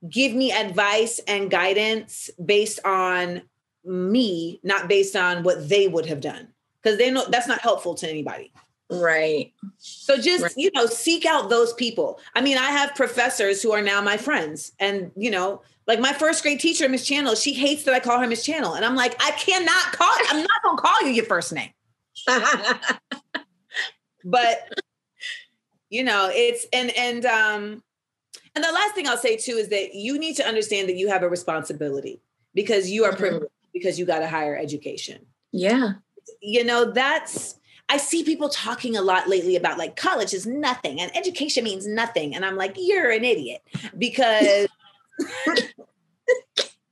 give 0.08 0.34
me 0.34 0.52
advice 0.52 1.20
and 1.26 1.50
guidance 1.50 2.30
based 2.44 2.80
on 2.84 3.42
me, 3.84 4.60
not 4.62 4.88
based 4.88 5.16
on 5.16 5.42
what 5.42 5.68
they 5.68 5.88
would 5.88 6.06
have 6.06 6.20
done. 6.20 6.48
Because 6.82 6.98
they 6.98 7.10
know 7.10 7.24
that's 7.28 7.48
not 7.48 7.60
helpful 7.60 7.94
to 7.96 8.08
anybody. 8.08 8.52
Right. 8.90 9.52
So 9.78 10.18
just, 10.18 10.42
Right. 10.42 10.52
you 10.56 10.70
know, 10.74 10.86
seek 10.86 11.24
out 11.24 11.48
those 11.48 11.72
people. 11.72 12.20
I 12.34 12.40
mean, 12.42 12.58
I 12.58 12.70
have 12.70 12.94
professors 12.94 13.62
who 13.62 13.72
are 13.72 13.80
now 13.80 14.00
my 14.02 14.16
friends. 14.18 14.72
And, 14.78 15.10
you 15.16 15.30
know, 15.30 15.62
like 15.86 16.00
my 16.00 16.12
first 16.12 16.42
grade 16.42 16.60
teacher, 16.60 16.88
Miss 16.88 17.06
Channel, 17.06 17.34
she 17.34 17.52
hates 17.54 17.84
that 17.84 17.94
I 17.94 18.00
call 18.00 18.20
her 18.20 18.26
Miss 18.26 18.44
Channel. 18.44 18.74
And 18.74 18.84
I'm 18.84 18.94
like, 18.94 19.16
I 19.22 19.30
cannot 19.32 19.92
call, 19.92 20.12
I'm 20.28 20.40
not 20.42 20.62
gonna 20.62 20.80
call 20.80 21.02
you 21.02 21.08
your 21.14 21.24
first 21.24 21.52
name. 21.52 21.70
But 24.24 24.72
you 25.90 26.02
know, 26.02 26.30
it's 26.32 26.66
and 26.72 26.90
and 26.96 27.26
um 27.26 27.82
and 28.54 28.64
the 28.64 28.72
last 28.72 28.94
thing 28.94 29.06
I'll 29.08 29.16
say 29.16 29.36
too 29.36 29.52
is 29.56 29.68
that 29.68 29.94
you 29.94 30.18
need 30.18 30.36
to 30.36 30.46
understand 30.46 30.88
that 30.88 30.96
you 30.96 31.08
have 31.08 31.22
a 31.22 31.28
responsibility 31.28 32.20
because 32.54 32.90
you 32.90 33.04
are 33.04 33.12
Mhm. 33.12 33.18
privileged 33.18 33.52
because 33.72 33.98
you 33.98 34.04
got 34.06 34.22
a 34.22 34.28
higher 34.28 34.56
education. 34.56 35.26
Yeah. 35.52 35.94
you 36.40 36.64
know 36.64 36.90
that's 36.90 37.56
i 37.90 37.98
see 37.98 38.24
people 38.24 38.48
talking 38.48 38.96
a 38.96 39.02
lot 39.02 39.28
lately 39.28 39.56
about 39.56 39.76
like 39.76 39.94
college 39.94 40.32
is 40.32 40.46
nothing 40.46 40.98
and 41.00 41.14
education 41.14 41.62
means 41.64 41.86
nothing. 41.86 42.34
And 42.34 42.44
i'm 42.46 42.56
like 42.56 42.74
you're 42.78 43.10
an 43.10 43.24
idiot 43.24 43.60
because 43.98 44.68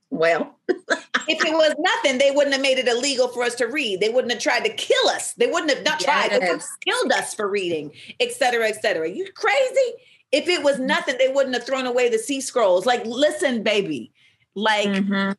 Well, 0.09 0.55
if 0.69 1.43
it 1.43 1.53
was 1.53 1.73
nothing 1.79 2.19
they 2.19 2.29
wouldn't 2.29 2.53
have 2.53 2.61
made 2.61 2.77
it 2.77 2.87
illegal 2.87 3.27
for 3.29 3.41
us 3.41 3.55
to 3.55 3.65
read. 3.65 3.99
They 3.99 4.09
wouldn't 4.09 4.31
have 4.31 4.41
tried 4.41 4.63
to 4.65 4.71
kill 4.73 5.07
us. 5.07 5.33
They 5.33 5.47
wouldn't 5.47 5.71
have 5.73 5.83
not 5.83 5.99
tried. 5.99 6.29
They 6.29 6.37
would 6.37 6.47
have 6.47 6.63
killed 6.85 7.11
us 7.11 7.33
for 7.33 7.47
reading 7.49 7.91
et 8.19 8.31
cetera 8.31 8.67
et 8.69 8.79
cetera. 8.81 9.09
You 9.09 9.25
crazy 9.33 9.93
if 10.33 10.49
it 10.49 10.61
was 10.63 10.79
nothing 10.79 11.15
they 11.17 11.29
wouldn't 11.29 11.55
have 11.55 11.65
thrown 11.65 11.85
away 11.85 12.09
the 12.09 12.19
sea 12.19 12.41
scrolls 12.41 12.85
like 12.85 13.05
listen 13.05 13.63
baby 13.63 14.11
like 14.55 14.89
Mhm. 14.89 15.35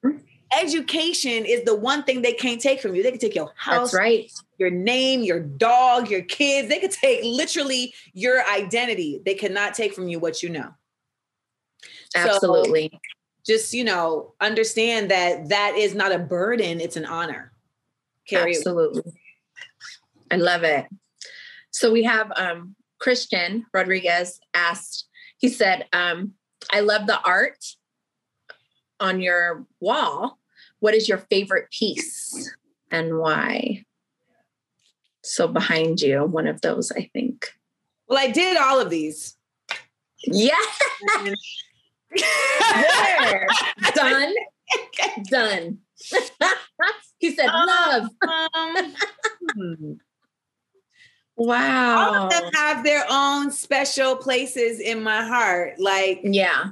education 0.58 1.44
is 1.44 1.64
the 1.64 1.74
one 1.74 2.02
thing 2.04 2.22
they 2.22 2.32
can't 2.32 2.60
take 2.60 2.80
from 2.80 2.94
you 2.94 3.02
they 3.02 3.10
can 3.10 3.20
take 3.20 3.34
your 3.34 3.52
house 3.56 3.90
that's 3.90 3.94
right. 3.94 4.30
your 4.58 4.70
name, 4.70 5.22
your 5.22 5.40
dog, 5.40 6.08
your 6.08 6.22
kids. 6.22 6.68
They 6.68 6.78
could 6.78 6.92
take 6.92 7.24
literally 7.24 7.92
your 8.12 8.46
identity. 8.48 9.20
They 9.24 9.34
cannot 9.34 9.74
take 9.74 9.92
from 9.94 10.08
you 10.08 10.20
what 10.20 10.42
you 10.42 10.48
know. 10.48 10.70
So, 12.10 12.20
Absolutely. 12.20 13.00
just, 13.44 13.74
you 13.74 13.84
know, 13.84 14.34
understand 14.40 15.10
that 15.10 15.48
that 15.48 15.74
is 15.76 15.94
not 15.94 16.12
a 16.12 16.18
burden, 16.18 16.80
it's 16.80 16.96
an 16.96 17.04
honor. 17.04 17.52
Carry. 18.28 18.56
Absolutely. 18.56 19.02
I 20.30 20.36
love 20.36 20.62
it. 20.62 20.86
So 21.72 21.92
we 21.92 22.04
have 22.04 22.30
um, 22.36 22.76
Christian 23.04 23.66
Rodriguez 23.74 24.40
asked, 24.54 25.08
he 25.36 25.50
said, 25.50 25.86
um, 25.92 26.32
I 26.72 26.80
love 26.80 27.06
the 27.06 27.20
art 27.20 27.62
on 28.98 29.20
your 29.20 29.66
wall. 29.78 30.38
What 30.80 30.94
is 30.94 31.06
your 31.06 31.18
favorite 31.18 31.70
piece 31.70 32.50
and 32.90 33.18
why? 33.18 33.84
So 35.22 35.46
behind 35.46 36.00
you, 36.00 36.24
one 36.24 36.46
of 36.46 36.62
those, 36.62 36.90
I 36.92 37.10
think. 37.12 37.50
Well, 38.08 38.18
I 38.18 38.30
did 38.30 38.56
all 38.56 38.80
of 38.80 38.88
these. 38.88 39.36
Yeah. 40.26 40.54
There. 43.20 43.46
Done. 43.94 44.34
Done. 45.30 45.78
he 47.18 47.34
said, 47.34 47.46
love. 47.46 48.08
Um, 48.22 49.98
hmm. 51.36 51.96
all 51.96 52.14
of 52.14 52.30
them 52.30 52.50
have 52.54 52.84
their 52.84 53.04
own 53.10 53.50
special 53.50 54.16
places 54.16 54.80
in 54.80 55.02
my 55.02 55.24
heart. 55.24 55.78
Like 55.78 56.20
Yeah. 56.22 56.70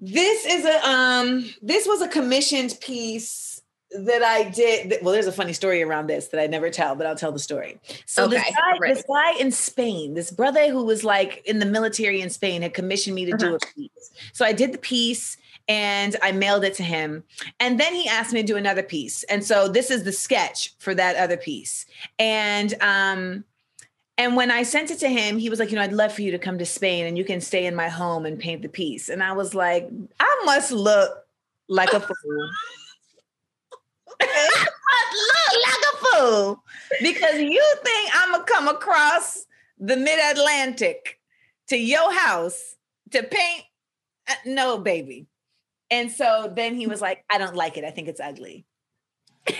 This 0.00 0.46
is 0.46 0.64
a 0.64 0.88
um 0.88 1.50
this 1.62 1.86
was 1.86 2.02
a 2.02 2.08
commissioned 2.08 2.78
piece 2.80 3.51
that 3.98 4.22
I 4.22 4.44
did. 4.50 4.98
Well, 5.02 5.12
there's 5.12 5.26
a 5.26 5.32
funny 5.32 5.52
story 5.52 5.82
around 5.82 6.06
this 6.08 6.28
that 6.28 6.40
I 6.40 6.46
never 6.46 6.70
tell, 6.70 6.94
but 6.94 7.06
I'll 7.06 7.16
tell 7.16 7.32
the 7.32 7.38
story. 7.38 7.78
So 8.06 8.26
this, 8.26 8.42
guy, 8.42 8.78
this 8.88 9.04
guy 9.08 9.32
in 9.38 9.50
Spain, 9.52 10.14
this 10.14 10.30
brother 10.30 10.70
who 10.70 10.84
was 10.84 11.04
like 11.04 11.42
in 11.46 11.58
the 11.58 11.66
military 11.66 12.20
in 12.20 12.30
Spain 12.30 12.62
had 12.62 12.74
commissioned 12.74 13.14
me 13.14 13.24
to 13.26 13.36
do 13.36 13.46
Uh-huh. 13.46 13.58
a 13.62 13.74
piece. 13.74 14.10
So 14.32 14.44
I 14.44 14.52
did 14.52 14.72
the 14.72 14.78
piece 14.78 15.36
and 15.68 16.16
I 16.22 16.32
mailed 16.32 16.64
it 16.64 16.74
to 16.74 16.82
him. 16.82 17.22
And 17.60 17.78
then 17.78 17.94
he 17.94 18.08
asked 18.08 18.32
me 18.32 18.40
to 18.40 18.46
do 18.46 18.56
another 18.56 18.82
piece. 18.82 19.22
And 19.24 19.44
so 19.44 19.68
this 19.68 19.90
is 19.90 20.04
the 20.04 20.12
sketch 20.12 20.74
for 20.78 20.94
that 20.94 21.16
other 21.16 21.36
piece. 21.36 21.86
And 22.18 22.74
um 22.80 23.44
and 24.18 24.36
when 24.36 24.50
I 24.50 24.62
sent 24.62 24.90
it 24.90 24.98
to 25.00 25.08
him, 25.08 25.38
he 25.38 25.48
was 25.48 25.58
like, 25.58 25.70
you 25.70 25.76
know, 25.76 25.82
I'd 25.82 25.92
love 25.92 26.12
for 26.12 26.20
you 26.22 26.32
to 26.32 26.38
come 26.38 26.58
to 26.58 26.66
Spain 26.66 27.06
and 27.06 27.16
you 27.16 27.24
can 27.24 27.40
stay 27.40 27.64
in 27.64 27.74
my 27.74 27.88
home 27.88 28.26
and 28.26 28.38
paint 28.38 28.62
the 28.62 28.68
piece. 28.68 29.08
And 29.08 29.22
I 29.22 29.32
was 29.32 29.54
like, 29.54 29.88
I 30.20 30.42
must 30.44 30.70
look 30.70 31.24
like 31.68 31.92
a 31.92 32.00
fool. 32.00 32.50
I 34.28 35.02
look 35.28 35.52
like 35.66 35.84
a 35.92 35.96
fool 36.04 36.64
because 37.00 37.40
you 37.40 37.74
think 37.84 38.10
I'm 38.14 38.32
gonna 38.32 38.44
come 38.44 38.68
across 38.68 39.46
the 39.78 39.96
mid 39.96 40.18
Atlantic 40.36 41.18
to 41.68 41.76
your 41.76 42.12
house 42.12 42.76
to 43.10 43.22
paint. 43.22 43.64
Uh, 44.28 44.34
no, 44.46 44.78
baby. 44.78 45.26
And 45.90 46.10
so 46.10 46.50
then 46.54 46.74
he 46.74 46.86
was 46.86 47.00
like, 47.00 47.24
I 47.30 47.38
don't 47.38 47.56
like 47.56 47.76
it. 47.76 47.84
I 47.84 47.90
think 47.90 48.08
it's 48.08 48.20
ugly. 48.20 48.64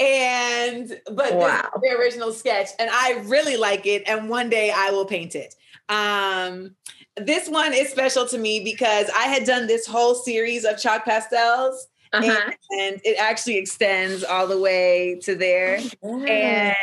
and 0.00 1.00
but 1.12 1.34
Wow. 1.34 1.70
the 1.80 1.90
original 1.98 2.32
sketch, 2.32 2.70
and 2.78 2.90
I 2.92 3.22
really 3.26 3.56
like 3.56 3.86
it. 3.86 4.02
And 4.08 4.28
one 4.28 4.48
day 4.50 4.72
I 4.74 4.90
will 4.90 5.04
paint 5.04 5.34
it. 5.34 5.54
Um, 5.88 6.74
this 7.16 7.48
one 7.48 7.72
is 7.74 7.90
special 7.90 8.26
to 8.28 8.38
me 8.38 8.60
because 8.64 9.08
I 9.14 9.24
had 9.24 9.44
done 9.44 9.66
this 9.66 9.86
whole 9.86 10.14
series 10.14 10.64
of 10.64 10.78
chalk 10.80 11.04
pastels, 11.04 11.86
Uh-huh. 12.12 12.50
and 12.78 13.00
it 13.04 13.16
actually 13.18 13.56
extends 13.56 14.22
all 14.24 14.46
the 14.46 14.58
way 14.58 15.18
to 15.22 15.34
there. 15.34 15.80
And 16.28 16.76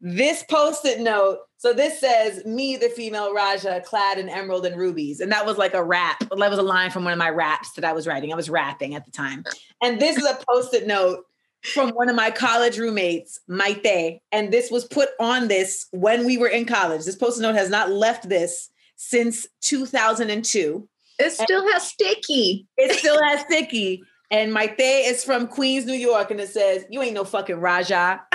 this 0.00 0.42
post-it 0.44 1.00
note, 1.00 1.40
so 1.58 1.72
this 1.72 2.00
says, 2.00 2.44
"Me, 2.44 2.76
the 2.76 2.88
female 2.88 3.32
Raja, 3.32 3.80
clad 3.84 4.18
in 4.18 4.28
emerald 4.28 4.66
and 4.66 4.76
rubies," 4.76 5.20
and 5.20 5.30
that 5.30 5.46
was 5.46 5.58
like 5.58 5.74
a 5.74 5.84
rap. 5.84 6.18
That 6.20 6.50
was 6.50 6.58
a 6.58 6.62
line 6.62 6.90
from 6.90 7.04
one 7.04 7.12
of 7.12 7.18
my 7.18 7.30
raps 7.30 7.72
that 7.74 7.84
I 7.84 7.92
was 7.92 8.06
writing. 8.06 8.32
I 8.32 8.36
was 8.36 8.50
rapping 8.50 8.94
at 8.94 9.04
the 9.04 9.10
time, 9.12 9.44
and 9.82 10.00
this 10.00 10.16
is 10.16 10.24
a 10.24 10.38
post-it 10.48 10.86
note 10.86 11.24
from 11.62 11.90
one 11.90 12.08
of 12.08 12.16
my 12.16 12.30
college 12.32 12.78
roommates, 12.78 13.38
Maite, 13.48 14.20
and 14.32 14.52
this 14.52 14.72
was 14.72 14.84
put 14.86 15.10
on 15.20 15.46
this 15.46 15.86
when 15.92 16.24
we 16.26 16.36
were 16.36 16.48
in 16.48 16.64
college. 16.66 17.04
This 17.04 17.14
post-it 17.14 17.42
note 17.42 17.54
has 17.54 17.70
not 17.70 17.90
left 17.92 18.28
this 18.28 18.70
since 18.96 19.46
2002. 19.60 20.88
it 21.20 21.30
still 21.30 21.70
has 21.72 21.86
sticky. 21.86 22.66
It 22.76 22.98
still 22.98 23.22
has 23.22 23.42
sticky. 23.42 24.02
And 24.32 24.50
Maite 24.50 24.76
is 24.78 25.22
from 25.22 25.46
Queens, 25.46 25.84
New 25.84 25.92
York, 25.92 26.30
and 26.30 26.40
it 26.40 26.48
says, 26.48 26.86
You 26.88 27.02
ain't 27.02 27.12
no 27.12 27.22
fucking 27.22 27.60
Raja. 27.60 28.22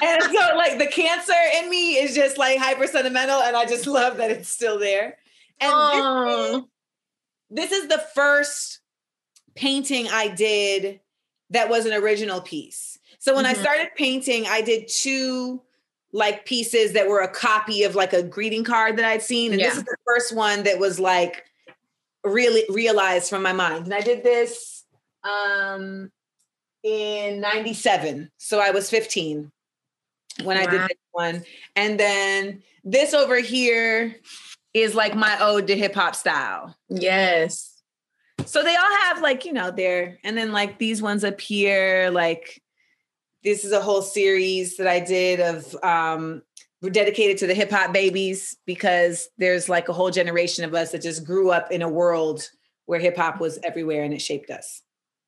and 0.00 0.22
so, 0.22 0.56
like, 0.56 0.78
the 0.78 0.86
cancer 0.90 1.32
in 1.58 1.68
me 1.68 1.96
is 1.96 2.14
just 2.14 2.38
like 2.38 2.56
hyper 2.58 2.86
sentimental, 2.86 3.42
and 3.42 3.56
I 3.56 3.66
just 3.66 3.88
love 3.88 4.18
that 4.18 4.30
it's 4.30 4.48
still 4.48 4.78
there. 4.78 5.18
And 5.60 6.28
this, 6.28 6.62
this 7.50 7.72
is 7.72 7.88
the 7.88 8.02
first 8.14 8.78
painting 9.56 10.06
I 10.08 10.28
did 10.28 11.00
that 11.50 11.68
was 11.68 11.86
an 11.86 11.92
original 11.94 12.40
piece. 12.40 12.98
So 13.18 13.34
when 13.34 13.44
mm-hmm. 13.44 13.58
I 13.58 13.62
started 13.62 13.88
painting, 13.96 14.46
I 14.46 14.60
did 14.60 14.86
two 14.86 15.60
like 16.12 16.46
pieces 16.46 16.92
that 16.92 17.08
were 17.08 17.20
a 17.20 17.28
copy 17.28 17.82
of 17.82 17.96
like 17.96 18.12
a 18.12 18.22
greeting 18.22 18.62
card 18.62 18.96
that 18.98 19.04
I'd 19.04 19.22
seen. 19.22 19.50
And 19.50 19.60
yeah. 19.60 19.70
this 19.70 19.78
is 19.78 19.84
the 19.84 19.96
first 20.06 20.34
one 20.34 20.62
that 20.62 20.78
was 20.78 21.00
like 21.00 21.44
really 22.24 22.64
realized 22.68 23.28
from 23.28 23.42
my 23.42 23.52
mind. 23.52 23.84
And 23.84 23.94
I 23.94 24.00
did 24.00 24.22
this 24.22 24.84
um 25.22 26.10
in 26.82 27.40
97. 27.40 28.30
So 28.38 28.60
I 28.60 28.70
was 28.70 28.90
15 28.90 29.50
when 30.42 30.56
wow. 30.56 30.62
I 30.62 30.66
did 30.66 30.80
this 30.82 30.98
one. 31.12 31.44
And 31.76 31.98
then 31.98 32.62
this 32.84 33.14
over 33.14 33.38
here 33.38 34.16
is 34.74 34.94
like 34.94 35.14
my 35.14 35.36
ode 35.40 35.66
to 35.68 35.76
hip 35.76 35.94
hop 35.94 36.14
style. 36.14 36.76
Yes. 36.88 37.82
So 38.44 38.62
they 38.62 38.76
all 38.76 38.96
have 39.04 39.22
like, 39.22 39.44
you 39.44 39.52
know, 39.52 39.70
their, 39.70 40.18
and 40.24 40.36
then 40.36 40.52
like 40.52 40.78
these 40.78 41.00
ones 41.00 41.24
up 41.24 41.40
here, 41.40 42.10
like 42.10 42.60
this 43.42 43.64
is 43.64 43.72
a 43.72 43.80
whole 43.80 44.02
series 44.02 44.76
that 44.76 44.86
I 44.86 45.00
did 45.00 45.40
of 45.40 45.74
um 45.82 46.42
dedicated 46.90 47.38
to 47.38 47.46
the 47.46 47.54
hip 47.54 47.70
hop 47.70 47.92
babies 47.92 48.56
because 48.66 49.28
there's 49.38 49.68
like 49.68 49.88
a 49.88 49.92
whole 49.92 50.10
generation 50.10 50.64
of 50.64 50.74
us 50.74 50.92
that 50.92 51.02
just 51.02 51.24
grew 51.24 51.50
up 51.50 51.70
in 51.70 51.82
a 51.82 51.88
world 51.88 52.48
where 52.86 53.00
hip 53.00 53.16
hop 53.16 53.40
was 53.40 53.58
everywhere 53.64 54.02
and 54.02 54.12
it 54.12 54.20
shaped 54.20 54.50
us. 54.50 54.82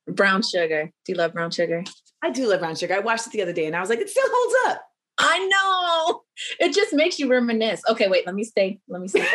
Brown 0.07 0.41
sugar. 0.41 0.91
Do 1.05 1.11
you 1.11 1.17
love 1.17 1.33
brown 1.33 1.51
sugar? 1.51 1.83
I 2.23 2.29
do 2.29 2.47
love 2.47 2.59
brown 2.59 2.75
sugar. 2.75 2.95
I 2.95 2.99
watched 2.99 3.27
it 3.27 3.33
the 3.33 3.41
other 3.41 3.53
day 3.53 3.65
and 3.65 3.75
I 3.75 3.81
was 3.81 3.89
like, 3.89 3.99
it 3.99 4.09
still 4.09 4.27
holds 4.27 4.55
up. 4.69 4.81
I 5.19 5.47
know. 5.47 6.21
It 6.59 6.73
just 6.73 6.93
makes 6.93 7.17
you 7.19 7.29
reminisce. 7.29 7.81
Okay, 7.89 8.07
wait, 8.07 8.25
let 8.25 8.35
me 8.35 8.43
stay. 8.43 8.79
Let 8.87 9.01
me 9.01 9.07
stay. 9.07 9.25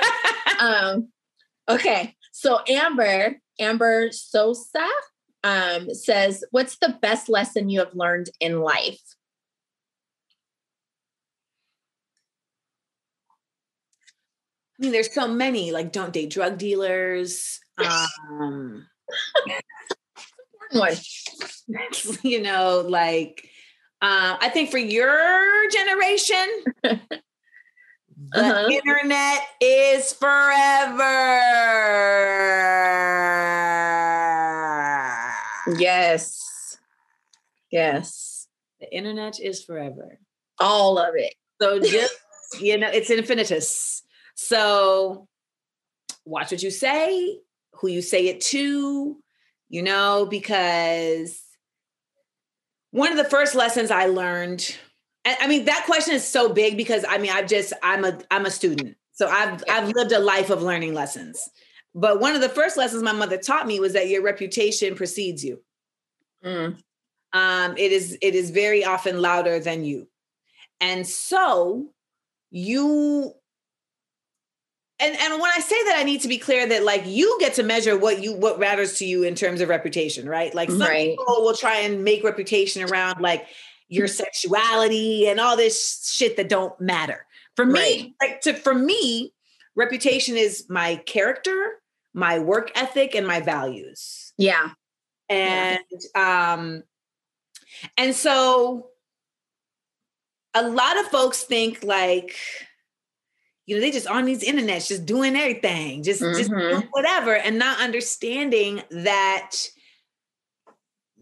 um, 0.60 1.08
okay. 1.68 2.14
So 2.32 2.60
Amber, 2.68 3.36
Amber 3.58 4.10
Sosa 4.12 4.86
um, 5.42 5.92
says, 5.94 6.44
What's 6.50 6.78
the 6.78 6.98
best 7.00 7.28
lesson 7.28 7.70
you 7.70 7.80
have 7.80 7.94
learned 7.94 8.30
in 8.40 8.60
life? 8.60 9.00
I 14.82 14.84
mean, 14.84 14.92
there's 14.92 15.14
so 15.14 15.28
many, 15.28 15.70
like 15.70 15.92
don't 15.92 16.12
date 16.12 16.30
drug 16.30 16.58
dealers. 16.58 17.60
Um, 17.78 18.84
one. 20.72 20.96
You 22.22 22.42
know, 22.42 22.84
like 22.86 23.48
uh, 24.00 24.36
I 24.40 24.48
think 24.48 24.70
for 24.70 24.78
your 24.78 25.70
generation, 25.70 26.48
the 26.82 26.98
uh-huh. 28.34 28.68
internet 28.68 29.42
is 29.60 30.12
forever. 30.12 31.28
Yes. 35.78 36.78
Yes. 37.70 38.48
The 38.80 38.92
internet 38.94 39.38
is 39.38 39.62
forever. 39.62 40.18
All 40.58 40.98
of 40.98 41.14
it. 41.14 41.34
So 41.60 41.78
just, 41.84 42.14
you 42.60 42.76
know, 42.76 42.88
it's 42.88 43.10
infinitus. 43.10 44.01
So 44.46 45.28
watch 46.24 46.50
what 46.50 46.62
you 46.62 46.70
say, 46.70 47.38
who 47.74 47.88
you 47.88 48.02
say 48.02 48.26
it 48.26 48.40
to, 48.40 49.16
you 49.68 49.82
know, 49.82 50.26
because 50.28 51.40
one 52.90 53.12
of 53.12 53.16
the 53.16 53.24
first 53.24 53.54
lessons 53.54 53.90
I 53.90 54.06
learned, 54.06 54.76
I 55.24 55.46
mean, 55.46 55.66
that 55.66 55.84
question 55.86 56.14
is 56.14 56.26
so 56.26 56.52
big 56.52 56.76
because 56.76 57.04
I 57.08 57.18
mean, 57.18 57.30
I've 57.30 57.46
just, 57.46 57.72
I'm 57.82 58.04
a, 58.04 58.18
I'm 58.30 58.44
a 58.44 58.50
student. 58.50 58.96
So 59.12 59.28
I've, 59.28 59.62
I've 59.70 59.88
lived 59.90 60.12
a 60.12 60.18
life 60.18 60.50
of 60.50 60.62
learning 60.62 60.94
lessons. 60.94 61.48
But 61.94 62.20
one 62.20 62.34
of 62.34 62.40
the 62.40 62.48
first 62.48 62.76
lessons 62.76 63.02
my 63.02 63.12
mother 63.12 63.36
taught 63.36 63.66
me 63.66 63.78
was 63.78 63.92
that 63.92 64.08
your 64.08 64.22
reputation 64.22 64.96
precedes 64.96 65.44
you. 65.44 65.62
Mm. 66.44 66.78
Um, 67.32 67.76
it 67.76 67.92
is, 67.92 68.18
it 68.20 68.34
is 68.34 68.50
very 68.50 68.84
often 68.84 69.20
louder 69.20 69.60
than 69.60 69.84
you. 69.84 70.08
And 70.80 71.06
so 71.06 71.90
you 72.50 73.34
and 75.02 75.16
and 75.18 75.40
when 75.40 75.50
I 75.50 75.58
say 75.58 75.82
that, 75.84 75.96
I 75.96 76.04
need 76.04 76.20
to 76.20 76.28
be 76.28 76.38
clear 76.38 76.66
that 76.68 76.84
like 76.84 77.02
you 77.06 77.36
get 77.40 77.54
to 77.54 77.64
measure 77.64 77.98
what 77.98 78.22
you 78.22 78.34
what 78.34 78.60
matters 78.60 78.98
to 78.98 79.04
you 79.04 79.24
in 79.24 79.34
terms 79.34 79.60
of 79.60 79.68
reputation, 79.68 80.28
right? 80.28 80.54
Like 80.54 80.70
some 80.70 80.80
right. 80.80 81.10
people 81.10 81.42
will 81.42 81.56
try 81.56 81.78
and 81.80 82.04
make 82.04 82.22
reputation 82.22 82.82
around 82.84 83.20
like 83.20 83.46
your 83.88 84.06
sexuality 84.06 85.26
and 85.26 85.40
all 85.40 85.56
this 85.56 86.08
shit 86.14 86.36
that 86.36 86.48
don't 86.48 86.80
matter. 86.80 87.26
For 87.56 87.66
me, 87.66 87.80
right. 87.80 88.12
like 88.20 88.40
to 88.42 88.54
for 88.54 88.74
me, 88.74 89.34
reputation 89.74 90.36
is 90.36 90.66
my 90.68 90.96
character, 91.04 91.80
my 92.14 92.38
work 92.38 92.70
ethic, 92.76 93.16
and 93.16 93.26
my 93.26 93.40
values. 93.40 94.32
Yeah. 94.38 94.70
And 95.28 95.80
yeah. 96.14 96.54
um, 96.54 96.84
and 97.96 98.14
so 98.14 98.88
a 100.54 100.68
lot 100.68 100.98
of 100.98 101.06
folks 101.06 101.42
think 101.42 101.82
like 101.82 102.36
you 103.66 103.76
know, 103.76 103.80
they 103.80 103.90
just 103.90 104.06
on 104.06 104.24
these 104.24 104.42
internets, 104.42 104.88
just 104.88 105.06
doing 105.06 105.36
everything, 105.36 106.02
just, 106.02 106.20
mm-hmm. 106.20 106.36
just 106.36 106.50
doing 106.50 106.88
whatever, 106.90 107.34
and 107.34 107.58
not 107.58 107.80
understanding 107.80 108.82
that 108.90 109.52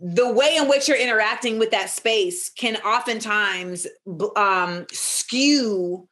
the 0.01 0.32
way 0.32 0.57
in 0.57 0.68
which 0.68 0.88
you're 0.88 0.97
interacting 0.97 1.59
with 1.59 1.70
that 1.72 1.91
space 1.91 2.49
can 2.49 2.76
oftentimes 2.76 3.86
um, 4.36 4.86
skew 4.91 6.09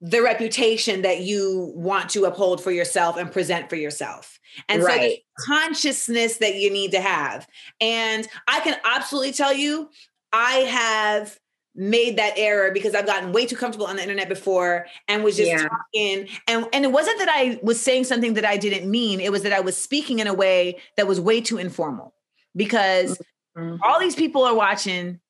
the 0.00 0.22
reputation 0.22 1.02
that 1.02 1.20
you 1.20 1.72
want 1.74 2.10
to 2.10 2.24
uphold 2.24 2.62
for 2.62 2.70
yourself 2.70 3.16
and 3.16 3.30
present 3.32 3.68
for 3.68 3.76
yourself. 3.76 4.38
And 4.68 4.82
right. 4.82 5.18
so 5.36 5.44
consciousness 5.46 6.38
that 6.38 6.56
you 6.56 6.70
need 6.70 6.92
to 6.92 7.00
have. 7.00 7.46
And 7.80 8.26
I 8.48 8.60
can 8.60 8.76
absolutely 8.84 9.32
tell 9.32 9.52
you, 9.52 9.90
I 10.32 10.52
have 10.60 11.38
made 11.76 12.16
that 12.16 12.34
error 12.36 12.70
because 12.72 12.94
I've 12.94 13.06
gotten 13.06 13.32
way 13.32 13.46
too 13.46 13.56
comfortable 13.56 13.86
on 13.86 13.96
the 13.96 14.02
internet 14.02 14.28
before 14.28 14.86
and 15.08 15.22
was 15.22 15.36
just 15.36 15.50
yeah. 15.50 15.68
talking. 15.68 16.28
And, 16.48 16.66
and 16.72 16.84
it 16.84 16.90
wasn't 16.90 17.18
that 17.18 17.28
I 17.28 17.60
was 17.62 17.80
saying 17.80 18.04
something 18.04 18.34
that 18.34 18.44
I 18.44 18.56
didn't 18.56 18.90
mean, 18.90 19.20
it 19.20 19.30
was 19.30 19.42
that 19.42 19.52
I 19.52 19.60
was 19.60 19.76
speaking 19.76 20.18
in 20.18 20.26
a 20.26 20.34
way 20.34 20.78
that 20.96 21.06
was 21.06 21.20
way 21.20 21.40
too 21.40 21.58
informal 21.58 22.14
because 22.54 23.20
mm-hmm. 23.56 23.76
all 23.82 24.00
these 24.00 24.16
people 24.16 24.42
are 24.44 24.54
watching 24.54 25.20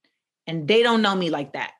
and 0.46 0.68
they 0.68 0.82
don't 0.82 1.02
know 1.02 1.16
me 1.16 1.30
like 1.30 1.52
that. 1.54 1.72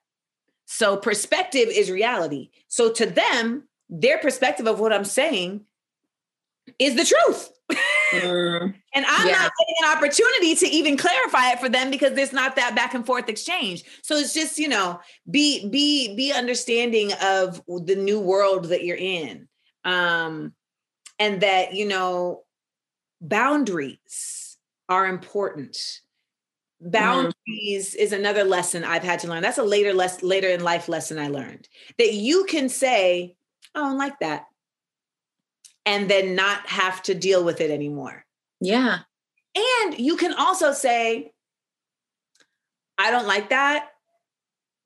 So 0.67 0.97
perspective 0.97 1.69
is 1.69 1.91
reality. 1.91 2.51
So 2.69 2.93
to 2.93 3.07
them, 3.07 3.69
their 3.89 4.19
perspective 4.19 4.67
of 4.67 4.81
what 4.81 4.93
I'm 4.93 5.05
saying 5.05 5.65
is 6.79 6.97
the 6.97 7.05
truth. 7.05 7.51
Mm, 8.13 8.75
and 8.95 9.05
I'm 9.07 9.27
yeah. 9.27 9.33
not 9.33 9.53
getting 9.59 9.75
an 9.83 9.97
opportunity 9.97 10.55
to 10.55 10.67
even 10.69 10.97
clarify 10.97 11.53
it 11.53 11.61
for 11.61 11.69
them 11.69 11.91
because 11.91 12.13
there's 12.13 12.33
not 12.33 12.57
that 12.57 12.75
back 12.75 12.95
and 12.95 13.05
forth 13.05 13.29
exchange. 13.29 13.85
So 14.03 14.17
it's 14.17 14.35
just, 14.35 14.59
you 14.59 14.69
know, 14.69 15.01
be 15.31 15.69
be 15.69 16.15
be 16.15 16.33
understanding 16.33 17.13
of 17.23 17.63
the 17.67 17.97
new 17.97 18.21
world 18.21 18.67
that 18.67 18.85
you're 18.85 18.97
in. 18.97 19.49
Um 19.85 20.55
and 21.19 21.41
that, 21.41 21.75
you 21.75 21.87
know, 21.87 22.43
boundaries 23.21 24.57
are 24.89 25.07
important. 25.07 25.73
Mm-hmm. 26.83 26.91
Boundaries 26.91 27.95
mm. 27.95 27.97
is 27.97 28.13
another 28.13 28.45
lesson 28.45 28.85
I've 28.85 29.03
had 29.03 29.21
to 29.21 29.29
learn. 29.29 29.43
That's 29.43 29.59
a 29.59 29.65
later 29.65 29.93
less 29.93 30.23
later 30.23 30.49
in 30.49 30.63
life 30.63 30.89
lesson 30.89 31.19
I 31.19 31.29
learned. 31.29 31.69
That 31.99 32.13
you 32.13 32.45
can 32.45 32.69
say, 32.69 33.37
"I 33.75 33.81
don't 33.81 33.99
like 33.99 34.19
that." 34.21 34.47
And 35.87 36.11
then 36.11 36.35
not 36.35 36.67
have 36.67 37.03
to 37.05 37.15
deal 37.15 37.45
with 37.45 37.61
it 37.61 37.71
anymore. 37.71 38.25
Yeah. 38.61 38.99
And 39.55 39.99
you 39.99 40.17
can 40.17 40.35
also 40.35 40.73
say, 40.73 41.31
I 42.99 43.11
don't 43.11 43.27
like 43.27 43.51
that, 43.51 43.91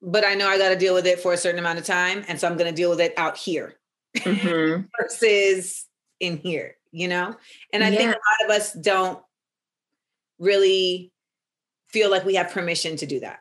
but 0.02 0.24
I 0.24 0.34
know 0.34 0.46
I 0.46 0.58
got 0.58 0.68
to 0.68 0.76
deal 0.76 0.94
with 0.94 1.06
it 1.06 1.20
for 1.20 1.32
a 1.32 1.36
certain 1.36 1.58
amount 1.58 1.78
of 1.78 1.86
time. 1.86 2.24
And 2.28 2.38
so 2.38 2.46
I'm 2.46 2.56
going 2.56 2.70
to 2.70 2.76
deal 2.76 2.90
with 2.90 3.00
it 3.00 3.14
out 3.16 3.36
here 3.36 3.74
mm-hmm. 4.16 4.82
versus 5.00 5.86
in 6.20 6.36
here, 6.36 6.76
you 6.92 7.08
know? 7.08 7.34
And 7.72 7.82
I 7.82 7.88
yeah. 7.88 7.96
think 7.96 8.10
a 8.10 8.44
lot 8.44 8.50
of 8.50 8.56
us 8.56 8.72
don't 8.74 9.20
really 10.38 11.12
feel 11.88 12.10
like 12.10 12.24
we 12.24 12.34
have 12.34 12.50
permission 12.50 12.96
to 12.96 13.06
do 13.06 13.20
that. 13.20 13.40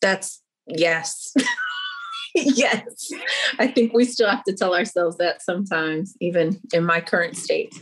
That's 0.00 0.42
yes. 0.66 1.34
yes. 2.34 3.10
I 3.58 3.66
think 3.66 3.92
we 3.92 4.04
still 4.04 4.28
have 4.28 4.44
to 4.44 4.54
tell 4.54 4.74
ourselves 4.74 5.16
that 5.18 5.42
sometimes, 5.42 6.16
even 6.20 6.60
in 6.72 6.84
my 6.84 7.00
current 7.00 7.36
state. 7.36 7.72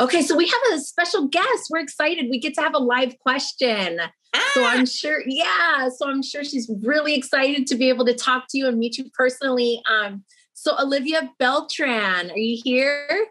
Okay, 0.00 0.22
so 0.22 0.36
we 0.36 0.46
have 0.46 0.74
a 0.74 0.80
special 0.80 1.28
guest. 1.28 1.68
We're 1.70 1.80
excited. 1.80 2.26
We 2.30 2.40
get 2.40 2.54
to 2.54 2.62
have 2.62 2.74
a 2.74 2.78
live 2.78 3.18
question. 3.18 4.00
Ah. 4.34 4.50
So 4.54 4.64
I'm 4.64 4.86
sure, 4.86 5.22
yeah. 5.26 5.88
So 5.88 6.08
I'm 6.08 6.22
sure 6.22 6.44
she's 6.44 6.70
really 6.82 7.14
excited 7.14 7.66
to 7.68 7.74
be 7.76 7.88
able 7.88 8.04
to 8.06 8.14
talk 8.14 8.44
to 8.50 8.58
you 8.58 8.66
and 8.66 8.78
meet 8.78 8.98
you 8.98 9.10
personally. 9.14 9.82
Um, 9.90 10.24
so 10.52 10.76
Olivia 10.78 11.30
Beltran, 11.38 12.30
are 12.30 12.38
you 12.38 12.60
here? 12.62 13.26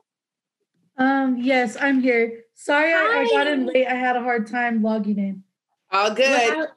Um, 0.97 1.37
yes, 1.37 1.77
I'm 1.79 2.01
here. 2.01 2.43
Sorry, 2.55 2.93
I, 2.93 3.25
I, 3.25 3.27
got 3.31 3.47
in 3.47 3.65
late. 3.65 3.87
I 3.87 3.95
had 3.95 4.15
a 4.15 4.21
hard 4.21 4.47
time 4.47 4.83
logging 4.83 5.17
in. 5.17 5.43
All 5.91 6.13
good. 6.13 6.67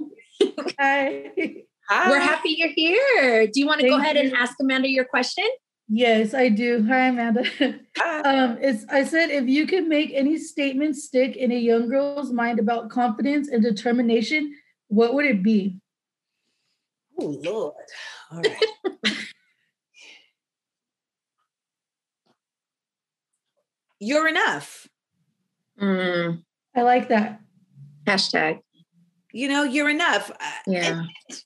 Hi. 0.78 1.64
Hi. 1.94 2.10
We're 2.10 2.18
happy 2.18 2.56
you're 2.58 2.70
here. 2.74 3.46
Do 3.46 3.60
you 3.60 3.66
want 3.68 3.78
to 3.80 3.86
Thank 3.88 3.94
go 3.94 4.00
ahead 4.02 4.16
you. 4.16 4.22
and 4.22 4.32
ask 4.34 4.54
Amanda 4.60 4.88
your 4.90 5.04
question? 5.04 5.44
Yes, 5.88 6.34
I 6.34 6.48
do. 6.48 6.84
Hi, 6.88 7.06
Amanda. 7.06 7.42
um, 8.24 8.58
it's 8.60 8.84
I 8.90 9.04
said 9.04 9.30
if 9.30 9.46
you 9.48 9.64
could 9.68 9.86
make 9.86 10.10
any 10.12 10.36
statement 10.38 10.96
stick 10.96 11.36
in 11.36 11.52
a 11.52 11.56
young 11.56 11.88
girl's 11.88 12.32
mind 12.32 12.58
about 12.58 12.90
confidence 12.90 13.48
and 13.48 13.62
determination, 13.62 14.52
what 14.88 15.14
would 15.14 15.24
it 15.24 15.44
be? 15.44 15.78
Oh 17.20 17.38
Lord. 17.44 17.74
All 18.32 18.40
right. 18.40 19.16
You're 24.00 24.26
enough. 24.26 24.88
Mm, 25.80 26.42
I 26.74 26.82
like 26.82 27.08
that. 27.08 27.40
hashtag. 28.06 28.58
You 29.32 29.48
know, 29.48 29.62
you're 29.62 29.90
enough. 29.90 30.30
Uh, 30.30 30.34
Yeah. 30.66 31.02
And, 31.30 31.42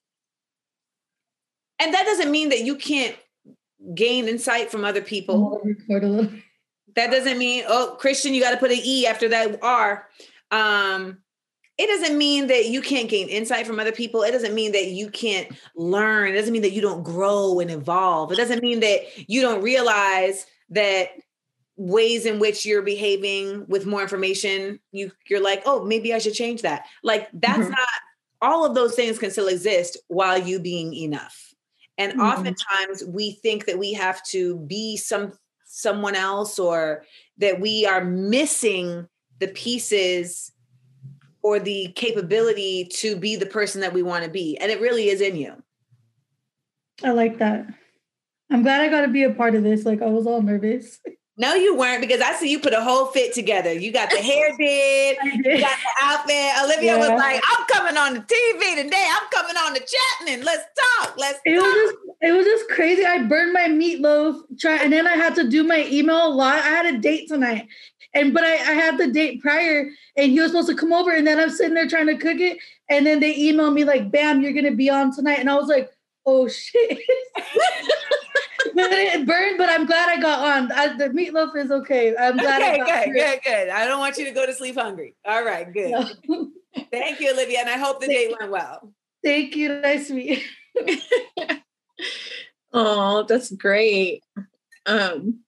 and 1.80 1.94
that 1.94 2.04
doesn't 2.04 2.30
mean 2.30 2.48
that 2.50 2.62
you 2.62 2.76
can't 2.76 3.16
gain 3.94 4.28
insight 4.28 4.70
from 4.70 4.84
other 4.84 5.00
people. 5.02 5.60
Record 5.64 6.04
a 6.04 6.08
little. 6.08 6.30
That 6.96 7.10
doesn't 7.10 7.38
mean, 7.38 7.64
oh, 7.68 7.96
Christian, 7.98 8.34
you 8.34 8.40
got 8.42 8.50
to 8.50 8.56
put 8.56 8.72
an 8.72 8.78
E 8.82 9.06
after 9.06 9.28
that 9.28 9.58
R. 9.62 10.08
Um, 10.50 11.18
it 11.76 11.86
doesn't 11.86 12.18
mean 12.18 12.48
that 12.48 12.66
you 12.66 12.82
can't 12.82 13.08
gain 13.08 13.28
insight 13.28 13.66
from 13.66 13.78
other 13.78 13.92
people. 13.92 14.22
It 14.22 14.32
doesn't 14.32 14.54
mean 14.54 14.72
that 14.72 14.86
you 14.88 15.10
can't 15.10 15.48
learn. 15.76 16.32
It 16.32 16.36
doesn't 16.36 16.52
mean 16.52 16.62
that 16.62 16.72
you 16.72 16.80
don't 16.82 17.04
grow 17.04 17.60
and 17.60 17.70
evolve. 17.70 18.32
It 18.32 18.36
doesn't 18.36 18.62
mean 18.62 18.80
that 18.80 19.02
you 19.28 19.40
don't 19.42 19.62
realize 19.62 20.44
that 20.70 21.10
ways 21.76 22.26
in 22.26 22.40
which 22.40 22.66
you're 22.66 22.82
behaving 22.82 23.64
with 23.68 23.86
more 23.86 24.02
information, 24.02 24.80
you 24.90 25.12
you're 25.28 25.42
like, 25.42 25.62
oh, 25.66 25.84
maybe 25.84 26.12
I 26.12 26.18
should 26.18 26.34
change 26.34 26.62
that. 26.62 26.84
Like 27.04 27.28
that's 27.32 27.68
Mhm. 27.68 27.70
not 27.70 27.88
all 28.42 28.64
of 28.64 28.74
those 28.74 28.96
things 28.96 29.18
can 29.18 29.30
still 29.30 29.46
exist 29.46 29.96
while 30.08 30.36
you 30.36 30.58
being 30.58 30.92
enough. 30.92 31.47
And 31.98 32.12
Mhm. 32.12 32.20
oftentimes 32.20 33.04
we 33.04 33.32
think 33.32 33.66
that 33.66 33.78
we 33.78 33.92
have 33.92 34.22
to 34.26 34.56
be 34.60 34.96
some 34.96 35.32
someone 35.70 36.14
else 36.14 36.58
or 36.58 37.04
that 37.36 37.60
we 37.60 37.84
are 37.84 38.02
missing 38.02 39.06
the 39.38 39.48
pieces 39.48 40.50
or 41.42 41.58
the 41.58 41.92
capability 41.94 42.84
to 42.86 43.16
be 43.16 43.36
the 43.36 43.46
person 43.46 43.82
that 43.82 43.92
we 43.92 44.02
want 44.02 44.24
to 44.24 44.30
be. 44.30 44.56
And 44.56 44.72
it 44.72 44.80
really 44.80 45.10
is 45.10 45.20
in 45.20 45.36
you. 45.36 45.62
I 47.04 47.10
like 47.10 47.38
that. 47.38 47.66
I'm 48.50 48.62
glad 48.62 48.80
I 48.80 48.88
got 48.88 49.02
to 49.02 49.08
be 49.08 49.24
a 49.24 49.30
part 49.34 49.54
of 49.54 49.62
this. 49.62 49.84
Like 49.84 50.00
I 50.00 50.06
was 50.06 50.26
all 50.26 50.40
nervous. 50.40 51.00
No, 51.40 51.54
you 51.54 51.76
weren't 51.76 52.00
because 52.00 52.20
I 52.20 52.32
see 52.32 52.50
you 52.50 52.58
put 52.58 52.72
a 52.74 52.82
whole 52.82 53.06
fit 53.06 53.32
together. 53.32 53.72
You 53.72 53.92
got 53.92 54.10
the 54.10 54.16
hair 54.16 54.56
did, 54.58 55.16
you 55.44 55.60
got 55.60 55.76
the 55.78 56.02
outfit. 56.02 56.64
Olivia 56.64 56.98
was 56.98 57.10
like, 57.10 57.40
I'm 57.46 57.64
coming 57.66 57.96
on 57.96 58.14
the 58.14 58.20
TV 58.20 58.82
today. 58.82 59.08
I'm 59.08 59.28
coming 59.30 59.56
on 59.56 59.72
the 59.72 59.80
Chapman. 59.80 60.44
Let's 60.44 60.64
talk. 61.00 61.14
Let's 61.16 61.38
It 61.44 61.52
was 61.52 61.62
talk. 61.62 61.74
just 61.74 61.94
it 62.22 62.32
was 62.32 62.44
just 62.44 62.68
crazy. 62.70 63.04
I 63.06 63.22
burned 63.22 63.52
my 63.52 63.68
meatloaf, 63.68 64.40
try, 64.58 64.78
and 64.82 64.92
then 64.92 65.06
I 65.06 65.14
had 65.14 65.36
to 65.36 65.48
do 65.48 65.62
my 65.62 65.86
email 65.88 66.26
a 66.26 66.28
lot. 66.34 66.56
I 66.56 66.68
had 66.68 66.86
a 66.86 66.98
date 66.98 67.28
tonight, 67.28 67.68
and 68.14 68.34
but 68.34 68.42
I, 68.42 68.54
I 68.54 68.72
had 68.72 68.98
the 68.98 69.06
date 69.06 69.40
prior, 69.40 69.88
and 70.16 70.32
he 70.32 70.40
was 70.40 70.50
supposed 70.50 70.68
to 70.70 70.74
come 70.74 70.92
over, 70.92 71.12
and 71.12 71.24
then 71.24 71.38
I'm 71.38 71.50
sitting 71.50 71.74
there 71.74 71.86
trying 71.88 72.08
to 72.08 72.16
cook 72.16 72.40
it, 72.40 72.58
and 72.90 73.06
then 73.06 73.20
they 73.20 73.32
emailed 73.38 73.74
me 73.74 73.84
like, 73.84 74.10
"Bam, 74.10 74.42
you're 74.42 74.52
gonna 74.52 74.74
be 74.74 74.90
on 74.90 75.14
tonight," 75.14 75.38
and 75.38 75.48
I 75.48 75.54
was 75.54 75.68
like, 75.68 75.88
"Oh 76.26 76.48
shit." 76.48 76.98
but 78.74 78.92
it 78.92 79.26
burned, 79.26 79.58
but 79.58 79.68
I'm 79.68 79.86
glad 79.86 80.08
I 80.08 80.20
got 80.20 80.38
on. 80.40 80.72
I, 80.72 80.96
the 80.96 81.08
meatloaf 81.10 81.56
is 81.56 81.70
okay. 81.70 82.16
I'm 82.16 82.36
glad 82.36 82.62
I 82.62 82.78
got 82.78 83.04
good, 83.06 83.14
good, 83.14 83.40
good. 83.44 83.68
I 83.68 83.86
don't 83.86 84.00
want 84.00 84.18
you 84.18 84.24
to 84.24 84.32
go 84.32 84.46
to 84.46 84.52
sleep 84.52 84.74
hungry. 84.74 85.14
All 85.24 85.44
right, 85.44 85.72
good. 85.72 85.90
No. 85.90 86.50
Thank 86.90 87.20
you, 87.20 87.32
Olivia. 87.32 87.60
And 87.60 87.68
I 87.68 87.78
hope 87.78 88.00
the 88.00 88.08
date 88.08 88.34
went 88.38 88.50
well. 88.50 88.92
Thank 89.24 89.56
you. 89.56 89.80
Nice 89.80 90.08
to 90.08 90.14
meet 90.14 90.42
you. 90.76 90.98
Oh, 92.72 93.24
that's 93.26 93.50
great. 93.50 94.22
Um, 94.84 95.40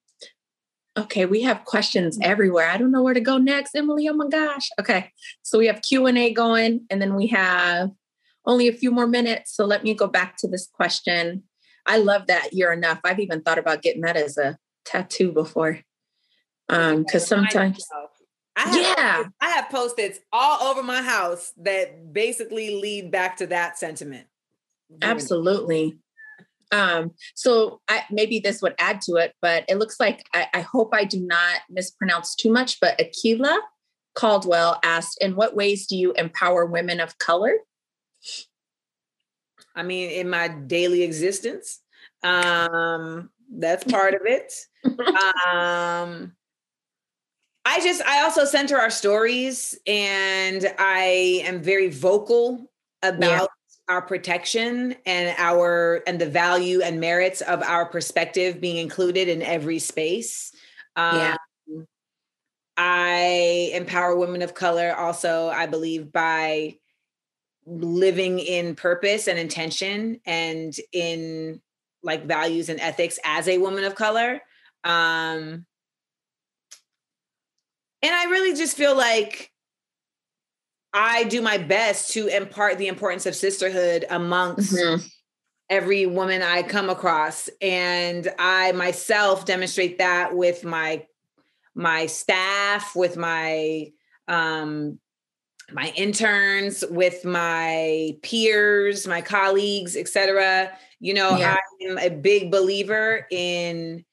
okay, 0.97 1.27
we 1.27 1.43
have 1.43 1.65
questions 1.65 2.19
everywhere. 2.23 2.69
I 2.69 2.79
don't 2.79 2.91
know 2.91 3.03
where 3.03 3.15
to 3.15 3.21
go 3.21 3.37
next, 3.37 3.75
Emily. 3.75 4.09
Oh 4.09 4.15
my 4.15 4.29
gosh. 4.29 4.71
Okay, 4.81 5.11
so 5.43 5.59
we 5.59 5.67
have 5.67 5.83
Q 5.83 6.07
and 6.07 6.17
A 6.17 6.33
going, 6.33 6.87
and 6.89 7.01
then 7.01 7.15
we 7.15 7.27
have 7.29 7.91
only 8.47 8.69
a 8.69 8.73
few 8.73 8.91
more 8.91 9.07
minutes. 9.07 9.55
So 9.55 9.67
let 9.67 9.85
me 9.85 9.93
go 9.95 10.07
back 10.07 10.37
to 10.39 10.49
this 10.49 10.67
question. 10.73 11.43
I 11.87 11.99
love 11.99 12.27
that 12.29 12.53
you're 12.53 12.73
enough. 12.73 13.01
I've 13.05 13.21
even 13.21 13.43
thought 13.43 13.59
about 13.59 13.83
getting 13.83 14.03
that 14.03 14.17
as 14.17 14.37
a 14.39 14.59
tattoo 14.85 15.33
before. 15.33 15.81
Um, 16.69 17.03
because 17.03 17.27
sometimes, 17.27 17.85
I 18.57 18.69
have, 18.69 18.77
yeah, 18.77 19.25
I 19.41 19.51
have 19.51 19.71
post-its 19.71 20.21
all 20.33 20.69
over 20.69 20.83
my 20.83 21.03
house 21.03 21.53
that 21.57 22.13
basically 22.13 22.81
lead 22.81 23.11
back 23.11 23.37
to 23.39 23.47
that 23.49 23.79
sentiment. 23.79 24.27
Absolutely. 25.03 25.99
Um, 26.73 27.13
so 27.35 27.81
I, 27.89 28.05
maybe 28.11 28.39
this 28.39 28.63
would 28.63 28.75
add 28.79 29.01
to 29.03 29.17
it, 29.17 29.35
but 29.43 29.65
it 29.69 29.79
looks 29.79 29.99
like 29.99 30.25
I, 30.33 30.47
I 30.55 30.61
hope 30.61 30.91
I 30.93 31.05
do 31.05 31.21
not 31.21 31.63
mispronounce 31.69 32.37
too 32.37 32.53
much. 32.53 32.79
But 32.81 33.01
Akila 33.01 33.59
Caldwell 34.15 34.79
asked, 34.85 35.19
"In 35.21 35.35
what 35.35 35.57
ways 35.57 35.87
do 35.87 35.97
you 35.97 36.13
empower 36.13 36.67
women 36.67 37.01
of 37.01 37.19
color?" 37.19 37.55
I 39.75 39.83
mean, 39.83 40.11
in 40.11 40.29
my 40.29 40.49
daily 40.49 41.03
existence, 41.03 41.81
um, 42.23 43.31
that's 43.53 43.85
part 43.85 44.15
of 44.15 44.23
it. 44.25 44.53
um, 44.85 46.33
I 47.65 47.81
just, 47.81 48.03
I 48.03 48.23
also 48.23 48.45
center 48.45 48.79
our 48.79 48.91
stories, 48.91 49.79
and 49.87 50.67
I 50.79 51.43
am 51.45 51.63
very 51.63 51.89
vocal 51.89 52.71
about 53.03 53.51
our 53.89 54.03
protection 54.03 54.95
and 55.05 55.35
our 55.37 56.03
and 56.07 56.21
the 56.21 56.29
value 56.29 56.81
and 56.81 57.01
merits 57.01 57.41
of 57.41 57.63
our 57.63 57.87
perspective 57.87 58.61
being 58.61 58.77
included 58.77 59.29
in 59.29 59.43
every 59.43 59.79
space. 59.79 60.53
Um, 60.97 61.17
Yeah. 61.17 61.37
I 62.83 63.73
empower 63.75 64.17
women 64.17 64.41
of 64.41 64.55
color 64.55 64.95
also, 64.97 65.49
I 65.49 65.67
believe, 65.67 66.11
by 66.11 66.80
living 67.71 68.41
in 68.41 68.75
purpose 68.75 69.29
and 69.29 69.39
intention 69.39 70.21
and 70.27 70.75
in 70.93 71.61
like 72.03 72.27
values 72.27 72.69
and 72.69 72.81
ethics 72.81 73.19
as 73.25 73.47
a 73.47 73.59
woman 73.59 73.85
of 73.85 73.95
color. 73.95 74.41
Um, 74.83 75.67
and 78.03 78.15
I 78.15 78.25
really 78.25 78.57
just 78.57 78.77
feel 78.77 78.97
like 78.97 79.53
I 80.93 81.25
do 81.25 81.41
my 81.41 81.59
best 81.59 82.13
to 82.15 82.27
impart 82.27 82.79
the 82.79 82.89
importance 82.89 83.27
of 83.27 83.37
sisterhood 83.37 84.05
amongst 84.11 84.73
Mhm. 84.73 85.05
every 85.69 86.07
woman 86.07 86.43
I 86.43 86.65
come 86.65 86.91
across. 86.91 87.49
And 87.61 88.29
I 88.39 88.73
myself 88.73 89.45
demonstrate 89.45 89.99
that 89.99 90.35
with 90.35 90.65
my 90.65 91.07
my 91.77 92.07
staff, 92.07 92.97
with 92.97 93.17
my 93.17 93.93
um 94.27 94.99
my 95.73 95.93
interns, 95.97 96.85
with 96.91 97.25
my 97.25 98.17
peers, 98.23 99.07
my 99.07 99.21
colleagues, 99.21 99.97
etc. 99.97 100.71
You 101.01 101.15
know, 101.15 101.37
Yeah. 101.37 101.57
I'm 101.89 101.99
a 101.99 102.09
big 102.11 102.51
believer 102.51 103.27
in 103.31 104.05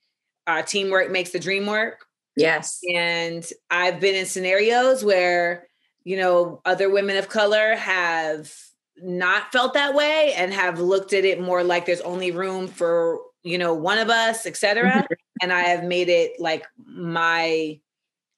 uh, 0.46 0.62
teamwork 0.62 1.12
makes 1.12 1.32
the 1.32 1.40
dream 1.40 1.66
work. 1.66 2.06
Yes. 2.36 2.80
And 2.94 3.46
I've 3.70 4.00
been 4.00 4.16
in 4.16 4.26
scenarios 4.26 5.04
where, 5.04 5.68
you 6.04 6.18
know, 6.18 6.62
other 6.66 6.90
women 6.90 7.18
of 7.18 7.28
color 7.30 7.76
have 7.76 8.54
not 8.98 9.52
felt 9.52 9.74
that 9.74 9.94
way 9.96 10.34
and 10.38 10.54
have 10.54 10.80
looked 10.80 11.14
at 11.14 11.26
it 11.26 11.42
more 11.42 11.64
like 11.64 11.86
there's 11.86 12.02
only 12.02 12.32
room 12.32 12.68
for, 12.68 13.20
you 13.44 13.58
know, 13.58 13.74
one 13.74 13.98
of 13.98 14.10
us, 14.10 14.46
et 14.46 14.56
cetera. 14.56 15.06
and 15.42 15.52
I 15.52 15.62
have 15.62 15.84
made 15.84 16.10
it 16.10 16.40
like 16.40 16.66
my 16.78 17.80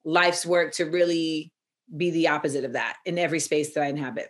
life's 0.06 0.46
work 0.46 0.74
to 0.74 0.86
really 0.86 1.52
be 1.96 2.12
the 2.12 2.28
opposite 2.28 2.66
of 2.66 2.74
that 2.74 2.98
in 3.06 3.18
every 3.18 3.40
space 3.40 3.74
that 3.74 3.84
I 3.84 3.88
inhabit. 3.88 4.30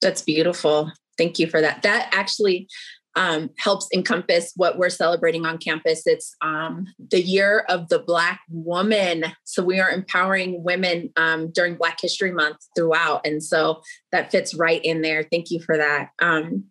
That's 0.00 0.22
beautiful. 0.22 0.90
Thank 1.18 1.38
you 1.38 1.46
for 1.46 1.60
that. 1.60 1.82
That 1.82 2.08
actually 2.12 2.68
um, 3.14 3.50
helps 3.58 3.88
encompass 3.92 4.52
what 4.56 4.78
we're 4.78 4.88
celebrating 4.88 5.44
on 5.44 5.58
campus. 5.58 6.06
It's 6.06 6.34
um, 6.40 6.86
the 7.10 7.20
year 7.20 7.64
of 7.68 7.88
the 7.88 7.98
Black 7.98 8.40
woman. 8.50 9.24
So 9.44 9.62
we 9.62 9.80
are 9.80 9.90
empowering 9.90 10.64
women 10.64 11.10
um, 11.16 11.50
during 11.52 11.76
Black 11.76 12.00
History 12.00 12.32
Month 12.32 12.56
throughout. 12.74 13.26
And 13.26 13.42
so 13.42 13.82
that 14.12 14.30
fits 14.30 14.54
right 14.54 14.82
in 14.82 15.02
there. 15.02 15.24
Thank 15.30 15.50
you 15.50 15.60
for 15.60 15.76
that. 15.76 16.10
Um, 16.20 16.64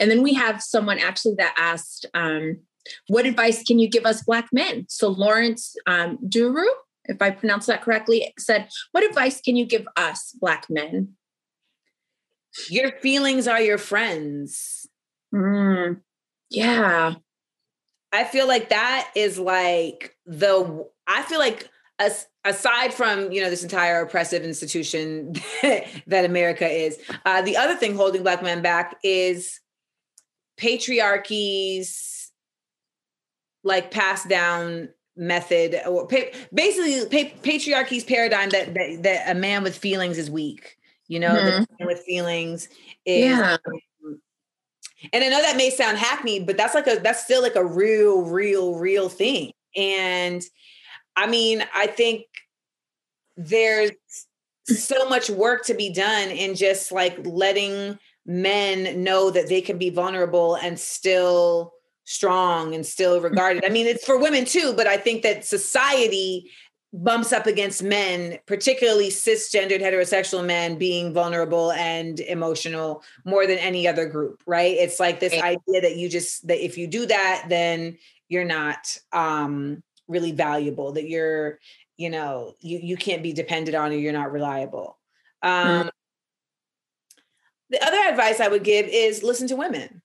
and 0.00 0.10
then 0.10 0.22
we 0.22 0.34
have 0.34 0.62
someone 0.62 0.98
actually 0.98 1.36
that 1.38 1.54
asked, 1.58 2.06
um, 2.14 2.58
what 3.06 3.26
advice 3.26 3.62
can 3.62 3.78
you 3.78 3.88
give 3.88 4.04
us 4.04 4.24
Black 4.24 4.48
men? 4.52 4.86
So 4.88 5.08
Lawrence 5.08 5.76
um, 5.86 6.18
Duru, 6.28 6.66
if 7.04 7.20
I 7.20 7.30
pronounce 7.30 7.66
that 7.66 7.82
correctly, 7.82 8.32
said, 8.38 8.68
what 8.92 9.04
advice 9.04 9.40
can 9.40 9.56
you 9.56 9.66
give 9.66 9.86
us 9.96 10.34
Black 10.40 10.66
men? 10.70 11.14
Your 12.68 12.92
feelings 12.92 13.48
are 13.48 13.60
your 13.60 13.78
friends. 13.78 14.86
Mm, 15.34 16.00
yeah. 16.50 17.14
I 18.12 18.24
feel 18.24 18.46
like 18.46 18.68
that 18.68 19.10
is 19.14 19.38
like 19.38 20.16
the 20.26 20.86
I 21.06 21.22
feel 21.22 21.38
like 21.38 21.68
as, 21.98 22.26
aside 22.44 22.92
from 22.92 23.32
you 23.32 23.40
know 23.42 23.48
this 23.48 23.62
entire 23.62 24.02
oppressive 24.02 24.42
institution 24.42 25.34
that 25.62 26.24
America 26.24 26.68
is, 26.68 26.98
uh, 27.24 27.40
the 27.42 27.56
other 27.56 27.74
thing 27.74 27.96
holding 27.96 28.22
black 28.22 28.42
men 28.42 28.60
back 28.60 28.96
is 29.02 29.60
patriarchy's 30.58 32.30
like 33.64 33.90
passed 33.90 34.28
down 34.28 34.90
method 35.16 35.80
or 35.86 36.06
pa- 36.06 36.30
basically 36.54 37.04
pa- 37.24 37.34
patriarchy's 37.42 38.04
paradigm 38.04 38.48
that, 38.50 38.72
that 38.74 39.02
that 39.02 39.30
a 39.30 39.34
man 39.34 39.62
with 39.62 39.76
feelings 39.76 40.16
is 40.16 40.30
weak 40.30 40.76
you 41.08 41.20
know 41.20 41.34
Mhm. 41.34 41.66
man 41.78 41.86
with 41.86 42.00
feelings 42.00 42.68
is 43.04 43.24
Yeah. 43.26 43.56
and 45.12 45.22
i 45.24 45.28
know 45.28 45.42
that 45.42 45.56
may 45.56 45.68
sound 45.68 45.98
hackneyed 45.98 46.46
but 46.46 46.56
that's 46.56 46.74
like 46.74 46.86
a 46.86 46.96
that's 46.96 47.24
still 47.24 47.42
like 47.42 47.56
a 47.56 47.64
real 47.64 48.22
real 48.22 48.74
real 48.76 49.10
thing 49.10 49.52
and 49.76 50.42
i 51.16 51.26
mean 51.26 51.62
i 51.74 51.86
think 51.86 52.22
there's 53.36 53.90
so 54.64 55.08
much 55.08 55.28
work 55.28 55.66
to 55.66 55.74
be 55.74 55.92
done 55.92 56.30
in 56.30 56.54
just 56.54 56.90
like 56.92 57.18
letting 57.26 57.98
men 58.24 59.02
know 59.02 59.30
that 59.30 59.48
they 59.48 59.60
can 59.60 59.76
be 59.76 59.90
vulnerable 59.90 60.54
and 60.54 60.78
still 60.78 61.72
strong 62.04 62.74
and 62.74 62.84
still 62.84 63.20
regarded. 63.20 63.64
I 63.64 63.68
mean, 63.68 63.86
it's 63.86 64.04
for 64.04 64.18
women 64.18 64.44
too, 64.44 64.74
but 64.76 64.86
I 64.86 64.96
think 64.96 65.22
that 65.22 65.44
society 65.44 66.50
bumps 66.92 67.32
up 67.32 67.46
against 67.46 67.82
men, 67.82 68.38
particularly 68.46 69.08
cisgendered 69.08 69.80
heterosexual 69.80 70.44
men 70.44 70.76
being 70.76 71.14
vulnerable 71.14 71.72
and 71.72 72.20
emotional 72.20 73.02
more 73.24 73.46
than 73.46 73.58
any 73.58 73.88
other 73.88 74.06
group, 74.06 74.42
right? 74.46 74.76
It's 74.76 75.00
like 75.00 75.18
this 75.18 75.32
idea 75.32 75.80
that 75.80 75.96
you 75.96 76.08
just 76.08 76.46
that 76.48 76.62
if 76.62 76.76
you 76.76 76.86
do 76.86 77.06
that 77.06 77.46
then 77.48 77.96
you're 78.28 78.44
not 78.44 78.96
um 79.12 79.82
really 80.06 80.32
valuable, 80.32 80.92
that 80.92 81.08
you're 81.08 81.58
you 81.96 82.10
know, 82.10 82.54
you 82.60 82.78
you 82.82 82.96
can't 82.96 83.22
be 83.22 83.32
depended 83.32 83.74
on 83.74 83.92
or 83.92 83.94
you're 83.94 84.12
not 84.12 84.32
reliable. 84.32 84.98
Um 85.42 85.90
the 87.70 87.82
other 87.86 88.10
advice 88.10 88.38
I 88.38 88.48
would 88.48 88.64
give 88.64 88.86
is 88.86 89.22
listen 89.22 89.48
to 89.48 89.56
women. 89.56 90.01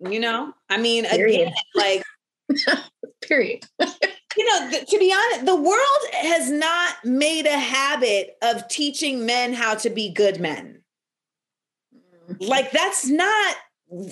You 0.00 0.20
know, 0.20 0.52
I 0.68 0.76
mean, 0.78 1.04
Period. 1.06 1.40
again, 1.40 1.54
like, 1.74 2.02
Period. 3.22 3.64
you 3.80 4.44
know, 4.44 4.70
th- 4.70 4.86
to 4.86 4.98
be 4.98 5.12
honest, 5.12 5.46
the 5.46 5.56
world 5.56 6.00
has 6.12 6.50
not 6.50 7.04
made 7.04 7.46
a 7.46 7.58
habit 7.58 8.36
of 8.42 8.68
teaching 8.68 9.26
men 9.26 9.52
how 9.52 9.74
to 9.76 9.90
be 9.90 10.12
good 10.12 10.40
men. 10.40 10.82
Like, 12.40 12.70
that's 12.72 13.06
not 13.06 13.56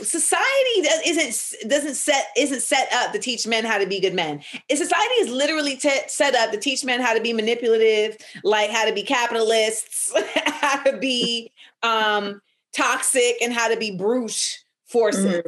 society 0.03 0.89
isn't 1.05 1.69
doesn't 1.69 1.97
set 1.97 2.27
isn't 2.37 2.63
set 2.63 2.89
up 2.93 3.13
to 3.13 3.19
teach 3.19 3.45
men 3.47 3.65
how 3.65 3.77
to 3.79 3.87
be 3.87 4.01
good 4.01 4.15
men. 4.15 4.41
Society 4.73 5.15
is 5.15 5.31
literally 5.31 5.77
te- 5.77 6.07
set 6.07 6.35
up 6.35 6.53
to 6.53 6.59
teach 6.59 6.85
men 6.85 7.01
how 7.01 7.13
to 7.13 7.21
be 7.21 7.33
manipulative, 7.33 8.17
like 8.45 8.71
how 8.71 8.85
to 8.85 8.93
be 8.93 9.03
capitalists, 9.03 10.13
how 10.47 10.83
to 10.85 10.97
be 10.97 11.51
um 11.83 12.41
toxic, 12.73 13.37
and 13.43 13.53
how 13.53 13.69
to 13.69 13.77
be 13.77 13.97
brute 13.97 14.59
forces. 14.87 15.43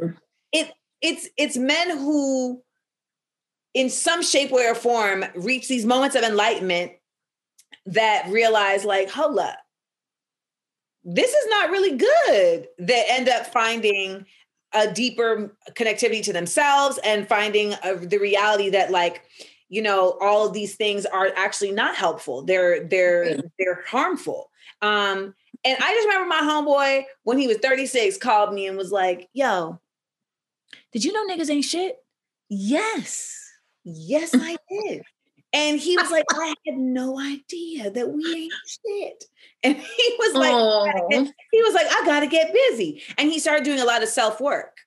Mhm. 0.55 0.71
It's 1.01 1.29
it's 1.37 1.57
men 1.57 1.91
who, 1.91 2.63
in 3.73 3.89
some 3.89 4.23
shape, 4.23 4.51
way, 4.51 4.65
or 4.65 4.75
form, 4.75 5.23
reach 5.35 5.67
these 5.67 5.85
moments 5.85 6.15
of 6.15 6.23
enlightenment 6.23 6.93
that 7.85 8.27
realize, 8.29 8.83
like, 8.83 9.09
hold 9.09 9.37
up, 9.39 9.57
this 11.03 11.31
is 11.31 11.47
not 11.49 11.69
really 11.69 11.95
good. 11.97 12.67
That 12.79 13.05
end 13.09 13.29
up 13.29 13.45
finding 13.47 14.25
a 14.73 14.91
deeper 14.91 15.55
connectivity 15.71 16.23
to 16.23 16.33
themselves 16.33 16.99
and 17.03 17.27
finding 17.27 17.73
a, 17.83 17.95
the 17.95 18.17
reality 18.17 18.69
that, 18.71 18.91
like, 18.91 19.23
you 19.69 19.81
know, 19.81 20.17
all 20.21 20.47
of 20.47 20.53
these 20.53 20.75
things 20.75 21.05
are 21.05 21.31
actually 21.35 21.71
not 21.71 21.95
helpful. 21.95 22.41
They're 22.43 22.83
they're 22.85 23.37
they're 23.59 23.83
harmful. 23.87 24.49
Um, 24.81 25.33
and 25.63 25.77
I 25.81 25.93
just 25.93 26.07
remember 26.07 26.27
my 26.27 26.41
homeboy 26.41 27.03
when 27.23 27.37
he 27.37 27.47
was 27.47 27.57
36 27.57 28.17
called 28.17 28.53
me 28.53 28.67
and 28.67 28.77
was 28.77 28.91
like, 28.91 29.29
yo, 29.33 29.79
did 30.91 31.03
you 31.03 31.13
know 31.13 31.33
niggas 31.33 31.49
ain't 31.49 31.65
shit? 31.65 31.97
Yes. 32.49 33.35
Yes, 33.83 34.31
I 34.33 34.57
did. 34.69 35.01
And 35.53 35.79
he 35.79 35.97
was 35.97 36.11
like, 36.11 36.25
I 36.33 36.53
had 36.65 36.77
no 36.77 37.19
idea 37.19 37.89
that 37.89 38.09
we 38.09 38.35
ain't 38.35 38.53
shit. 38.85 39.23
And 39.63 39.77
he 39.97 40.15
was 40.19 40.33
like, 40.35 40.53
Aw. 40.53 41.31
he 41.51 41.61
was 41.61 41.73
like, 41.73 41.87
I 41.87 42.05
gotta 42.05 42.27
get 42.27 42.53
busy. 42.53 43.01
And 43.17 43.31
he 43.31 43.39
started 43.39 43.63
doing 43.63 43.79
a 43.79 43.85
lot 43.85 44.03
of 44.03 44.09
self-work. 44.09 44.77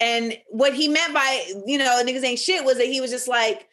And 0.00 0.36
what 0.48 0.74
he 0.74 0.88
meant 0.88 1.14
by, 1.14 1.52
you 1.64 1.78
know, 1.78 2.02
niggas 2.04 2.24
ain't 2.24 2.40
shit 2.40 2.64
was 2.64 2.78
that 2.78 2.88
he 2.88 3.00
was 3.00 3.12
just 3.12 3.28
like, 3.28 3.68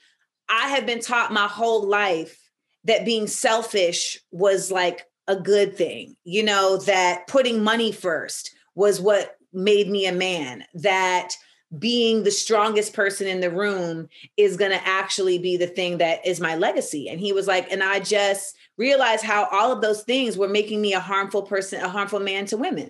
I 0.48 0.70
have 0.70 0.86
been 0.86 1.00
taught 1.00 1.34
my 1.34 1.48
whole 1.48 1.88
life 1.88 2.40
that 2.84 3.06
being 3.06 3.28
selfish 3.28 4.20
was 4.32 4.72
like 4.72 5.06
a 5.28 5.36
good 5.36 5.76
thing, 5.76 6.16
you 6.24 6.44
know, 6.44 6.78
that 6.86 7.28
putting 7.28 7.64
money 7.64 7.92
first 7.92 8.56
was 8.76 9.02
what 9.02 9.36
made 9.54 9.90
me 9.90 10.06
a 10.06 10.12
man, 10.12 10.64
that 10.76 11.34
being 11.78 12.24
the 12.24 12.32
strongest 12.32 12.94
person 12.94 13.28
in 13.28 13.42
the 13.42 13.52
room 13.52 14.10
is 14.38 14.58
going 14.58 14.72
to 14.72 14.88
actually 14.88 15.38
be 15.38 15.56
the 15.56 15.68
thing 15.68 16.00
that 16.00 16.26
is 16.26 16.40
my 16.40 16.56
legacy. 16.56 17.08
And 17.10 17.20
he 17.20 17.32
was 17.32 17.46
like, 17.48 17.72
and 17.72 17.84
I 17.84 18.00
just 18.00 18.56
realized 18.78 19.24
how 19.24 19.48
all 19.52 19.72
of 19.72 19.82
those 19.82 20.04
things 20.04 20.36
were 20.36 20.48
making 20.48 20.82
me 20.82 20.94
a 20.94 21.00
harmful 21.00 21.44
person, 21.44 21.82
a 21.82 21.90
harmful 21.90 22.20
man 22.20 22.46
to 22.48 22.58
women. 22.58 22.90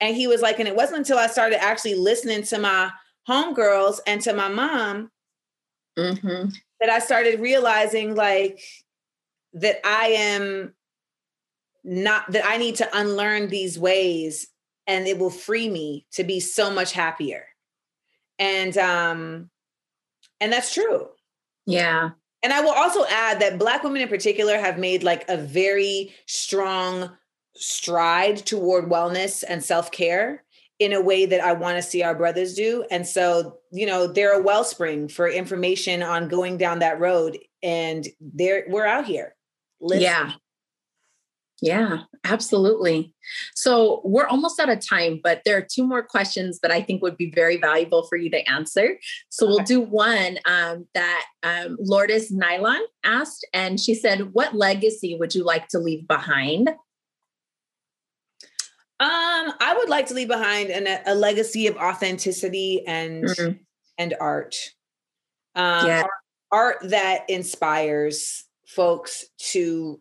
And 0.00 0.14
he 0.14 0.26
was 0.26 0.42
like, 0.42 0.58
and 0.58 0.68
it 0.68 0.76
wasn't 0.76 0.98
until 0.98 1.18
I 1.18 1.28
started 1.28 1.62
actually 1.62 1.94
listening 1.94 2.42
to 2.44 2.58
my 2.58 2.90
homegirls 3.28 4.00
and 4.06 4.20
to 4.22 4.34
my 4.34 4.48
mom 4.48 5.10
Mhm. 5.96 6.52
that 6.80 6.90
I 6.90 6.98
started 6.98 7.40
realizing 7.40 8.14
like 8.14 8.60
that 9.54 9.80
I 9.84 10.08
am 10.08 10.74
not 11.84 12.30
that 12.32 12.44
I 12.44 12.56
need 12.58 12.76
to 12.76 12.98
unlearn 12.98 13.48
these 13.48 13.78
ways 13.78 14.48
and 14.86 15.06
it 15.06 15.18
will 15.18 15.30
free 15.30 15.68
me 15.68 16.06
to 16.12 16.24
be 16.24 16.40
so 16.40 16.70
much 16.70 16.92
happier. 16.92 17.46
And 18.38 18.76
um 18.78 19.50
and 20.40 20.52
that's 20.52 20.74
true. 20.74 21.08
Yeah. 21.66 22.10
And 22.42 22.52
I 22.52 22.60
will 22.60 22.72
also 22.72 23.06
add 23.06 23.40
that 23.40 23.58
Black 23.58 23.82
women 23.82 24.02
in 24.02 24.08
particular 24.08 24.58
have 24.58 24.78
made 24.78 25.02
like 25.02 25.24
a 25.28 25.36
very 25.36 26.14
strong 26.26 27.10
stride 27.56 28.36
toward 28.38 28.90
wellness 28.90 29.42
and 29.48 29.64
self 29.64 29.90
care 29.90 30.44
in 30.78 30.92
a 30.92 31.00
way 31.00 31.24
that 31.24 31.40
I 31.40 31.52
want 31.52 31.76
to 31.78 31.82
see 31.82 32.02
our 32.02 32.14
brothers 32.14 32.54
do. 32.54 32.84
And 32.90 33.06
so, 33.06 33.58
you 33.70 33.86
know, 33.86 34.06
they're 34.06 34.38
a 34.38 34.42
wellspring 34.42 35.08
for 35.08 35.28
information 35.28 36.02
on 36.02 36.28
going 36.28 36.58
down 36.58 36.80
that 36.80 37.00
road. 37.00 37.38
And 37.62 38.06
they're 38.20 38.64
we're 38.68 38.86
out 38.86 39.06
here. 39.06 39.34
Listen. 39.80 40.02
Yeah. 40.02 40.32
Yeah, 41.64 42.00
absolutely. 42.24 43.14
So 43.54 44.02
we're 44.04 44.26
almost 44.26 44.60
out 44.60 44.68
of 44.68 44.86
time, 44.86 45.18
but 45.24 45.40
there 45.46 45.56
are 45.56 45.66
two 45.66 45.86
more 45.86 46.02
questions 46.02 46.60
that 46.60 46.70
I 46.70 46.82
think 46.82 47.00
would 47.00 47.16
be 47.16 47.30
very 47.30 47.56
valuable 47.56 48.06
for 48.06 48.16
you 48.16 48.28
to 48.32 48.46
answer. 48.50 48.98
So 49.30 49.46
we'll 49.46 49.60
do 49.64 49.80
one 49.80 50.38
um, 50.44 50.86
that 50.92 51.24
um, 51.42 51.78
Lourdes 51.80 52.30
Nylon 52.30 52.82
asked, 53.02 53.46
and 53.54 53.80
she 53.80 53.94
said, 53.94 54.34
"What 54.34 54.54
legacy 54.54 55.16
would 55.18 55.34
you 55.34 55.42
like 55.42 55.68
to 55.68 55.78
leave 55.78 56.06
behind?" 56.06 56.68
Um, 56.68 56.76
I 59.00 59.74
would 59.78 59.88
like 59.88 60.06
to 60.08 60.14
leave 60.14 60.28
behind 60.28 60.68
an, 60.68 61.00
a 61.06 61.14
legacy 61.14 61.66
of 61.66 61.76
authenticity 61.78 62.84
and 62.86 63.24
Mhm. 63.24 63.58
and 63.96 64.14
art. 64.20 64.54
Um, 65.54 65.86
Yeah. 65.86 66.02
art, 66.02 66.10
art 66.82 66.90
that 66.90 67.30
inspires 67.30 68.44
folks 68.66 69.24
to 69.52 70.00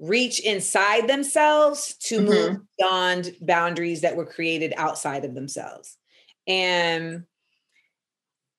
reach 0.00 0.40
inside 0.40 1.08
themselves 1.08 1.94
to 1.94 2.20
move 2.20 2.58
beyond 2.78 3.34
boundaries 3.40 4.02
that 4.02 4.16
were 4.16 4.26
created 4.26 4.72
outside 4.76 5.24
of 5.24 5.34
themselves. 5.34 5.96
And 6.46 7.24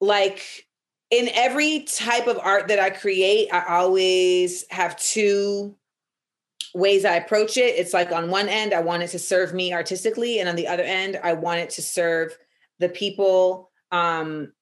like 0.02 0.44
in 1.10 1.30
every 1.34 1.82
type 1.82 2.28
of 2.28 2.40
art 2.40 2.68
that 2.68 2.80
I 2.80 2.90
create, 2.90 3.54
I 3.54 3.66
always 3.76 4.66
have 4.70 4.98
two 4.98 5.76
ways 6.76 7.06
I 7.06 7.16
approach 7.16 7.58
it. 7.58 7.76
It's 7.76 7.94
like 7.94 8.12
on 8.12 8.30
one 8.30 8.48
end, 8.48 8.74
I 8.74 8.82
want 8.82 9.04
it 9.04 9.10
to 9.10 9.20
serve 9.20 9.54
me 9.54 9.74
artistically, 9.74 10.40
and 10.40 10.48
on 10.48 10.56
the 10.56 10.68
other 10.68 10.84
end, 10.84 11.20
I 11.24 11.34
want 11.34 11.60
it 11.62 11.70
to 11.72 11.82
serve 11.82 12.38
the 12.80 12.90
people 12.90 13.72
um 13.92 14.54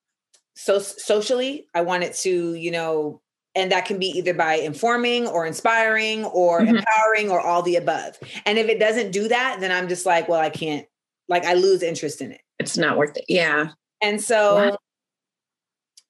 so 0.55 0.79
socially. 0.79 1.67
I 1.73 1.81
want 1.81 2.03
it 2.03 2.13
to, 2.15 2.53
you 2.53 2.71
know, 2.71 3.21
and 3.57 3.71
that 3.71 3.85
can 3.85 3.97
be 3.97 4.05
either 4.05 4.35
by 4.35 4.53
informing 4.53 5.27
or 5.27 5.47
inspiring 5.47 6.23
or 6.25 6.61
Mhm. 6.61 6.77
empowering 6.77 7.31
or 7.31 7.41
all 7.41 7.63
the 7.63 7.75
above. 7.75 8.17
And 8.45 8.59
if 8.59 8.69
it 8.69 8.79
doesn't 8.79 9.11
do 9.11 9.27
that, 9.27 9.59
then 9.59 9.71
I'm 9.71 9.89
just 9.89 10.05
like, 10.05 10.29
well, 10.29 10.39
I 10.39 10.51
can't, 10.51 10.87
like, 11.27 11.43
I 11.43 11.53
lose 11.55 11.81
interest 11.81 12.21
in 12.21 12.31
it. 12.31 12.41
It's 12.59 12.77
not 12.77 12.97
worth 12.97 13.17
it. 13.17 13.25
Yeah. 13.27 13.71
And 13.99 14.21
so, 14.21 14.55
Wow. 14.55 14.77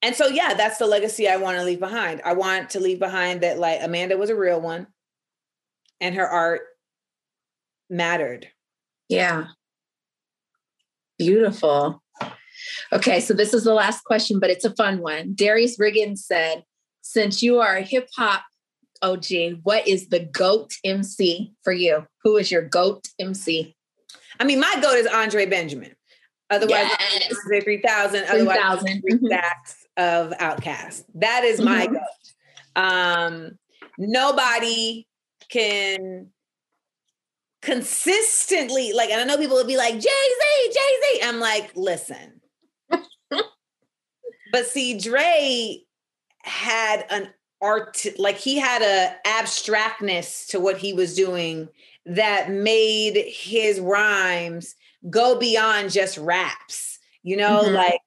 and 0.02 0.14
so, 0.14 0.28
yeah, 0.28 0.56
that's 0.56 0.78
the 0.78 0.88
legacy 0.88 1.30
I 1.30 1.38
want 1.38 1.58
to 1.58 1.64
leave 1.64 1.80
behind. 1.80 2.22
I 2.26 2.34
want 2.34 2.72
to 2.72 2.82
leave 2.82 3.00
behind 3.00 3.42
that, 3.42 3.60
like, 3.60 3.82
Amanda 3.82 4.18
was 4.18 4.30
a 4.30 4.36
real 4.36 4.60
one 4.60 4.88
and 6.02 6.16
her 6.16 6.28
art 6.28 6.68
mattered. 7.90 8.52
Yeah. 9.08 9.48
Beautiful. 11.18 12.04
Okay, 12.92 13.22
so 13.22 13.34
this 13.34 13.54
is 13.54 13.64
the 13.64 13.74
last 13.74 14.04
question, 14.04 14.40
but 14.40 14.50
it's 14.50 14.66
a 14.66 14.76
fun 14.76 15.00
one. 15.00 15.34
Darius 15.34 15.78
Riggins 15.78 16.20
said, 16.20 16.66
since 17.08 17.42
you 17.42 17.60
are 17.60 17.78
a 17.78 17.82
hip 17.82 18.10
hop 18.18 18.44
OG, 19.02 19.62
what 19.64 19.88
is 19.88 20.10
the 20.10 20.20
GOAT 20.20 20.74
MC 20.84 21.54
for 21.64 21.72
you? 21.72 22.06
Who 22.24 22.36
is 22.36 22.52
your 22.52 22.64
GOAT 22.64 23.08
MC? 23.18 23.76
I 24.40 24.44
mean, 24.44 24.60
my 24.60 24.76
goat 24.82 24.96
is 24.96 25.08
Andre 25.08 25.46
Benjamin. 25.46 25.96
Otherwise, 26.50 26.90
Yes. 27.00 27.36
Andre 27.46 27.62
3000. 27.62 28.26
Otherwise, 28.26 28.58
3000. 28.58 29.02
three 29.02 29.14
Mhm. 29.14 29.28
stacks 29.28 29.86
of 29.96 30.32
OutKast. 30.32 31.06
That 31.16 31.46
is 31.46 31.62
my 31.62 31.88
Mhm. 31.88 31.94
goat. 31.94 32.34
Um, 32.76 33.60
nobody 33.98 35.08
can 35.50 36.34
consistently 37.62 38.92
like, 38.92 39.10
and 39.12 39.22
I 39.22 39.24
know 39.24 39.38
people 39.38 39.56
will 39.56 39.66
be 39.66 39.78
like 39.78 39.94
Jay 39.94 40.00
Z, 40.02 40.74
Jay 40.74 41.20
Z. 41.20 41.22
I'm 41.24 41.40
like, 41.40 41.72
listen. 41.76 42.42
but 44.52 44.68
see, 44.68 44.98
Dre 44.98 45.87
had 46.48 47.06
an 47.10 47.30
art, 47.62 48.06
like 48.18 48.38
he 48.38 48.58
had 48.58 48.82
a 48.82 49.16
abstractness 49.28 50.48
to 50.48 50.60
what 50.60 50.78
he 50.78 50.94
was 50.94 51.16
doing 51.16 51.68
that 52.06 52.50
made 52.52 53.18
his 53.28 53.80
rhymes 53.80 54.76
go 55.10 55.38
beyond 55.38 55.92
just 55.92 56.18
raps. 56.18 57.00
You 57.24 57.38
know, 57.38 57.64
Mhm. 57.66 57.74
like 57.74 58.00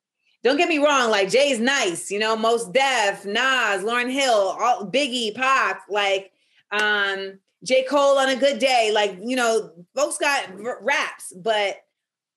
don't 0.43 0.57
get 0.57 0.69
me 0.71 0.79
wrong, 0.79 1.11
like 1.11 1.29
Jay's 1.29 1.59
nice, 1.61 2.11
you 2.11 2.19
know, 2.19 2.35
Mos 2.35 2.65
Def, 2.71 3.27
Nas, 3.27 3.83
Lauryn 3.83 4.11
Hill, 4.11 4.57
all 4.59 4.87
Biggie, 4.87 5.35
pop 5.35 5.83
like 5.91 6.33
um 6.71 7.39
J. 7.63 7.83
Cole 7.83 8.17
on 8.17 8.31
a 8.31 8.37
good 8.37 8.59
day. 8.59 8.91
Like, 8.91 9.19
you 9.23 9.37
know, 9.37 9.73
folks 9.95 10.17
got 10.17 10.49
r- 10.65 10.79
raps, 10.83 11.31
but 11.37 11.77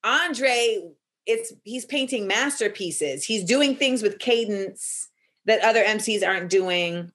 Andre, 0.04 0.84
it's 1.26 1.54
he's 1.64 1.86
painting 1.86 2.28
masterpieces. 2.28 3.24
He's 3.24 3.46
doing 3.46 3.76
things 3.78 4.02
with 4.04 4.20
cadence 4.20 5.08
that 5.46 5.62
other 5.64 5.84
MCs 5.84 6.26
aren't 6.28 6.50
doing. 6.50 7.12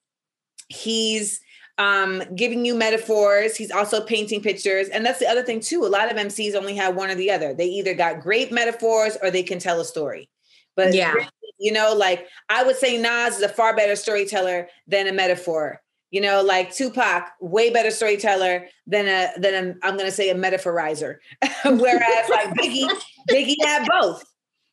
He's 0.67 1.39
um 1.77 2.21
giving 2.35 2.65
you 2.65 2.75
metaphors. 2.75 3.55
He's 3.55 3.71
also 3.71 4.01
painting 4.01 4.41
pictures. 4.41 4.89
And 4.89 5.05
that's 5.05 5.19
the 5.19 5.27
other 5.29 5.43
thing 5.43 5.59
too. 5.61 5.85
A 5.85 5.87
lot 5.87 6.11
of 6.11 6.17
MCs 6.17 6.53
only 6.55 6.75
have 6.75 6.95
one 6.95 7.09
or 7.09 7.15
the 7.15 7.31
other. 7.31 7.53
They 7.53 7.67
either 7.67 7.93
got 7.93 8.19
great 8.21 8.51
metaphors 8.51 9.17
or 9.21 9.31
they 9.31 9.43
can 9.43 9.59
tell 9.59 9.79
a 9.79 9.85
story. 9.85 10.29
But 10.75 10.93
Yeah. 10.93 11.13
you 11.57 11.71
know, 11.71 11.93
like 11.93 12.27
I 12.49 12.63
would 12.63 12.75
say 12.75 12.97
Nas 12.97 13.37
is 13.37 13.41
a 13.43 13.49
far 13.49 13.75
better 13.75 13.95
storyteller 13.95 14.67
than 14.87 15.07
a 15.07 15.13
metaphor. 15.13 15.81
You 16.11 16.21
know, 16.21 16.41
like 16.41 16.73
Tupac, 16.73 17.25
way 17.39 17.69
better 17.69 17.91
storyteller 17.91 18.65
than 18.87 19.07
a 19.07 19.29
than 19.39 19.53
a, 19.53 19.85
I'm 19.87 19.95
gonna 19.95 20.11
say 20.11 20.29
a 20.31 20.35
metaphorizer. 20.35 21.17
Whereas 21.65 22.29
like 22.29 22.49
Biggie, 22.55 22.89
Biggie 23.29 23.55
had 23.63 23.87
both. 24.01 24.23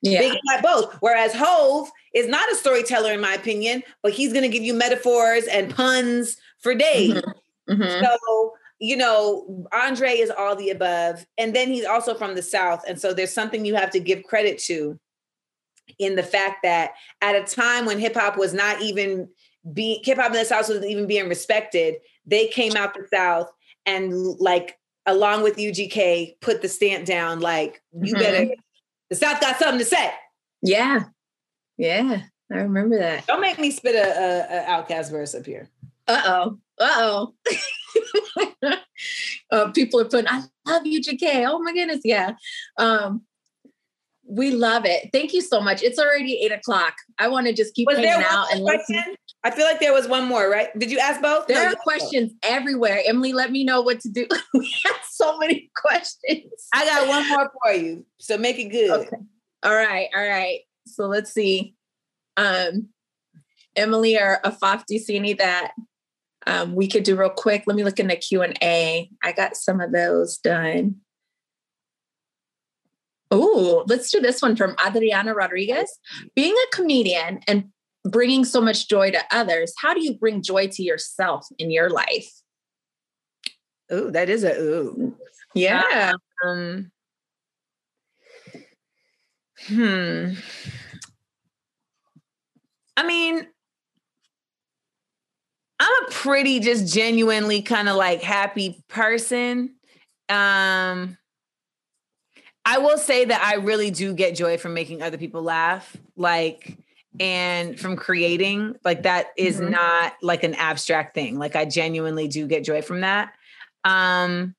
Yeah. 0.02 0.22
Biggie 0.22 0.38
had 0.50 0.62
both. 0.62 0.94
Whereas 1.00 1.32
Hov 1.34 1.90
is 2.14 2.26
not 2.28 2.50
a 2.52 2.54
storyteller, 2.54 3.12
in 3.12 3.20
my 3.20 3.34
opinion, 3.34 3.82
but 4.02 4.12
he's 4.12 4.32
gonna 4.32 4.48
give 4.48 4.62
you 4.62 4.74
metaphors 4.74 5.44
and 5.46 5.74
puns 5.74 6.36
for 6.60 6.74
days. 6.74 7.12
Mhm. 7.14 7.32
Mhm. 7.70 8.02
So, 8.04 8.52
you 8.78 8.96
know, 8.96 9.66
Andre 9.72 10.10
is 10.18 10.30
all 10.30 10.54
the 10.54 10.70
above. 10.70 11.26
And 11.38 11.54
then 11.56 11.68
he's 11.68 11.84
also 11.86 12.14
from 12.14 12.34
the 12.34 12.42
South. 12.42 12.82
And 12.86 13.00
so 13.00 13.12
there's 13.14 13.32
something 13.32 13.64
you 13.64 13.74
have 13.74 13.90
to 13.90 14.00
give 14.00 14.22
credit 14.22 14.58
to 14.64 14.98
in 15.98 16.14
the 16.16 16.22
fact 16.22 16.58
that 16.62 16.92
at 17.22 17.34
a 17.34 17.42
time 17.44 17.86
when 17.86 17.98
hip 17.98 18.14
hop 18.14 18.36
was 18.36 18.52
not 18.52 18.82
even 18.82 19.28
being 19.72 20.00
hip 20.04 20.18
hop 20.18 20.26
in 20.26 20.32
the 20.34 20.44
South 20.44 20.68
wasn't 20.68 20.84
even 20.86 21.06
being 21.06 21.28
respected, 21.28 21.96
they 22.26 22.46
came 22.48 22.76
out 22.76 22.92
the 22.94 23.06
South 23.12 23.50
and 23.86 24.12
like 24.38 24.78
along 25.06 25.42
with 25.42 25.56
UGK 25.56 26.36
put 26.40 26.60
the 26.62 26.68
stamp 26.68 27.06
down 27.06 27.40
like 27.40 27.80
you 28.02 28.14
Mhm. 28.14 28.18
better 28.18 28.46
the 29.10 29.16
South 29.16 29.40
got 29.40 29.58
something 29.58 29.78
to 29.78 29.84
say. 29.84 30.10
Yeah. 30.62 31.04
Yeah. 31.76 32.22
I 32.52 32.56
remember 32.58 32.98
that. 32.98 33.26
Don't 33.26 33.40
make 33.40 33.58
me 33.58 33.70
spit 33.70 33.94
a, 33.94 33.98
a, 33.98 34.62
a 34.62 34.82
OutKast 34.82 35.10
verse 35.10 35.34
up 35.34 35.46
here. 35.46 35.70
Uh 36.06 36.50
oh. 36.78 37.34
Uh 39.50 39.70
people 39.70 40.00
are 40.00 40.04
putting, 40.06 40.28
I 40.28 40.42
love 40.66 40.84
you, 40.86 41.00
JK. 41.00 41.46
Oh 41.48 41.60
my 41.60 41.72
goodness. 41.72 42.00
Yeah. 42.04 42.32
Um, 42.78 43.22
we 44.28 44.50
love 44.50 44.84
it. 44.84 45.10
Thank 45.12 45.32
you 45.32 45.40
so 45.40 45.60
much. 45.60 45.82
It's 45.82 45.98
already 45.98 46.40
eight 46.42 46.52
o'clock. 46.52 46.94
I 47.18 47.28
want 47.28 47.46
to 47.46 47.52
just 47.52 47.74
keep 47.74 47.86
Was 47.86 47.98
hanging 47.98 48.26
out 48.28 48.50
and 48.50 48.60
more 48.60 48.72
listen. 48.72 49.14
I 49.46 49.50
feel 49.52 49.64
like 49.64 49.78
there 49.78 49.92
was 49.92 50.08
one 50.08 50.24
more, 50.26 50.50
right? 50.50 50.76
Did 50.76 50.90
you 50.90 50.98
ask 50.98 51.22
both? 51.22 51.46
There 51.46 51.56
No, 51.56 51.62
are 51.62 51.66
asked 51.66 51.76
both. 51.76 51.84
questions 51.84 52.32
everywhere. 52.42 53.00
Emily, 53.06 53.32
let 53.32 53.52
me 53.52 53.62
know 53.62 53.80
what 53.80 54.00
to 54.00 54.08
do. 54.08 54.26
we 54.54 54.74
have 54.86 54.96
so 55.08 55.38
many 55.38 55.70
questions. 55.76 56.50
I 56.74 56.84
got 56.84 57.06
one 57.06 57.28
more 57.28 57.52
for 57.62 57.72
you. 57.72 58.04
So 58.18 58.36
make 58.38 58.58
it 58.58 58.70
good. 58.70 58.90
Okay. 58.90 59.16
All 59.62 59.72
right. 59.74 60.08
All 60.16 60.28
right. 60.28 60.62
So 60.86 61.06
let's 61.06 61.32
see. 61.32 61.76
Um, 62.36 62.88
Emily 63.76 64.16
or 64.16 64.40
Afaf, 64.44 64.84
do 64.86 64.94
you 64.94 65.00
see 65.00 65.14
any 65.14 65.34
that 65.34 65.74
um, 66.48 66.74
we 66.74 66.88
could 66.88 67.04
do 67.04 67.14
real 67.14 67.30
quick? 67.30 67.62
Let 67.68 67.76
me 67.76 67.84
look 67.84 68.00
in 68.00 68.08
the 68.08 68.16
Q 68.16 68.42
and 68.42 68.58
A. 68.60 69.08
I 69.22 69.30
got 69.30 69.54
some 69.54 69.80
of 69.80 69.92
those 69.92 70.38
done. 70.38 70.96
Oh, 73.30 73.84
let's 73.86 74.10
do 74.10 74.20
this 74.20 74.42
one 74.42 74.56
from 74.56 74.74
Adriana 74.84 75.34
Rodriguez. 75.34 75.88
Being 76.34 76.54
a 76.54 76.76
comedian 76.76 77.40
and 77.46 77.66
bringing 78.10 78.44
so 78.44 78.60
much 78.60 78.88
joy 78.88 79.10
to 79.10 79.20
others, 79.30 79.72
how 79.78 79.94
do 79.94 80.02
you 80.02 80.14
bring 80.18 80.42
joy 80.42 80.68
to 80.68 80.82
yourself 80.82 81.46
in 81.58 81.70
your 81.70 81.90
life? 81.90 82.28
Ooh, 83.92 84.10
that 84.10 84.28
is 84.28 84.44
a 84.44 84.60
ooh. 84.60 85.16
Yeah. 85.54 86.12
Um, 86.44 86.90
hmm. 89.66 90.32
I 92.96 93.06
mean, 93.06 93.46
I'm 95.78 96.04
a 96.04 96.10
pretty 96.10 96.60
just 96.60 96.92
genuinely 96.92 97.62
kind 97.62 97.88
of 97.88 97.96
like 97.96 98.22
happy 98.22 98.82
person. 98.88 99.74
Um, 100.28 101.16
I 102.64 102.78
will 102.78 102.98
say 102.98 103.26
that 103.26 103.42
I 103.42 103.56
really 103.56 103.90
do 103.90 104.12
get 104.14 104.34
joy 104.34 104.58
from 104.58 104.74
making 104.74 105.02
other 105.02 105.18
people 105.18 105.42
laugh, 105.42 105.96
like, 106.16 106.76
and 107.20 107.78
from 107.78 107.96
creating. 107.96 108.76
Like, 108.84 109.02
that 109.04 109.28
is 109.36 109.60
Mhm. 109.60 109.70
not 109.70 110.14
like 110.22 110.42
an 110.44 110.54
abstract 110.54 111.14
thing. 111.14 111.38
Like, 111.38 111.56
I 111.56 111.64
genuinely 111.64 112.28
do 112.28 112.46
get 112.46 112.64
joy 112.64 112.82
from 112.82 113.00
that. 113.00 113.34
Um, 113.84 114.54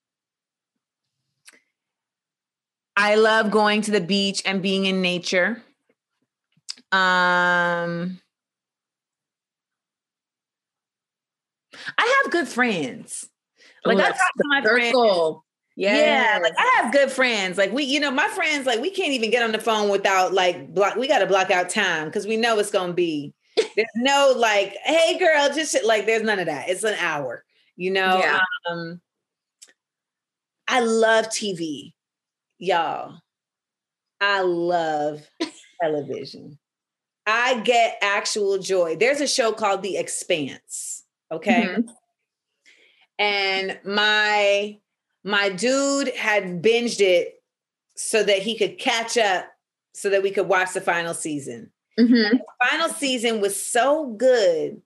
I 2.96 3.16
love 3.16 3.52
going 3.52 3.82
to 3.84 3.92
the 3.92 4.02
beach 4.02 4.42
and 4.46 4.62
being 4.62 4.86
in 4.86 5.02
nature. 5.02 5.64
Um, 6.92 8.20
I 11.98 12.22
have 12.24 12.32
good 12.32 12.48
friends. 12.48 13.30
Like 13.86 13.98
Oh, 13.98 14.00
I 14.00 14.04
that's 14.04 14.20
talk 14.20 14.34
to 14.38 14.44
my 14.48 14.62
friends. 14.62 14.96
Circle. 15.80 15.96
Yeah, 15.96 16.40
like 16.42 16.54
I 16.58 16.82
have 16.82 16.92
good 16.92 17.12
friends. 17.12 17.58
Like 17.58 17.72
we, 17.72 17.84
you 17.84 18.00
know, 18.00 18.10
my 18.12 18.28
friends, 18.30 18.66
like 18.66 18.82
we 18.82 18.90
can't 18.90 19.14
even 19.14 19.30
get 19.30 19.44
on 19.44 19.52
the 19.52 19.60
phone 19.60 19.90
without 19.90 20.34
like 20.34 20.74
block. 20.74 20.96
We 20.96 21.08
got 21.08 21.20
to 21.20 21.28
block 21.28 21.52
out 21.52 21.70
time 21.70 22.06
because 22.06 22.26
we 22.26 22.36
know 22.38 22.58
it's 22.60 22.72
gonna 22.72 22.94
be. 22.94 23.34
There's 23.76 23.88
no 23.96 24.34
like, 24.38 24.76
hey 24.84 25.18
girl, 25.20 25.50
just 25.54 25.76
like 25.86 26.06
there's 26.06 26.24
none 26.24 26.40
of 26.40 26.46
that. 26.48 26.70
It's 26.70 26.84
an 26.84 26.96
hour, 27.00 27.44
you 27.76 27.92
know. 27.92 28.20
Yeah. 28.20 28.40
Um, 28.70 29.02
I 30.68 30.82
love 30.82 31.28
TV, 31.28 31.94
y'all. 32.60 33.20
I 34.22 34.42
love 34.42 35.22
television. 35.82 36.58
I 37.26 37.60
get 37.62 37.98
actual 38.02 38.58
joy. 38.58 38.96
There's 38.96 39.22
a 39.22 39.28
show 39.28 39.52
called 39.52 39.82
The 39.84 39.98
Expanse. 39.98 41.04
Okay 41.32 41.64
Mhm. 41.64 41.90
and 43.20 43.80
my 43.84 44.78
my 45.28 45.50
dude 45.50 46.16
had 46.16 46.62
binged 46.62 47.02
it 47.02 47.44
so 47.96 48.24
that 48.24 48.40
he 48.40 48.58
could 48.58 48.78
catch 48.80 49.18
up 49.18 49.46
so 49.94 50.10
that 50.10 50.24
we 50.24 50.32
could 50.32 50.48
watch 50.48 50.74
the 50.74 50.82
final 50.82 51.14
season. 51.14 51.72
Mhm. 52.00 52.30
the 52.32 52.40
final 52.70 52.90
season 52.90 53.42
was 53.42 53.62
so 53.62 54.06
good 54.08 54.82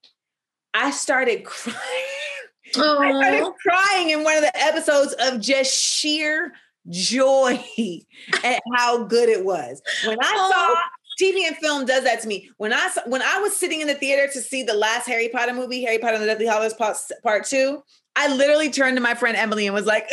i 0.73 0.89
started 0.91 1.43
crying. 1.45 1.77
I 2.77 3.11
started 3.11 3.53
crying 3.61 4.09
in 4.11 4.23
one 4.23 4.37
of 4.37 4.43
the 4.43 4.57
episodes 4.57 5.13
of 5.19 5.41
just 5.41 5.73
sheer 5.77 6.53
joy 6.89 7.61
at 8.45 8.61
how 8.75 9.03
good 9.03 9.27
it 9.27 9.43
was. 9.43 9.81
When 10.07 10.17
i 10.21 10.33
saw 10.33 10.81
TV 11.21 11.45
and 11.45 11.55
film 11.57 11.85
does 11.85 12.03
that 12.05 12.21
to 12.21 12.27
me. 12.27 12.49
When 12.57 12.71
I 12.73 12.89
when 13.05 13.21
I 13.21 13.37
was 13.39 13.55
sitting 13.55 13.81
in 13.81 13.87
the 13.87 13.93
theater 13.93 14.31
to 14.31 14.41
see 14.41 14.63
the 14.63 14.73
last 14.73 15.05
Harry 15.07 15.27
Potter 15.29 15.53
movie, 15.53 15.83
Harry 15.83 15.99
Potter 15.99 16.13
and 16.13 16.23
the 16.23 16.27
Deathly 16.27 16.45
Hallows 16.47 16.73
Part, 16.73 16.95
part 17.21 17.45
Two, 17.45 17.83
I 18.15 18.33
literally 18.35 18.69
turned 18.69 18.97
to 18.97 19.01
my 19.01 19.15
friend 19.15 19.37
Emily 19.37 19.65
and 19.67 19.73
was 19.73 19.85
like, 19.85 20.09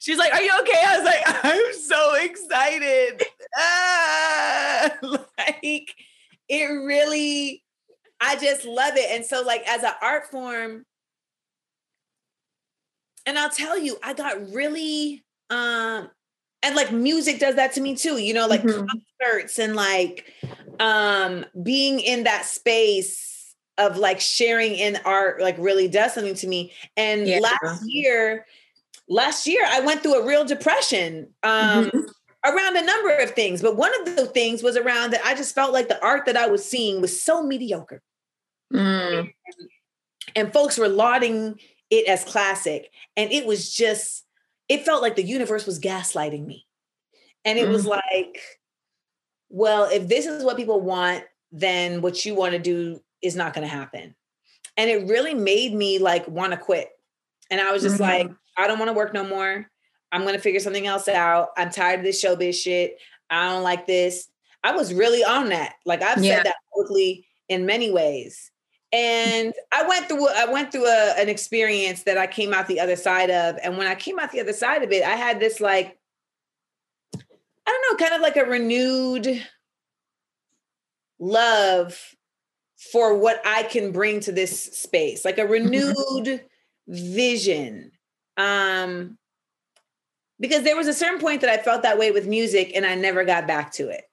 "She's 0.00 0.18
like, 0.18 0.32
are 0.32 0.42
you 0.42 0.50
okay?" 0.60 0.82
I 0.86 0.96
was 0.98 1.04
like, 1.04 1.22
"I'm 1.44 1.74
so 1.74 2.14
excited!" 2.14 3.22
Ah, 3.56 4.90
like 5.38 5.94
it 6.48 6.64
really, 6.66 7.62
I 8.20 8.36
just 8.36 8.64
love 8.64 8.96
it. 8.96 9.10
And 9.10 9.24
so, 9.26 9.42
like 9.42 9.68
as 9.68 9.82
an 9.84 9.92
art 10.02 10.26
form, 10.30 10.84
and 13.26 13.38
I'll 13.38 13.50
tell 13.50 13.78
you, 13.78 13.96
I 14.02 14.14
got 14.14 14.52
really 14.52 15.24
um 15.50 16.08
and 16.62 16.76
like 16.76 16.92
music 16.92 17.38
does 17.40 17.56
that 17.56 17.72
to 17.74 17.80
me 17.80 17.94
too 17.94 18.16
you 18.18 18.32
know 18.32 18.46
like 18.46 18.62
Mhm. 18.62 18.86
concerts 19.20 19.58
and 19.58 19.76
like 19.76 20.24
um 20.80 21.44
being 21.62 22.00
in 22.00 22.24
that 22.24 22.46
space 22.46 23.41
of 23.78 23.96
like 23.96 24.20
sharing 24.20 24.74
in 24.74 24.98
art 25.04 25.40
like 25.40 25.56
really 25.58 25.88
does 25.88 26.14
something 26.14 26.34
to 26.34 26.46
me 26.46 26.72
and 26.96 27.26
Yeah. 27.26 27.38
last 27.38 27.82
year 27.86 28.46
last 29.08 29.46
year 29.46 29.64
I 29.68 29.80
went 29.80 30.02
through 30.02 30.20
a 30.20 30.26
real 30.26 30.44
depression 30.44 31.28
um, 31.42 31.86
mm-hmm. 31.86 32.00
around 32.44 32.76
a 32.76 32.84
number 32.84 33.16
of 33.16 33.30
things. 33.32 33.62
But 33.62 33.76
one 33.76 33.92
of 34.00 34.16
the 34.16 34.26
things 34.26 34.62
was 34.62 34.76
around 34.76 35.12
that 35.12 35.24
I 35.24 35.34
just 35.34 35.54
felt 35.54 35.72
like 35.72 35.88
the 35.88 36.02
art 36.02 36.26
that 36.26 36.36
I 36.36 36.46
was 36.46 36.68
seeing 36.68 37.00
was 37.00 37.22
so 37.22 37.42
mediocre. 37.42 38.02
Mm. 38.72 39.32
And 40.34 40.52
folks 40.52 40.78
were 40.78 40.88
lauding 40.88 41.58
it 41.90 42.08
as 42.08 42.24
classic. 42.24 42.90
And 43.16 43.30
it 43.30 43.46
was 43.46 43.72
just, 43.72 44.24
it 44.68 44.84
felt 44.84 45.02
like 45.02 45.16
the 45.16 45.22
universe 45.22 45.66
was 45.66 45.78
gaslighting 45.78 46.46
me. 46.46 46.66
And 47.44 47.58
it 47.58 47.68
mm. 47.68 47.72
was 47.72 47.86
like, 47.86 48.38
well, 49.50 49.88
if 49.90 50.08
this 50.08 50.24
is 50.26 50.42
what 50.42 50.56
people 50.56 50.80
want, 50.80 51.24
then 51.50 52.00
what 52.00 52.24
you 52.24 52.34
want 52.34 52.52
to 52.52 52.58
do 52.58 53.02
is 53.22 53.36
not 53.36 53.54
going 53.54 53.66
to 53.66 53.72
happen. 53.72 54.14
And 54.76 54.90
it 54.90 55.08
really 55.08 55.34
made 55.34 55.74
me 55.74 55.98
like 55.98 56.26
want 56.28 56.52
to 56.52 56.58
quit. 56.58 56.90
And 57.50 57.60
I 57.60 57.72
was 57.72 57.82
just 57.82 58.00
mm-hmm. 58.00 58.28
like, 58.28 58.30
I 58.56 58.66
don't 58.66 58.78
want 58.78 58.88
to 58.88 58.94
work 58.94 59.12
no 59.12 59.24
more. 59.24 59.66
I'm 60.10 60.22
going 60.22 60.34
to 60.34 60.40
figure 60.40 60.60
something 60.60 60.86
else 60.86 61.08
out. 61.08 61.50
I'm 61.56 61.70
tired 61.70 62.00
of 62.00 62.04
this 62.04 62.22
showbiz 62.22 62.54
shit. 62.54 62.98
I 63.30 63.48
don't 63.48 63.62
like 63.62 63.86
this. 63.86 64.28
I 64.62 64.72
was 64.72 64.92
really 64.92 65.24
on 65.24 65.48
that. 65.48 65.74
Like 65.84 66.02
I've 66.02 66.22
yeah. 66.22 66.36
said 66.36 66.46
that 66.46 66.56
publicly 66.72 67.26
in 67.48 67.66
many 67.66 67.90
ways. 67.90 68.50
And 68.92 69.54
I 69.72 69.88
went 69.88 70.08
through 70.08 70.28
I 70.28 70.44
went 70.52 70.70
through 70.70 70.86
a, 70.86 71.14
an 71.16 71.30
experience 71.30 72.02
that 72.02 72.18
I 72.18 72.26
came 72.26 72.52
out 72.52 72.66
the 72.66 72.80
other 72.80 72.96
side 72.96 73.30
of. 73.30 73.56
And 73.62 73.78
when 73.78 73.86
I 73.86 73.94
came 73.94 74.18
out 74.18 74.32
the 74.32 74.40
other 74.40 74.52
side 74.52 74.82
of 74.82 74.92
it, 74.92 75.02
I 75.02 75.16
had 75.16 75.40
this 75.40 75.60
like, 75.60 75.98
I 77.14 77.18
don't 77.66 78.00
know, 78.00 78.04
kind 78.04 78.14
of 78.14 78.20
like 78.20 78.36
a 78.36 78.44
renewed 78.44 79.42
love 81.18 81.98
for 82.90 83.16
what 83.16 83.40
I 83.44 83.62
can 83.64 83.92
bring 83.92 84.20
to 84.20 84.32
this 84.32 84.64
space, 84.72 85.24
like 85.24 85.38
a 85.38 85.46
renewed 85.46 86.42
vision. 86.88 87.92
Um, 88.36 89.18
because 90.40 90.64
there 90.64 90.76
was 90.76 90.88
a 90.88 90.94
certain 90.94 91.20
point 91.20 91.42
that 91.42 91.50
I 91.50 91.62
felt 91.62 91.82
that 91.82 91.98
way 91.98 92.10
with 92.10 92.26
music 92.26 92.72
and 92.74 92.84
I 92.84 92.96
never 92.96 93.24
got 93.24 93.46
back 93.46 93.72
to 93.74 93.88
it. 93.88 94.04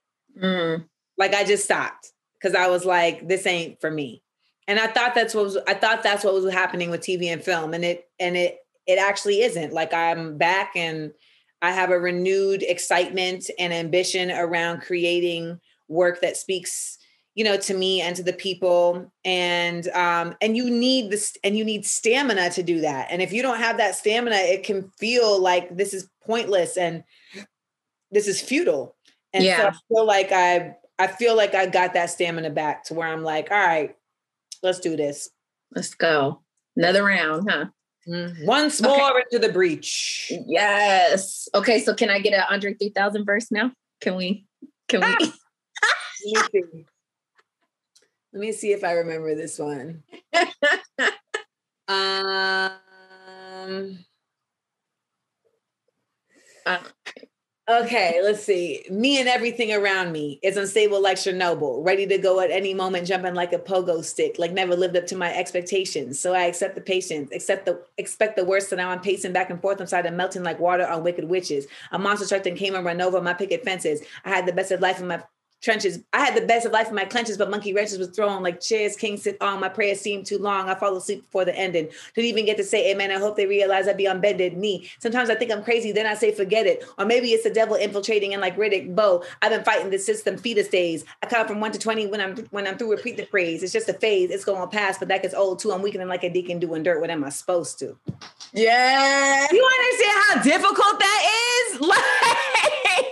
Mm. 0.42 0.86
Like 1.18 1.34
I 1.34 1.44
just 1.44 1.64
stopped 1.64 2.12
because 2.40 2.56
I 2.56 2.68
was 2.68 2.86
like, 2.86 3.28
this 3.28 3.48
ain't 3.48 3.82
for 3.82 3.90
me. 3.90 4.22
And 4.68 4.80
I 4.80 4.86
thought 4.86 5.16
that's 5.16 5.34
what 5.34 5.46
was 5.46 5.58
I 5.68 5.74
thought 5.74 6.04
that's 6.04 6.24
what 6.24 6.36
was 6.36 6.54
happening 6.54 6.92
with 6.92 7.02
TV 7.02 7.34
and 7.34 7.44
film. 7.44 7.74
And 7.74 7.84
it 7.84 8.08
and 8.20 8.38
it 8.38 8.60
it 8.86 9.00
actually 9.00 9.42
isn't. 9.42 9.74
Like 9.74 9.94
I'm 9.94 10.38
back 10.38 10.74
and 10.76 11.12
I 11.64 11.72
have 11.72 11.90
a 11.90 12.00
renewed 12.00 12.62
excitement 12.62 13.50
and 13.58 13.74
ambition 13.74 14.30
around 14.30 14.82
creating 14.82 15.60
work 15.88 16.22
that 16.22 16.38
speaks 16.38 16.99
you 17.36 17.44
know 17.44 17.58
to 17.58 17.74
me 17.74 18.02
and 18.02 18.16
to 18.16 18.24
the 18.24 18.34
people 18.34 19.12
and 19.24 19.88
um 19.90 20.36
and 20.42 20.58
you 20.58 20.70
need 20.70 21.12
this 21.12 21.38
and 21.44 21.58
you 21.58 21.64
need 21.64 21.86
stamina 21.86 22.50
to 22.50 22.64
do 22.64 22.82
that 22.82 23.08
and 23.12 23.22
if 23.22 23.32
you 23.32 23.42
don't 23.42 23.60
have 23.60 23.78
that 23.78 23.96
stamina 23.96 24.36
it 24.36 24.64
can 24.64 24.90
feel 24.98 25.40
like 25.40 25.76
this 25.76 25.94
is 25.94 26.10
pointless 26.26 26.76
and 26.76 27.04
this 28.12 28.28
is 28.28 28.42
futile 28.42 28.96
and 29.34 29.44
yeah. 29.44 29.58
so 29.58 29.68
i 29.68 29.72
feel 29.88 30.06
like 30.06 30.32
i 30.32 30.76
i 30.98 31.08
feel 31.08 31.36
like 31.38 31.56
i 31.56 31.66
got 31.66 31.94
that 31.94 32.10
stamina 32.10 32.50
back 32.50 32.84
to 32.84 32.94
where 32.94 33.08
i'm 33.08 33.24
like 33.24 33.50
all 33.52 33.58
right 33.58 33.96
let's 34.64 34.80
do 34.80 34.96
this. 34.96 35.30
Let's 35.76 35.94
go. 35.94 36.42
Another 36.76 37.04
round 37.04 37.50
huh? 37.50 37.66
Mm, 38.08 38.46
once 38.46 38.82
more 38.82 39.12
okay. 39.12 39.24
into 39.32 39.46
the 39.46 39.54
breach. 39.54 40.32
Yes. 40.48 41.48
Okay 41.54 41.80
so 41.80 41.94
can 41.94 42.10
i 42.10 42.20
get 42.20 42.34
an 42.34 42.44
andre 42.50 42.74
3000 42.74 43.26
verse 43.26 43.52
now? 43.52 43.72
Can 44.02 44.16
we 44.16 44.46
can 44.88 45.02
we 45.02 45.32
Let 48.34 48.42
me 48.42 48.52
see 48.52 48.72
if 48.72 48.84
I 48.84 48.92
remember 48.94 49.34
this 49.34 49.58
one. 49.58 50.04
um, 51.88 52.70
uh, 56.66 56.78
okay, 57.68 58.22
let's 58.24 58.44
see. 58.44 58.86
Me 58.92 59.20
and 59.20 59.28
everything 59.28 59.74
around 59.74 60.12
me 60.12 60.40
is 60.44 60.58
unstable 60.58 61.02
like 61.02 61.18
Chernobyl, 61.18 61.84
ready 61.84 62.06
to 62.06 62.20
go 62.20 62.40
at 62.40 62.52
any 62.52 62.76
moment, 62.76 63.08
jumping 63.08 63.34
like 63.34 63.52
a 63.52 63.58
pogo 63.58 64.04
stick, 64.06 64.36
like 64.38 64.52
never 64.52 64.76
lived 64.76 64.96
up 64.96 65.08
to 65.08 65.16
my 65.16 65.36
expectations. 65.36 66.20
So 66.20 66.36
I 66.36 66.44
accept 66.44 66.76
the 66.76 66.82
patience, 66.82 67.32
accept 67.34 67.66
the 67.66 67.82
expect 67.98 68.36
the 68.36 68.46
worst. 68.46 68.70
So 68.70 68.76
now 68.76 68.92
I'm 68.92 69.02
pacing 69.02 69.34
back 69.34 69.50
and 69.50 69.60
forth 69.60 69.82
inside 69.82 70.06
and 70.06 70.16
melting 70.16 70.44
like 70.44 70.60
water 70.60 70.86
on 70.86 71.04
wicked 71.04 71.26
witches. 71.26 71.66
A 71.92 71.98
monster 71.98 72.28
truck 72.28 72.44
then 72.44 72.56
came 72.56 72.76
and 72.76 72.86
ran 72.86 73.02
over 73.02 73.22
my 73.22 73.34
picket 73.34 73.64
fences. 73.64 74.02
I 74.24 74.30
had 74.30 74.46
the 74.46 74.54
best 74.54 74.72
of 74.72 74.82
life 74.82 75.00
in 75.00 75.08
my 75.08 75.24
trenches. 75.62 76.00
I 76.14 76.26
had 76.26 76.36
the 76.36 76.46
best 76.46 76.66
of 76.66 76.72
life 76.72 76.90
in 76.90 76.96
my 76.96 77.06
clenches, 77.06 77.38
but 77.38 77.50
monkey 77.50 77.74
wrenches 77.74 77.98
was 77.98 78.10
thrown 78.10 78.44
like 78.44 78.62
chairs. 78.62 78.96
King 78.96 79.18
sit 79.18 79.38
on. 79.42 79.58
Oh, 79.58 79.60
my 79.60 79.70
prayers 79.70 80.00
seemed 80.00 80.26
too 80.26 80.38
long. 80.38 80.70
I 80.70 80.76
fall 80.76 80.96
asleep 80.96 81.24
before 81.24 81.46
the 81.46 81.56
ending. 81.56 81.90
Didn't 82.16 82.30
even 82.30 82.46
get 82.46 82.58
to 82.58 82.64
say 82.64 82.92
amen. 82.92 83.12
I 83.12 83.18
hope 83.18 83.36
they 83.36 83.48
realize 83.48 83.88
I'd 83.88 83.98
be 83.98 84.08
on 84.08 84.22
bended 84.22 84.56
knee. 84.56 84.90
Sometimes 85.00 85.30
I 85.30 85.36
think 85.36 85.52
I'm 85.52 85.64
crazy. 85.64 85.92
Then 85.92 86.06
I 86.06 86.14
say 86.14 86.32
forget 86.32 86.68
it. 86.68 86.86
Or 86.98 87.06
maybe 87.06 87.30
it's 87.30 87.44
the 87.44 87.50
devil 87.50 87.76
infiltrating 87.76 88.34
and 88.34 88.42
like 88.42 88.58
Riddick 88.58 88.96
Bowe. 88.96 89.24
I've 89.42 89.52
been 89.52 89.64
fighting 89.64 89.90
the 89.90 89.98
system 89.98 90.38
fetus 90.38 90.68
days. 90.68 91.04
I 91.24 91.26
count 91.26 91.48
from 91.48 91.60
one 91.60 91.72
to 91.72 91.80
twenty 91.80 92.08
when 92.08 92.22
I'm 92.22 92.38
when 92.52 92.68
I'm 92.68 92.78
through. 92.78 92.92
Repeat 92.92 93.18
the 93.18 93.26
phrase. 93.26 93.64
It's 93.64 93.74
just 93.74 93.90
a 93.90 93.94
phase. 93.94 94.30
It's 94.32 94.46
going 94.46 94.62
to 94.62 94.68
pass, 94.68 94.98
but 94.98 95.08
that 95.08 95.22
gets 95.22 95.34
old 95.34 95.60
too. 95.60 95.72
I'm 95.72 95.82
weakening 95.82 96.08
like 96.08 96.24
a 96.24 96.30
deacon 96.30 96.60
doing 96.60 96.84
dirt. 96.84 97.02
What 97.02 97.10
am 97.10 97.24
I 97.24 97.30
supposed 97.30 97.80
to? 97.80 97.98
Yeah. 98.54 99.48
You 99.52 99.70
understand 99.80 100.24
how 100.28 100.42
difficult 100.42 101.00
that 101.00 101.24
is? 101.74 101.80
Like, 101.90 102.69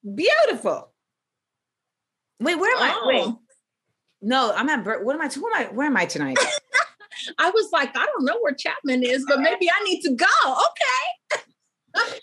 Beautiful. 0.15 0.89
Wait, 2.39 2.55
where 2.55 2.75
am 2.75 2.81
oh. 2.81 2.83
I? 2.83 3.07
Wait. 3.07 3.35
No, 4.23 4.53
I'm 4.55 4.69
at. 4.69 4.85
What 5.03 5.15
am 5.15 5.21
I? 5.21 5.27
Who 5.27 5.45
am 5.47 5.53
I? 5.53 5.65
Where 5.65 5.87
am 5.87 5.97
I 5.97 6.05
tonight? 6.05 6.37
I 7.37 7.49
was 7.51 7.69
like, 7.71 7.95
I 7.95 8.05
don't 8.05 8.25
know 8.25 8.39
where 8.39 8.53
Chapman 8.53 9.03
is, 9.03 9.25
but 9.27 9.39
maybe 9.39 9.69
I 9.69 9.83
need 9.83 10.01
to 10.01 10.15
go. 10.15 10.25
Okay. 10.45 11.43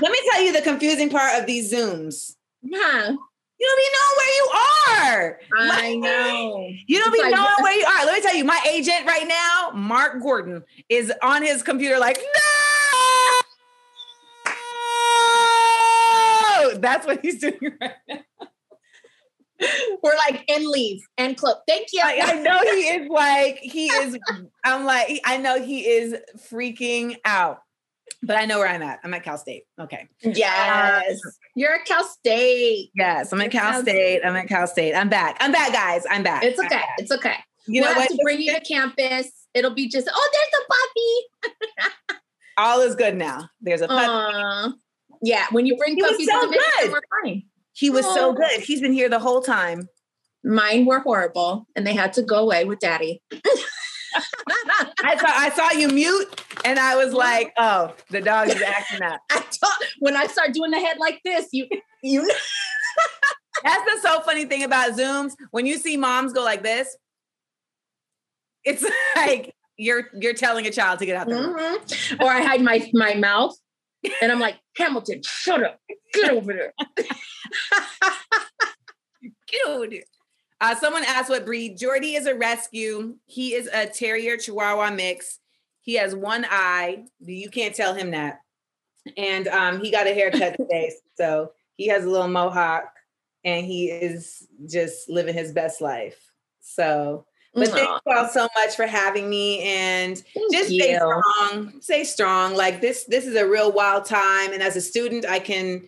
Let 0.00 0.12
me 0.12 0.18
tell 0.30 0.42
you 0.42 0.52
the 0.52 0.62
confusing 0.62 1.10
part 1.10 1.38
of 1.38 1.46
these 1.46 1.72
Zooms. 1.72 2.36
Huh. 2.72 3.16
You 3.60 3.66
don't 3.66 3.80
even 3.80 3.92
know 3.92 4.10
where 4.16 4.34
you 4.34 4.48
are. 4.88 5.40
I 5.58 5.68
like, 5.68 5.98
know. 5.98 6.68
You 6.86 6.98
don't 7.00 7.14
even 7.14 7.32
like, 7.32 7.40
know 7.40 7.48
where 7.60 7.76
you 7.76 7.84
are. 7.84 8.06
Let 8.06 8.14
me 8.14 8.20
tell 8.20 8.36
you, 8.36 8.44
my 8.44 8.60
agent 8.70 9.04
right 9.04 9.26
now, 9.26 9.72
Mark 9.74 10.22
Gordon, 10.22 10.62
is 10.88 11.12
on 11.22 11.42
his 11.42 11.64
computer 11.64 11.98
like, 11.98 12.16
no. 12.16 12.22
That's 16.78 17.06
what 17.06 17.20
he's 17.22 17.40
doing 17.40 17.58
right 17.80 17.92
now. 18.08 18.20
We're 20.02 20.16
like, 20.16 20.44
and 20.48 20.66
leave 20.66 21.00
and 21.16 21.36
close. 21.36 21.56
Thank 21.66 21.88
you. 21.92 22.00
I, 22.04 22.20
I, 22.22 22.34
know 22.40 22.60
he 22.60 22.80
is 22.80 23.08
like, 23.10 23.58
he 23.58 23.86
is, 23.86 24.18
I'm 24.64 24.84
like, 24.84 25.20
I 25.24 25.36
know 25.38 25.60
he 25.62 25.86
is 25.86 26.16
freaking 26.50 27.16
out. 27.24 27.58
But 28.22 28.36
I 28.36 28.46
know 28.46 28.58
where 28.58 28.68
I'm 28.68 28.82
at. 28.82 28.98
I'm 29.04 29.14
at 29.14 29.22
Cal 29.22 29.38
State. 29.38 29.64
Okay. 29.80 30.08
Yes. 30.22 31.20
Uh, 31.24 31.30
You're 31.54 31.74
at 31.74 31.84
Cal 31.84 32.02
State. 32.02 32.90
Yes, 32.94 33.32
I'm 33.32 33.40
at 33.40 33.52
Cal, 33.52 33.70
Cal 33.70 33.82
State. 33.82 33.92
State. 33.92 34.20
I'm 34.24 34.34
at 34.34 34.48
Cal 34.48 34.66
State. 34.66 34.94
I'm 34.94 35.08
back. 35.08 35.36
I'm 35.40 35.52
back, 35.52 35.72
guys. 35.72 36.04
I'm 36.10 36.24
back. 36.24 36.42
It's 36.42 36.58
okay. 36.58 36.82
It's 36.96 37.12
okay. 37.12 37.36
You 37.68 37.82
we'll 37.82 37.90
know 37.90 38.00
have 38.00 38.10
what? 38.10 38.16
to 38.16 38.22
bring 38.24 38.40
you 38.40 38.52
to 38.54 38.60
campus. 38.60 39.30
It'll 39.54 39.74
be 39.74 39.88
just, 39.88 40.08
oh, 40.12 40.30
there's 40.32 40.62
a 40.62 42.06
puppy. 42.08 42.18
all 42.56 42.80
is 42.80 42.96
good 42.96 43.14
now. 43.14 43.48
There's 43.60 43.82
a 43.82 43.88
puppy. 43.88 44.74
Yeah, 45.22 45.46
when 45.52 45.66
you 45.66 45.76
bring 45.76 45.96
He 45.96 46.02
puppies 46.02 46.28
so 46.28 46.42
into 46.42 46.46
the 46.46 46.50
mix, 46.52 46.82
good. 46.82 46.92
we're 46.92 47.00
fine. 47.22 47.42
He 47.78 47.90
was 47.90 48.04
so 48.06 48.32
good. 48.32 48.60
He's 48.60 48.80
been 48.80 48.92
here 48.92 49.08
the 49.08 49.20
whole 49.20 49.40
time. 49.40 49.88
Mine 50.42 50.84
were 50.84 50.98
horrible, 50.98 51.66
and 51.76 51.86
they 51.86 51.94
had 51.94 52.12
to 52.14 52.22
go 52.22 52.36
away 52.38 52.64
with 52.64 52.80
daddy. 52.80 53.22
I 55.04 55.16
saw 55.16 55.26
I 55.26 55.50
saw 55.54 55.70
you 55.78 55.88
mute, 55.88 56.42
and 56.64 56.78
I 56.78 56.96
was 56.96 57.12
like, 57.12 57.52
"Oh, 57.56 57.94
the 58.10 58.20
dog 58.20 58.48
is 58.48 58.60
acting 58.60 59.02
up." 59.02 59.20
I 59.30 59.40
thought 59.40 59.78
when 60.00 60.16
I 60.16 60.26
start 60.26 60.54
doing 60.54 60.72
the 60.72 60.80
head 60.80 60.96
like 60.98 61.20
this, 61.24 61.46
you 61.52 61.68
you 62.02 62.22
That's 63.64 63.84
the 63.84 64.08
so 64.08 64.20
funny 64.22 64.44
thing 64.44 64.64
about 64.64 64.92
Zooms. 64.96 65.32
When 65.52 65.66
you 65.66 65.78
see 65.78 65.96
moms 65.96 66.32
go 66.32 66.42
like 66.42 66.62
this, 66.62 66.96
it's 68.64 68.84
like 69.16 69.54
you're 69.76 70.08
you're 70.14 70.34
telling 70.34 70.66
a 70.66 70.70
child 70.70 70.98
to 70.98 71.06
get 71.06 71.16
out 71.16 71.28
the. 71.28 71.34
Mhm. 71.34 72.20
or 72.20 72.28
I 72.28 72.42
hide 72.42 72.62
my 72.62 72.90
my 72.92 73.14
mouth, 73.14 73.56
and 74.22 74.32
I'm 74.32 74.40
like 74.40 74.56
Hamilton, 74.76 75.22
shut 75.24 75.62
up, 75.62 75.80
get 76.12 76.30
over 76.30 76.52
there. 76.52 76.72
Get 79.50 79.66
over 79.66 79.86
there. 79.86 80.02
Uh, 80.60 80.74
someone 80.74 81.04
asked 81.06 81.30
what 81.30 81.46
breed. 81.46 81.78
Jordy 81.78 82.14
is 82.14 82.26
a 82.26 82.34
rescue. 82.34 83.16
He 83.26 83.54
is 83.54 83.68
a 83.72 83.86
terrier 83.86 84.36
chihuahua 84.36 84.90
mix. 84.90 85.38
He 85.80 85.94
has 85.94 86.14
one 86.14 86.44
eye. 86.50 87.04
You 87.20 87.48
can't 87.48 87.74
tell 87.74 87.94
him 87.94 88.10
that. 88.10 88.40
And 89.16 89.48
um, 89.48 89.80
he 89.80 89.90
got 89.90 90.06
a 90.06 90.14
haircut 90.14 90.56
today. 90.60 90.92
So 91.16 91.52
he 91.76 91.88
has 91.88 92.04
a 92.04 92.10
little 92.10 92.28
mohawk 92.28 92.92
and 93.44 93.64
he 93.64 93.90
is 93.90 94.46
just 94.68 95.08
living 95.08 95.34
his 95.34 95.52
best 95.52 95.80
life. 95.80 96.18
So, 96.60 97.24
but 97.54 97.68
thank 97.68 97.88
you 98.06 98.12
all 98.12 98.28
so 98.28 98.46
much 98.56 98.76
for 98.76 98.86
having 98.86 99.28
me 99.28 99.60
and 99.62 100.18
thank 100.34 100.52
just 100.52 100.68
stay 100.68 100.92
you. 100.92 100.96
strong 100.96 101.72
stay 101.80 102.04
strong 102.04 102.54
like 102.54 102.80
this 102.80 103.04
this 103.04 103.26
is 103.26 103.34
a 103.36 103.46
real 103.46 103.72
wild 103.72 104.04
time 104.04 104.52
and 104.52 104.62
as 104.62 104.76
a 104.76 104.80
student 104.80 105.26
i 105.26 105.38
can 105.38 105.86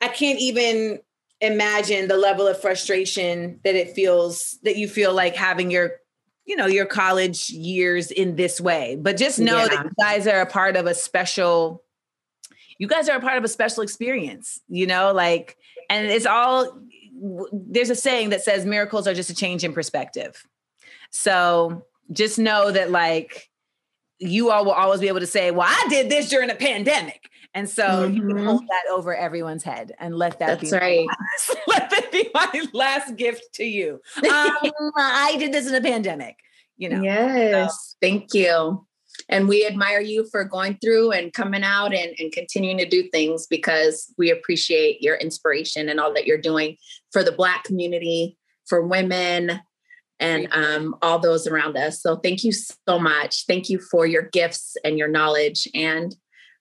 i 0.00 0.08
can't 0.08 0.38
even 0.38 1.00
imagine 1.40 2.08
the 2.08 2.16
level 2.16 2.46
of 2.46 2.60
frustration 2.60 3.60
that 3.64 3.74
it 3.74 3.90
feels 3.90 4.58
that 4.62 4.76
you 4.76 4.88
feel 4.88 5.12
like 5.12 5.34
having 5.34 5.70
your 5.70 5.92
you 6.46 6.56
know 6.56 6.66
your 6.66 6.86
college 6.86 7.50
years 7.50 8.10
in 8.10 8.36
this 8.36 8.60
way 8.60 8.96
but 9.00 9.16
just 9.16 9.38
know 9.38 9.58
Yeah. 9.58 9.68
that 9.68 9.84
you 9.84 9.90
guys 9.98 10.26
are 10.26 10.40
a 10.40 10.46
part 10.46 10.76
of 10.76 10.86
a 10.86 10.94
special 10.94 11.82
you 12.78 12.86
guys 12.86 13.08
are 13.08 13.16
a 13.16 13.20
part 13.20 13.38
of 13.38 13.44
a 13.44 13.48
special 13.48 13.82
experience 13.82 14.60
you 14.68 14.86
know 14.86 15.12
like 15.12 15.56
and 15.90 16.06
it's 16.06 16.26
all 16.26 16.78
there's 17.52 17.90
a 17.90 17.94
saying 17.96 18.30
that 18.30 18.42
says 18.42 18.64
miracles 18.66 19.06
are 19.08 19.14
just 19.14 19.30
a 19.30 19.34
change 19.34 19.64
in 19.64 19.72
perspective 19.72 20.44
so 21.16 21.84
just 22.12 22.38
know 22.38 22.70
that 22.70 22.90
like 22.90 23.48
you 24.18 24.50
all 24.50 24.64
will 24.64 24.72
always 24.72 25.00
be 25.00 25.08
able 25.08 25.20
to 25.20 25.26
say, 25.26 25.50
well, 25.50 25.66
I 25.68 25.86
did 25.88 26.10
this 26.10 26.28
during 26.28 26.50
a 26.50 26.54
pandemic. 26.54 27.28
And 27.54 27.68
so 27.68 28.04
you 28.04 28.20
can 28.20 28.36
Mhm. 28.36 28.44
hold 28.44 28.68
that 28.68 28.84
over 28.92 29.16
everyone's 29.16 29.62
head 29.64 29.92
and 29.98 30.16
let 30.16 30.38
that 30.40 30.60
That's 30.60 30.70
be 30.70 30.76
right. 30.76 31.06
let 31.66 31.88
that 31.90 32.12
be 32.12 32.28
my 32.34 32.66
last 32.72 33.16
gift 33.16 33.54
to 33.54 33.64
you. 33.64 34.00
Um, 34.16 34.22
I 34.96 35.36
did 35.38 35.52
this 35.52 35.66
in 35.66 35.74
a 35.74 35.80
pandemic, 35.80 36.36
you 36.76 36.90
know. 36.90 37.02
Yes, 37.02 37.96
thank 38.02 38.34
you. 38.34 38.86
And 39.30 39.48
we 39.48 39.66
admire 39.66 40.00
you 40.00 40.28
for 40.30 40.44
going 40.44 40.76
through 40.82 41.12
and 41.12 41.32
coming 41.32 41.62
out 41.62 41.94
and, 41.94 42.14
and 42.18 42.30
continuing 42.30 42.76
to 42.78 42.86
do 42.86 43.08
things 43.08 43.46
because 43.46 44.12
we 44.18 44.30
appreciate 44.30 45.00
your 45.00 45.16
inspiration 45.16 45.88
and 45.88 45.98
all 45.98 46.12
that 46.12 46.26
you're 46.26 46.36
doing 46.36 46.76
for 47.10 47.24
the 47.24 47.32
Black 47.32 47.64
community, 47.64 48.36
for 48.66 48.86
women, 48.86 49.60
and 50.18 50.48
um, 50.52 50.96
all 51.02 51.18
those 51.18 51.46
around 51.46 51.76
us. 51.76 52.00
So 52.00 52.16
thank 52.16 52.44
you 52.44 52.52
so 52.52 52.98
much. 52.98 53.44
Thank 53.46 53.68
you 53.68 53.78
for 53.78 54.06
your 54.06 54.22
gifts 54.22 54.76
and 54.84 54.98
your 54.98 55.08
knowledge. 55.08 55.68
And 55.74 56.14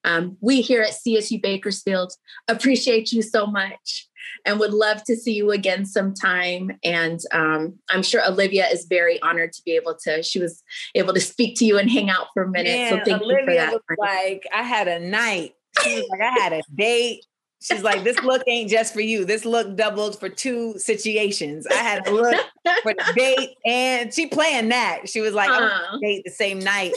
um, 0.04 0.38
we 0.40 0.62
here 0.62 0.82
at 0.82 0.94
CSU 0.94 1.42
Bakersfield 1.42 2.14
appreciate 2.48 3.12
you 3.12 3.22
so 3.22 3.48
much 3.48 4.08
and 4.46 4.60
would 4.60 4.74
love 4.74 5.04
to 5.06 5.16
see 5.16 5.34
you 5.34 5.52
again 5.52 5.86
sometime. 5.86 6.72
And 6.84 7.20
um, 7.32 7.80
I'm 7.90 8.04
sure 8.04 8.26
Olivia 8.26 8.68
is 8.68 8.86
very 8.86 9.22
honored 9.22 9.54
to 9.54 9.62
be 9.66 9.72
able 9.76 9.96
to. 10.04 10.22
She 10.22 10.40
was 10.40 10.64
able 10.94 11.14
to 11.14 11.20
speak 11.20 11.58
to 11.58 11.66
you 11.66 11.78
and 11.78 11.90
hang 11.90 12.10
out 12.10 12.28
for 12.34 12.44
a 12.44 12.50
minute. 12.50 12.90
so 12.90 12.96
Man, 12.98 13.06
thank 13.06 13.22
you 13.22 13.28
for 13.30 13.40
Olivia 13.40 13.72
that. 13.72 13.98
like, 13.98 14.44
I 14.54 14.64
had 14.64 14.88
a 14.88 15.00
night. 15.00 15.56
She 15.84 15.96
was 15.96 16.08
like, 16.10 16.22
I 16.22 16.42
had 16.42 16.54
a 16.54 16.62
date. 16.74 17.26
She's 17.66 17.82
like, 17.82 18.04
this 18.04 18.18
look 18.22 18.44
ain't 18.48 18.70
just 18.70 18.94
for 18.94 19.02
you. 19.02 19.26
This 19.26 19.44
look 19.44 19.76
doubled 19.76 20.20
for 20.20 20.30
two 20.30 20.78
situations. 20.78 21.66
I 21.66 21.74
had 21.76 22.06
a 22.08 22.12
look 22.12 22.36
for 22.84 22.94
the 22.94 23.14
date, 23.16 23.56
and 23.66 24.14
she 24.14 24.28
planned 24.28 24.72
that. 24.72 25.10
She 25.10 25.20
was 25.22 25.34
like, 25.34 25.50
I'm 25.50 25.64
Uh, 25.64 25.70
gonna 25.92 26.00
date 26.02 26.22
the 26.26 26.32
same 26.32 26.60
night, 26.60 26.94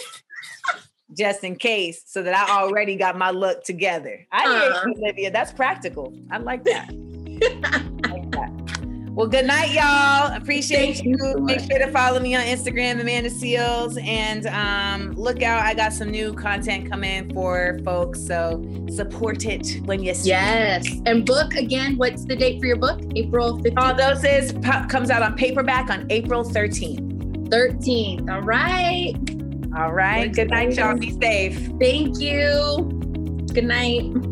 just 1.16 1.42
in 1.42 1.56
case, 1.56 2.02
so 2.06 2.22
that 2.22 2.34
I 2.34 2.60
already 2.60 2.96
got 2.96 3.16
my 3.16 3.30
look 3.30 3.64
together. 3.64 4.26
I 4.30 4.42
hear 4.42 4.72
Uh. 4.72 4.82
you, 4.88 4.94
Olivia. 5.02 5.30
That's 5.30 5.52
practical. 5.52 6.12
I 6.30 6.36
like 6.36 6.64
that. 6.64 6.90
I 9.18 9.26
like 9.26 9.42
that. 9.42 9.42
Well, 9.42 9.42
good 9.42 9.46
night, 9.46 9.72
y'all. 9.72 10.36
Appreciate 10.36 10.94
Thank 10.94 11.04
you. 11.04 11.10
you 11.12 11.18
so 11.18 11.40
Make 11.40 11.60
sure 11.60 11.78
to 11.78 11.90
follow 11.90 12.20
me 12.20 12.36
on 12.36 12.42
Instagram, 12.42 13.00
Amanda 13.00 13.30
Seales, 13.30 14.00
and 14.06 14.46
um, 14.46 15.12
look 15.14 15.42
out. 15.42 15.62
I 15.62 15.74
got 15.74 15.92
some 15.92 16.10
new 16.10 16.32
content 16.34 16.88
coming 16.90 17.32
for 17.34 17.80
folks, 17.84 18.20
so 18.24 18.64
support 18.90 19.44
it 19.44 19.80
when 19.86 20.02
you 20.02 20.14
see 20.14 20.30
it. 20.30 20.34
yes. 20.34 20.86
And 21.06 21.26
book 21.26 21.54
again. 21.54 21.96
What's 21.96 22.24
the 22.26 22.36
date 22.36 22.60
for 22.60 22.66
your 22.66 22.76
book? 22.76 23.00
April 23.16 23.58
15th. 23.58 23.72
Small 23.72 23.94
Doses 23.96 24.52
comes 24.88 25.10
out 25.10 25.22
on 25.22 25.36
paperback 25.36 25.90
on 25.90 26.06
April 26.10 26.44
13th. 26.44 27.48
13th. 27.48 28.32
All 28.32 28.42
right. 28.42 29.14
All 29.76 29.92
right. 29.92 30.32
Good 30.32 30.50
night, 30.50 30.74
y'all. 30.74 30.96
Be 30.96 31.10
safe. 31.20 31.70
Thank 31.80 32.20
you. 32.20 33.46
Good 33.52 33.64
night. 33.64 34.27